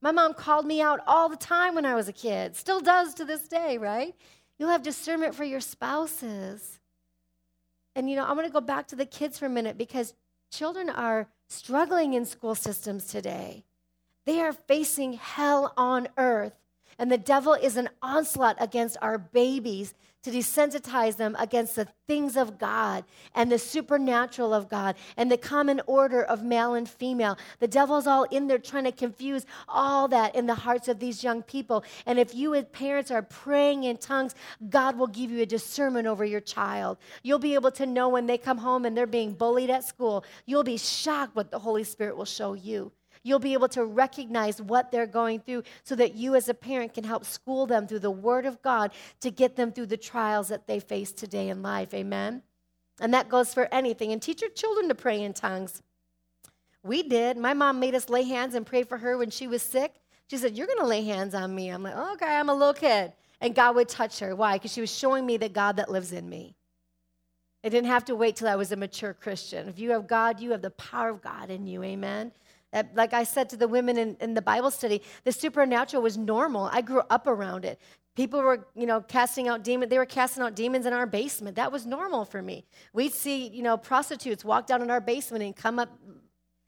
My 0.00 0.12
mom 0.12 0.34
called 0.34 0.66
me 0.66 0.80
out 0.80 1.00
all 1.06 1.28
the 1.28 1.36
time 1.36 1.74
when 1.74 1.86
I 1.86 1.94
was 1.94 2.08
a 2.08 2.12
kid, 2.12 2.56
still 2.56 2.80
does 2.80 3.14
to 3.14 3.24
this 3.24 3.48
day, 3.48 3.78
right? 3.78 4.14
You'll 4.58 4.70
have 4.70 4.82
discernment 4.82 5.34
for 5.34 5.44
your 5.44 5.60
spouses. 5.60 6.78
And, 7.96 8.08
you 8.08 8.14
know, 8.14 8.24
I'm 8.24 8.36
going 8.36 8.46
to 8.46 8.52
go 8.52 8.60
back 8.60 8.86
to 8.88 8.96
the 8.96 9.06
kids 9.06 9.38
for 9.38 9.46
a 9.46 9.50
minute 9.50 9.78
because 9.78 10.14
children 10.52 10.88
are 10.88 11.26
struggling 11.54 12.14
in 12.14 12.24
school 12.24 12.54
systems 12.54 13.06
today. 13.06 13.64
They 14.26 14.40
are 14.40 14.52
facing 14.52 15.14
hell 15.14 15.72
on 15.76 16.08
earth. 16.16 16.54
And 16.98 17.10
the 17.10 17.18
devil 17.18 17.54
is 17.54 17.76
an 17.76 17.88
onslaught 18.02 18.56
against 18.60 18.96
our 19.02 19.18
babies 19.18 19.94
to 20.24 20.30
desensitize 20.30 21.16
them 21.16 21.36
against 21.38 21.76
the 21.76 21.86
things 22.06 22.36
of 22.36 22.58
God 22.58 23.04
and 23.34 23.52
the 23.52 23.58
supernatural 23.58 24.52
of 24.52 24.68
God 24.68 24.96
and 25.16 25.30
the 25.30 25.36
common 25.36 25.80
order 25.86 26.22
of 26.22 26.42
male 26.42 26.74
and 26.74 26.88
female. 26.88 27.38
The 27.60 27.68
devil's 27.68 28.06
all 28.06 28.24
in 28.24 28.46
there 28.46 28.58
trying 28.58 28.84
to 28.84 28.92
confuse 28.92 29.46
all 29.68 30.08
that 30.08 30.34
in 30.34 30.46
the 30.46 30.54
hearts 30.54 30.88
of 30.88 30.98
these 30.98 31.22
young 31.22 31.42
people. 31.42 31.84
And 32.06 32.18
if 32.18 32.34
you, 32.34 32.54
as 32.54 32.64
parents, 32.72 33.10
are 33.10 33.22
praying 33.22 33.84
in 33.84 33.98
tongues, 33.98 34.34
God 34.68 34.96
will 34.96 35.06
give 35.06 35.30
you 35.30 35.42
a 35.42 35.46
discernment 35.46 36.06
over 36.06 36.24
your 36.24 36.40
child. 36.40 36.98
You'll 37.22 37.38
be 37.38 37.54
able 37.54 37.70
to 37.72 37.86
know 37.86 38.08
when 38.08 38.26
they 38.26 38.38
come 38.38 38.58
home 38.58 38.84
and 38.84 38.96
they're 38.96 39.06
being 39.06 39.32
bullied 39.34 39.70
at 39.70 39.84
school. 39.84 40.24
You'll 40.46 40.64
be 40.64 40.78
shocked 40.78 41.36
what 41.36 41.50
the 41.50 41.58
Holy 41.58 41.84
Spirit 41.84 42.16
will 42.16 42.24
show 42.24 42.54
you. 42.54 42.92
You'll 43.24 43.38
be 43.38 43.54
able 43.54 43.68
to 43.68 43.84
recognize 43.84 44.60
what 44.60 44.92
they're 44.92 45.06
going 45.06 45.40
through 45.40 45.64
so 45.82 45.96
that 45.96 46.14
you, 46.14 46.34
as 46.34 46.50
a 46.50 46.54
parent, 46.54 46.92
can 46.92 47.04
help 47.04 47.24
school 47.24 47.66
them 47.66 47.86
through 47.86 48.00
the 48.00 48.10
Word 48.10 48.44
of 48.44 48.60
God 48.60 48.92
to 49.20 49.30
get 49.30 49.56
them 49.56 49.72
through 49.72 49.86
the 49.86 49.96
trials 49.96 50.48
that 50.48 50.66
they 50.66 50.78
face 50.78 51.10
today 51.10 51.48
in 51.48 51.62
life. 51.62 51.94
Amen? 51.94 52.42
And 53.00 53.14
that 53.14 53.30
goes 53.30 53.54
for 53.54 53.66
anything. 53.72 54.12
And 54.12 54.20
teach 54.20 54.42
your 54.42 54.50
children 54.50 54.88
to 54.88 54.94
pray 54.94 55.22
in 55.22 55.32
tongues. 55.32 55.82
We 56.82 57.02
did. 57.02 57.38
My 57.38 57.54
mom 57.54 57.80
made 57.80 57.94
us 57.94 58.10
lay 58.10 58.24
hands 58.24 58.54
and 58.54 58.66
pray 58.66 58.82
for 58.82 58.98
her 58.98 59.16
when 59.16 59.30
she 59.30 59.46
was 59.46 59.62
sick. 59.62 59.94
She 60.28 60.36
said, 60.36 60.56
You're 60.56 60.66
going 60.66 60.78
to 60.80 60.86
lay 60.86 61.02
hands 61.02 61.34
on 61.34 61.54
me. 61.54 61.70
I'm 61.70 61.82
like, 61.82 61.94
oh, 61.96 62.12
Okay, 62.12 62.26
I'm 62.26 62.50
a 62.50 62.54
little 62.54 62.74
kid. 62.74 63.14
And 63.40 63.54
God 63.54 63.74
would 63.74 63.88
touch 63.88 64.20
her. 64.20 64.36
Why? 64.36 64.56
Because 64.56 64.72
she 64.72 64.82
was 64.82 64.94
showing 64.94 65.24
me 65.24 65.38
the 65.38 65.48
God 65.48 65.76
that 65.76 65.90
lives 65.90 66.12
in 66.12 66.28
me. 66.28 66.56
I 67.64 67.70
didn't 67.70 67.88
have 67.88 68.04
to 68.06 68.14
wait 68.14 68.36
till 68.36 68.48
I 68.48 68.56
was 68.56 68.72
a 68.72 68.76
mature 68.76 69.14
Christian. 69.14 69.68
If 69.68 69.78
you 69.78 69.92
have 69.92 70.06
God, 70.06 70.38
you 70.38 70.50
have 70.50 70.60
the 70.60 70.70
power 70.70 71.08
of 71.08 71.22
God 71.22 71.50
in 71.50 71.66
you. 71.66 71.82
Amen. 71.82 72.30
Uh, 72.74 72.82
like 72.94 73.14
I 73.14 73.22
said 73.22 73.48
to 73.50 73.56
the 73.56 73.68
women 73.68 73.96
in, 73.96 74.16
in 74.20 74.34
the 74.34 74.42
Bible 74.42 74.70
study, 74.70 75.00
the 75.22 75.32
supernatural 75.32 76.02
was 76.02 76.18
normal. 76.18 76.68
I 76.72 76.80
grew 76.80 77.02
up 77.08 77.26
around 77.26 77.64
it. 77.64 77.80
People 78.16 78.42
were, 78.42 78.66
you 78.74 78.86
know, 78.86 79.00
casting 79.00 79.48
out 79.48 79.64
demons. 79.64 79.90
They 79.90 79.98
were 79.98 80.06
casting 80.06 80.42
out 80.42 80.54
demons 80.54 80.84
in 80.84 80.92
our 80.92 81.06
basement. 81.06 81.56
That 81.56 81.72
was 81.72 81.86
normal 81.86 82.24
for 82.24 82.42
me. 82.42 82.64
We'd 82.92 83.12
see, 83.12 83.48
you 83.48 83.62
know, 83.62 83.76
prostitutes 83.76 84.44
walk 84.44 84.66
down 84.66 84.82
in 84.82 84.90
our 84.90 85.00
basement 85.00 85.42
and 85.42 85.54
come 85.54 85.78
up 85.78 85.88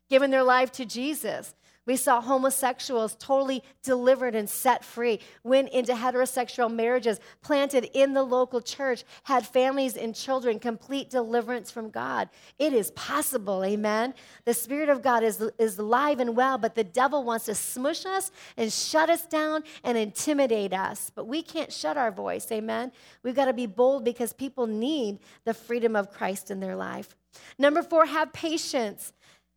giving 0.09 0.31
their 0.31 0.43
life 0.43 0.73
to 0.73 0.85
Jesus. 0.85 1.55
We 1.87 1.97
saw 1.97 2.21
homosexuals 2.21 3.17
totally 3.19 3.63
delivered 3.83 4.35
and 4.35 4.51
set 4.51 4.85
free, 4.85 5.21
went 5.45 5.71
into 5.71 5.93
heterosexual 5.93 6.73
marriages, 6.73 7.21
planted 7.43 7.89
in 7.95 8.13
the 8.13 8.25
local 8.25 8.61
church, 8.61 9.05
had 9.23 9.47
families 9.47 9.97
and 9.97 10.15
children, 10.15 10.59
complete 10.59 11.11
deliverance 11.11 11.71
from 11.71 11.91
God. 11.91 12.29
It 12.59 12.73
is 12.73 12.91
possible, 12.91 13.65
amen? 13.65 14.15
The 14.45 14.55
Spirit 14.55 14.89
of 14.89 15.01
God 15.01 15.23
is, 15.23 15.41
is 15.59 15.79
alive 15.79 16.21
and 16.21 16.37
well, 16.37 16.59
but 16.59 16.75
the 16.75 16.85
devil 16.85 17.23
wants 17.23 17.47
to 17.47 17.55
smush 17.55 18.05
us 18.05 18.33
and 18.57 18.73
shut 18.73 19.09
us 19.09 19.25
down 19.27 19.63
and 19.85 19.97
intimidate 19.97 20.73
us. 20.73 21.11
But 21.15 21.27
we 21.27 21.43
can't 21.43 21.73
shut 21.73 21.97
our 21.97 22.11
voice, 22.11 22.51
amen? 22.51 22.91
We've 23.23 23.37
got 23.37 23.47
to 23.47 23.53
be 23.53 23.67
bold 23.67 24.05
because 24.05 24.33
people 24.33 24.67
need 24.67 25.21
the 25.45 25.55
freedom 25.55 25.95
of 25.95 26.11
Christ 26.11 26.51
in 26.51 26.59
their 26.59 26.75
life. 26.77 27.17
Number 27.59 27.83
four, 27.83 28.07
have 28.07 28.33
patience. 28.33 29.13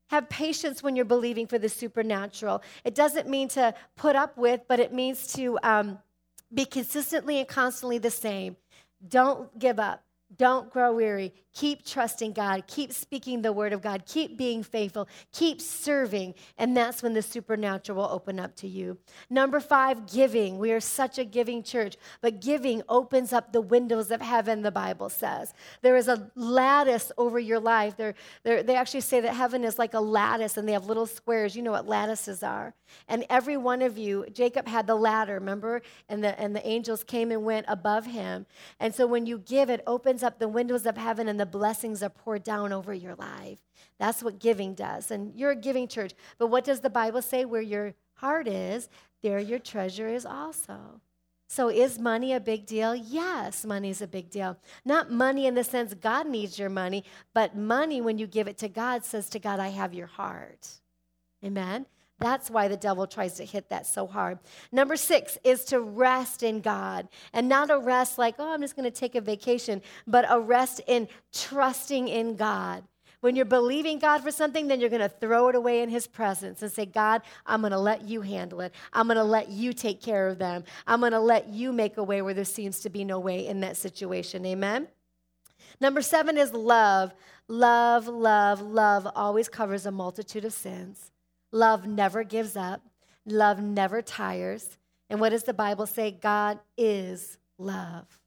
Have 0.09 0.29
patience 0.29 0.81
when 0.83 0.95
you're 0.95 1.05
believing 1.05 1.47
for 1.47 1.59
the 1.59 1.69
supernatural. 1.69 2.61
It 2.83 2.95
doesn't 2.95 3.27
mean 3.29 3.47
to 3.49 3.73
put 3.95 4.15
up 4.15 4.37
with, 4.37 4.61
but 4.67 4.79
it 4.79 4.93
means 4.93 5.33
to 5.33 5.57
um, 5.63 5.99
be 6.53 6.65
consistently 6.65 7.39
and 7.39 7.47
constantly 7.47 7.97
the 7.99 8.11
same. 8.11 8.57
Don't 9.07 9.57
give 9.57 9.79
up. 9.79 10.03
Don't 10.37 10.69
grow 10.69 10.93
weary. 10.93 11.33
Keep 11.53 11.85
trusting 11.85 12.33
God. 12.33 12.67
Keep 12.67 12.93
speaking 12.93 13.41
the 13.41 13.51
word 13.51 13.73
of 13.73 13.81
God. 13.81 14.05
Keep 14.05 14.37
being 14.37 14.61
faithful. 14.61 15.09
Keep 15.33 15.59
serving. 15.59 16.35
And 16.57 16.77
that's 16.77 17.01
when 17.01 17.13
the 17.13 17.23
supernatural 17.23 17.97
will 17.97 18.09
open 18.09 18.39
up 18.39 18.55
to 18.57 18.67
you. 18.67 18.99
Number 19.29 19.59
five, 19.59 20.05
giving. 20.05 20.59
We 20.59 20.71
are 20.71 20.79
such 20.79 21.17
a 21.17 21.25
giving 21.25 21.63
church, 21.63 21.97
but 22.21 22.41
giving 22.41 22.83
opens 22.87 23.33
up 23.33 23.51
the 23.51 23.61
windows 23.61 24.11
of 24.11 24.21
heaven, 24.21 24.61
the 24.61 24.71
Bible 24.71 25.09
says. 25.09 25.53
There 25.81 25.97
is 25.97 26.07
a 26.07 26.29
lattice 26.35 27.11
over 27.17 27.39
your 27.39 27.59
life. 27.59 27.97
They're, 27.97 28.13
they're, 28.43 28.61
they 28.61 28.75
actually 28.75 29.01
say 29.01 29.19
that 29.21 29.33
heaven 29.33 29.63
is 29.63 29.79
like 29.79 29.95
a 29.95 29.99
lattice 29.99 30.57
and 30.57 30.67
they 30.67 30.73
have 30.73 30.85
little 30.85 31.07
squares. 31.07 31.55
You 31.55 31.63
know 31.63 31.71
what 31.71 31.87
lattices 31.87 32.43
are. 32.43 32.75
And 33.07 33.25
every 33.29 33.57
one 33.57 33.81
of 33.81 33.97
you, 33.97 34.25
Jacob 34.31 34.67
had 34.67 34.85
the 34.85 34.95
ladder, 34.95 35.35
remember? 35.35 35.81
And 36.07 36.23
the, 36.23 36.39
and 36.39 36.55
the 36.55 36.65
angels 36.67 37.03
came 37.03 37.31
and 37.31 37.43
went 37.43 37.65
above 37.67 38.05
him. 38.05 38.45
And 38.79 38.93
so 38.93 39.07
when 39.07 39.25
you 39.25 39.39
give, 39.39 39.69
it 39.69 39.81
opens 39.87 40.18
up 40.23 40.39
the 40.39 40.47
windows 40.47 40.85
of 40.85 40.97
heaven 40.97 41.27
and 41.27 41.39
the 41.39 41.45
blessings 41.45 42.03
are 42.03 42.09
poured 42.09 42.43
down 42.43 42.71
over 42.71 42.93
your 42.93 43.15
life. 43.15 43.59
That's 43.97 44.23
what 44.23 44.39
giving 44.39 44.73
does. 44.73 45.11
And 45.11 45.35
you're 45.35 45.51
a 45.51 45.55
giving 45.55 45.87
church. 45.87 46.13
But 46.37 46.47
what 46.47 46.63
does 46.63 46.81
the 46.81 46.89
Bible 46.89 47.21
say? 47.21 47.45
Where 47.45 47.61
your 47.61 47.93
heart 48.15 48.47
is, 48.47 48.89
there 49.21 49.39
your 49.39 49.59
treasure 49.59 50.07
is 50.07 50.25
also. 50.25 51.01
So, 51.51 51.67
is 51.69 51.97
money 51.97 52.33
a 52.33 52.39
big 52.39 52.67
deal? 52.67 52.95
Yes, 52.95 53.65
money 53.65 53.89
is 53.89 54.03
a 54.03 54.07
big 54.07 54.29
deal. 54.29 54.55
Not 54.85 55.11
money 55.11 55.47
in 55.47 55.55
the 55.55 55.63
sense 55.63 55.95
God 55.95 56.27
needs 56.27 56.59
your 56.59 56.69
money, 56.69 57.03
but 57.33 57.55
money 57.55 58.01
when 58.01 58.19
you 58.19 58.27
give 58.27 58.47
it 58.47 58.59
to 58.59 58.69
God 58.69 59.03
says 59.03 59.29
to 59.29 59.39
God, 59.39 59.59
I 59.59 59.69
have 59.69 59.93
your 59.93 60.05
heart. 60.05 60.67
Amen? 61.43 61.87
That's 62.19 62.49
why 62.49 62.67
the 62.67 62.77
devil 62.77 63.07
tries 63.07 63.35
to 63.35 63.45
hit 63.45 63.69
that 63.69 63.87
so 63.87 64.05
hard. 64.05 64.39
Number 64.71 64.95
six 64.95 65.37
is 65.43 65.63
to 65.65 65.79
rest 65.79 66.43
in 66.43 66.61
God 66.61 67.07
and 67.33 67.47
not 67.47 67.71
a 67.71 67.79
rest 67.79 68.17
like, 68.17 68.35
oh, 68.39 68.53
I'm 68.53 68.61
just 68.61 68.75
going 68.75 68.89
to 68.89 68.97
take 68.97 69.15
a 69.15 69.21
vacation, 69.21 69.81
but 70.05 70.25
a 70.29 70.39
rest 70.39 70.81
in 70.85 71.07
trusting 71.31 72.07
in 72.07 72.35
God. 72.35 72.83
When 73.21 73.35
you're 73.35 73.45
believing 73.45 73.99
God 73.99 74.21
for 74.21 74.31
something, 74.31 74.67
then 74.67 74.79
you're 74.79 74.89
going 74.89 75.01
to 75.01 75.09
throw 75.09 75.49
it 75.49 75.55
away 75.55 75.81
in 75.81 75.89
His 75.89 76.07
presence 76.07 76.61
and 76.61 76.71
say, 76.71 76.85
God, 76.85 77.21
I'm 77.45 77.61
going 77.61 77.71
to 77.71 77.79
let 77.79 78.03
you 78.03 78.21
handle 78.21 78.61
it. 78.61 78.73
I'm 78.93 79.07
going 79.07 79.17
to 79.17 79.23
let 79.23 79.49
you 79.49 79.73
take 79.73 80.01
care 80.01 80.27
of 80.27 80.37
them. 80.37 80.63
I'm 80.87 81.01
going 81.01 81.11
to 81.11 81.19
let 81.19 81.49
you 81.49 81.73
make 81.73 81.97
a 81.97 82.03
way 82.03 82.21
where 82.21 82.33
there 82.33 82.45
seems 82.45 82.79
to 82.81 82.89
be 82.89 83.03
no 83.03 83.19
way 83.19 83.45
in 83.45 83.59
that 83.61 83.75
situation. 83.75 84.45
Amen? 84.45 84.87
Number 85.81 86.01
seven 86.01 86.37
is 86.37 86.53
love. 86.53 87.13
Love, 87.49 88.07
love, 88.07 88.61
love 88.61 89.07
always 89.15 89.49
covers 89.49 89.85
a 89.85 89.91
multitude 89.91 90.45
of 90.45 90.53
sins. 90.53 91.11
Love 91.51 91.87
never 91.87 92.23
gives 92.23 92.55
up, 92.55 92.81
love 93.25 93.61
never 93.61 94.01
tires. 94.01 94.77
And 95.09 95.19
what 95.19 95.29
does 95.29 95.43
the 95.43 95.53
Bible 95.53 95.87
say? 95.87 96.11
God 96.11 96.59
is 96.77 97.37
love. 97.57 98.19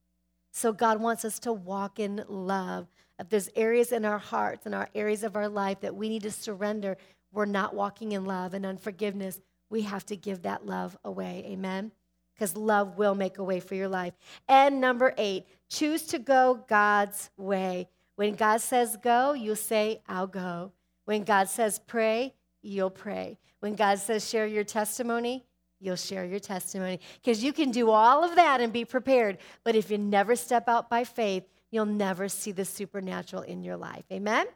So 0.51 0.73
God 0.73 1.01
wants 1.01 1.25
us 1.25 1.39
to 1.41 1.53
walk 1.53 1.99
in 1.99 2.25
love. 2.29 2.89
If 3.18 3.29
there's 3.29 3.49
areas 3.55 3.93
in 3.93 4.05
our 4.05 4.18
hearts 4.18 4.66
and 4.66 4.75
our 4.75 4.89
areas 4.95 5.23
of 5.23 5.37
our 5.37 5.49
life 5.49 5.81
that 5.81 5.95
we 5.95 6.09
need 6.09 6.23
to 6.25 6.31
surrender, 6.31 6.97
we're 7.33 7.47
not 7.47 7.75
walking 7.75 8.12
in 8.12 8.25
love 8.25 8.53
and 8.53 8.66
unforgiveness, 8.66 9.41
we 9.70 9.83
have 9.83 10.05
to 10.07 10.16
give 10.16 10.43
that 10.43 10.66
love 10.66 10.99
away. 11.05 11.45
Amen? 11.47 11.93
Because 12.35 12.57
love 12.57 12.99
will 12.99 13.14
make 13.14 13.39
a 13.39 13.45
way 13.45 13.61
for 13.61 13.75
your 13.75 13.89
life. 13.89 14.12
And 14.49 14.81
number 14.81 15.14
eight, 15.16 15.47
choose 15.68 16.03
to 16.09 16.18
go 16.18 16.64
God's 16.68 17.31
way. 17.37 17.89
When 18.16 18.35
God 18.35 18.61
says 18.61 18.99
go, 19.03 19.33
you 19.33 19.55
say, 19.55 20.03
I'll 20.09 20.27
go. 20.27 20.73
When 21.05 21.25
God 21.25 21.49
says 21.49 21.79
pray, 21.79 22.35
you'll 22.63 22.91
pray. 22.91 23.39
When 23.61 23.75
God 23.75 23.99
says 23.99 24.29
share 24.29 24.47
your 24.47 24.65
testimony, 24.65 25.45
you'll 25.81 25.97
share 25.97 26.25
your 26.25 26.41
testimony. 26.41 27.01
Because 27.21 27.43
you 27.43 27.53
can 27.53 27.71
do 27.71 27.91
all 27.91 28.25
of 28.25 28.37
that 28.37 28.61
and 28.61 28.73
be 28.73 28.85
prepared. 28.85 29.39
But 29.65 29.77
if 29.77 29.91
you 29.91 29.99
never 29.99 30.37
step 30.37 30.69
out 30.69 30.89
by 30.89 31.05
faith, 31.05 31.45
you'll 31.71 31.87
never 31.87 32.29
see 32.29 32.53
the 32.53 32.65
supernatural 32.65 33.43
in 33.43 33.63
your 33.63 33.77
life. 33.77 34.05
Amen? 34.13 34.47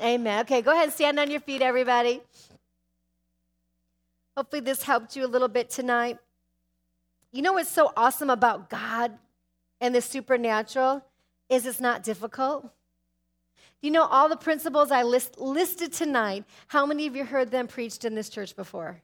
Amen. 0.00 0.40
Okay, 0.40 0.62
go 0.62 0.72
ahead 0.72 0.84
and 0.84 0.92
stand 0.92 1.18
on 1.18 1.30
your 1.30 1.40
feet, 1.40 1.62
everybody. 1.62 2.22
Hopefully, 4.36 4.60
this 4.60 4.82
helped 4.82 5.14
you 5.14 5.26
a 5.26 5.28
little 5.28 5.48
bit 5.48 5.68
tonight. 5.68 6.18
You 7.32 7.42
know 7.42 7.54
what's 7.54 7.70
so 7.70 7.92
awesome 7.96 8.30
about 8.30 8.70
God 8.70 9.18
and 9.80 9.94
the 9.94 10.00
supernatural 10.00 11.04
is 11.48 11.66
it's 11.66 11.80
not 11.80 12.02
difficult. 12.02 12.70
You 13.82 13.90
know, 13.90 14.04
all 14.04 14.28
the 14.28 14.36
principles 14.36 14.90
I 14.92 15.02
list, 15.02 15.38
listed 15.38 15.92
tonight, 15.92 16.44
how 16.68 16.86
many 16.86 17.06
of 17.06 17.16
you 17.16 17.24
heard 17.24 17.50
them 17.50 17.66
preached 17.66 18.04
in 18.04 18.14
this 18.14 18.28
church 18.28 18.54
before? 18.54 19.02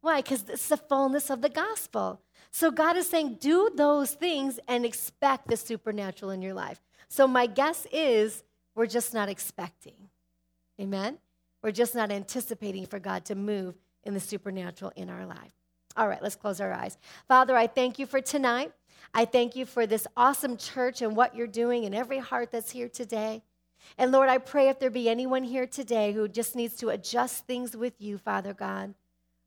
Why? 0.00 0.22
Because 0.22 0.48
is 0.48 0.68
the 0.68 0.76
fullness 0.78 1.30
of 1.30 1.42
the 1.42 1.48
gospel. 1.50 2.20
So 2.50 2.70
God 2.70 2.96
is 2.96 3.06
saying, 3.06 3.36
do 3.40 3.70
those 3.74 4.12
things 4.12 4.58
and 4.66 4.84
expect 4.86 5.48
the 5.48 5.56
supernatural 5.56 6.30
in 6.30 6.40
your 6.40 6.54
life. 6.54 6.80
So 7.08 7.26
my 7.26 7.46
guess 7.46 7.86
is 7.92 8.42
we're 8.74 8.86
just 8.86 9.12
not 9.12 9.28
expecting. 9.28 10.08
Amen? 10.80 11.18
We're 11.62 11.72
just 11.72 11.94
not 11.94 12.10
anticipating 12.10 12.86
for 12.86 12.98
God 12.98 13.24
to 13.26 13.34
move 13.34 13.74
in 14.04 14.14
the 14.14 14.20
supernatural 14.20 14.92
in 14.96 15.10
our 15.10 15.26
life. 15.26 15.52
All 15.96 16.08
right, 16.08 16.22
let's 16.22 16.36
close 16.36 16.60
our 16.60 16.72
eyes. 16.72 16.96
Father, 17.26 17.56
I 17.56 17.66
thank 17.66 17.98
you 17.98 18.06
for 18.06 18.20
tonight. 18.20 18.72
I 19.12 19.24
thank 19.24 19.56
you 19.56 19.66
for 19.66 19.86
this 19.86 20.06
awesome 20.16 20.56
church 20.56 21.02
and 21.02 21.16
what 21.16 21.34
you're 21.34 21.46
doing 21.46 21.84
in 21.84 21.94
every 21.94 22.18
heart 22.18 22.50
that's 22.52 22.70
here 22.70 22.88
today. 22.88 23.42
And 23.98 24.12
Lord, 24.12 24.28
I 24.28 24.38
pray 24.38 24.68
if 24.68 24.78
there 24.78 24.90
be 24.90 25.08
anyone 25.08 25.44
here 25.44 25.66
today 25.66 26.12
who 26.12 26.28
just 26.28 26.54
needs 26.54 26.76
to 26.76 26.88
adjust 26.88 27.46
things 27.46 27.76
with 27.76 28.00
you, 28.00 28.18
Father 28.18 28.52
God, 28.52 28.94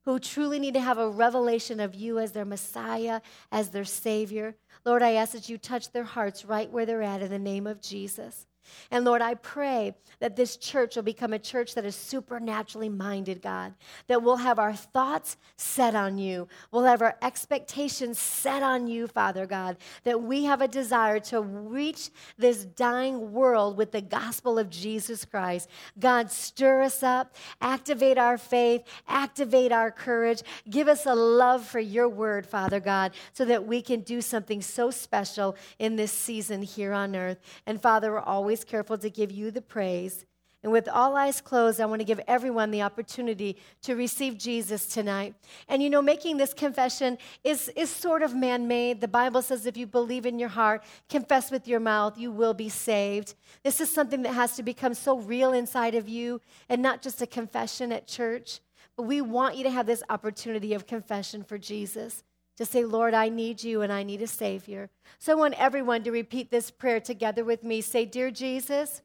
who 0.05 0.19
truly 0.19 0.59
need 0.59 0.73
to 0.73 0.81
have 0.81 0.97
a 0.97 1.09
revelation 1.09 1.79
of 1.79 1.95
you 1.95 2.19
as 2.19 2.31
their 2.31 2.45
Messiah, 2.45 3.21
as 3.51 3.69
their 3.69 3.85
Savior, 3.85 4.55
Lord, 4.85 5.03
I 5.03 5.13
ask 5.13 5.33
that 5.33 5.49
you 5.49 5.57
touch 5.57 5.91
their 5.91 6.03
hearts 6.03 6.45
right 6.45 6.71
where 6.71 6.85
they're 6.85 7.01
at 7.01 7.21
in 7.21 7.29
the 7.29 7.39
name 7.39 7.67
of 7.67 7.81
Jesus. 7.81 8.47
And 8.91 9.05
Lord, 9.05 9.21
I 9.21 9.35
pray 9.35 9.95
that 10.19 10.35
this 10.35 10.57
church 10.57 10.95
will 10.95 11.03
become 11.03 11.33
a 11.33 11.39
church 11.39 11.75
that 11.75 11.85
is 11.85 11.95
supernaturally 11.95 12.89
minded, 12.89 13.41
God, 13.41 13.73
that 14.07 14.21
we'll 14.21 14.37
have 14.37 14.59
our 14.59 14.73
thoughts 14.73 15.37
set 15.55 15.95
on 15.95 16.17
you. 16.17 16.47
We'll 16.71 16.83
have 16.83 17.01
our 17.01 17.15
expectations 17.21 18.19
set 18.19 18.63
on 18.63 18.87
you, 18.87 19.07
Father 19.07 19.45
God, 19.45 19.77
that 20.03 20.21
we 20.21 20.43
have 20.45 20.61
a 20.61 20.67
desire 20.67 21.19
to 21.21 21.41
reach 21.41 22.09
this 22.37 22.65
dying 22.65 23.31
world 23.31 23.77
with 23.77 23.91
the 23.91 24.01
gospel 24.01 24.59
of 24.59 24.69
Jesus 24.69 25.25
Christ. 25.25 25.69
God, 25.99 26.31
stir 26.31 26.81
us 26.81 27.03
up, 27.03 27.35
activate 27.61 28.17
our 28.17 28.37
faith, 28.37 28.83
activate 29.07 29.71
our 29.71 29.91
courage, 29.91 30.41
give 30.69 30.87
us 30.87 31.05
a 31.05 31.15
love 31.15 31.65
for 31.65 31.79
your 31.79 32.09
word, 32.09 32.45
Father 32.45 32.79
God, 32.79 33.13
so 33.33 33.45
that 33.45 33.65
we 33.65 33.81
can 33.81 34.01
do 34.01 34.21
something 34.21 34.61
so 34.61 34.91
special 34.91 35.55
in 35.77 35.95
this 35.95 36.11
season 36.11 36.61
here 36.61 36.93
on 36.93 37.15
earth. 37.15 37.39
And 37.65 37.81
Father, 37.81 38.11
we're 38.11 38.19
always 38.19 38.58
always 38.59 38.69
careful 38.69 38.97
to 38.97 39.09
give 39.09 39.31
you 39.31 39.51
the 39.51 39.61
praise. 39.61 40.25
And 40.61 40.73
with 40.73 40.89
all 40.89 41.15
eyes 41.15 41.39
closed, 41.39 41.79
I 41.79 41.85
want 41.85 42.01
to 42.01 42.05
give 42.05 42.19
everyone 42.27 42.71
the 42.71 42.81
opportunity 42.81 43.55
to 43.83 43.95
receive 43.95 44.37
Jesus 44.37 44.87
tonight. 44.87 45.33
And 45.69 45.81
you 45.81 45.89
know, 45.89 46.01
making 46.01 46.35
this 46.35 46.53
confession 46.53 47.17
is, 47.45 47.69
is 47.77 47.89
sort 47.89 48.21
of 48.21 48.35
man 48.35 48.67
made. 48.67 48.99
The 48.99 49.07
Bible 49.07 49.41
says 49.41 49.65
if 49.65 49.77
you 49.77 49.87
believe 49.87 50.25
in 50.25 50.37
your 50.37 50.49
heart, 50.49 50.83
confess 51.07 51.49
with 51.49 51.65
your 51.65 51.79
mouth, 51.79 52.17
you 52.17 52.31
will 52.31 52.53
be 52.53 52.67
saved. 52.67 53.35
This 53.63 53.79
is 53.79 53.89
something 53.89 54.23
that 54.23 54.33
has 54.33 54.57
to 54.57 54.63
become 54.63 54.93
so 54.93 55.19
real 55.19 55.53
inside 55.53 55.95
of 55.95 56.09
you 56.09 56.41
and 56.67 56.81
not 56.81 57.01
just 57.01 57.21
a 57.21 57.27
confession 57.27 57.93
at 57.93 58.05
church. 58.05 58.59
But 58.97 59.03
we 59.03 59.21
want 59.21 59.55
you 59.55 59.63
to 59.63 59.71
have 59.71 59.85
this 59.85 60.03
opportunity 60.09 60.73
of 60.73 60.85
confession 60.85 61.45
for 61.45 61.57
Jesus 61.57 62.23
to 62.59 62.65
say, 62.65 62.83
Lord, 62.83 63.13
I 63.13 63.29
need 63.29 63.63
you 63.63 63.83
and 63.83 63.91
I 63.91 64.03
need 64.03 64.21
a 64.21 64.27
Savior. 64.27 64.89
So 65.17 65.31
I 65.31 65.35
want 65.35 65.53
everyone 65.53 66.03
to 66.03 66.11
repeat 66.11 66.51
this 66.51 66.69
prayer 66.69 66.99
together 66.99 67.45
with 67.45 67.63
me. 67.63 67.79
Say, 67.79 68.03
Dear 68.03 68.31
Jesus, 68.31 69.01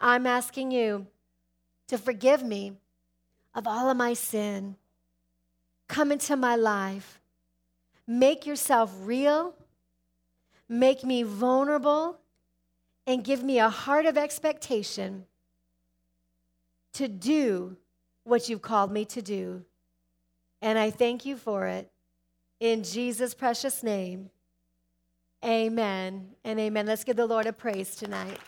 I'm 0.00 0.26
asking 0.26 0.72
you 0.72 1.06
to 1.86 1.96
forgive 1.96 2.42
me 2.42 2.72
of 3.54 3.68
all 3.68 3.88
of 3.88 3.96
my 3.96 4.14
sin. 4.14 4.74
Come 5.86 6.10
into 6.10 6.34
my 6.34 6.56
life. 6.56 7.20
Make 8.04 8.46
yourself 8.46 8.92
real. 9.02 9.54
Make 10.68 11.04
me 11.04 11.22
vulnerable 11.22 12.18
and 13.06 13.22
give 13.22 13.44
me 13.44 13.60
a 13.60 13.68
heart 13.68 14.06
of 14.06 14.18
expectation 14.18 15.24
to 16.94 17.06
do 17.06 17.76
what 18.24 18.48
you've 18.48 18.60
called 18.60 18.90
me 18.90 19.04
to 19.04 19.22
do. 19.22 19.64
And 20.60 20.80
I 20.80 20.90
thank 20.90 21.24
you 21.24 21.36
for 21.36 21.68
it. 21.68 21.91
In 22.62 22.84
Jesus' 22.84 23.34
precious 23.34 23.82
name, 23.82 24.30
amen 25.44 26.28
and 26.44 26.60
amen. 26.60 26.86
Let's 26.86 27.02
give 27.02 27.16
the 27.16 27.26
Lord 27.26 27.46
a 27.46 27.52
praise 27.52 27.96
tonight. 27.96 28.38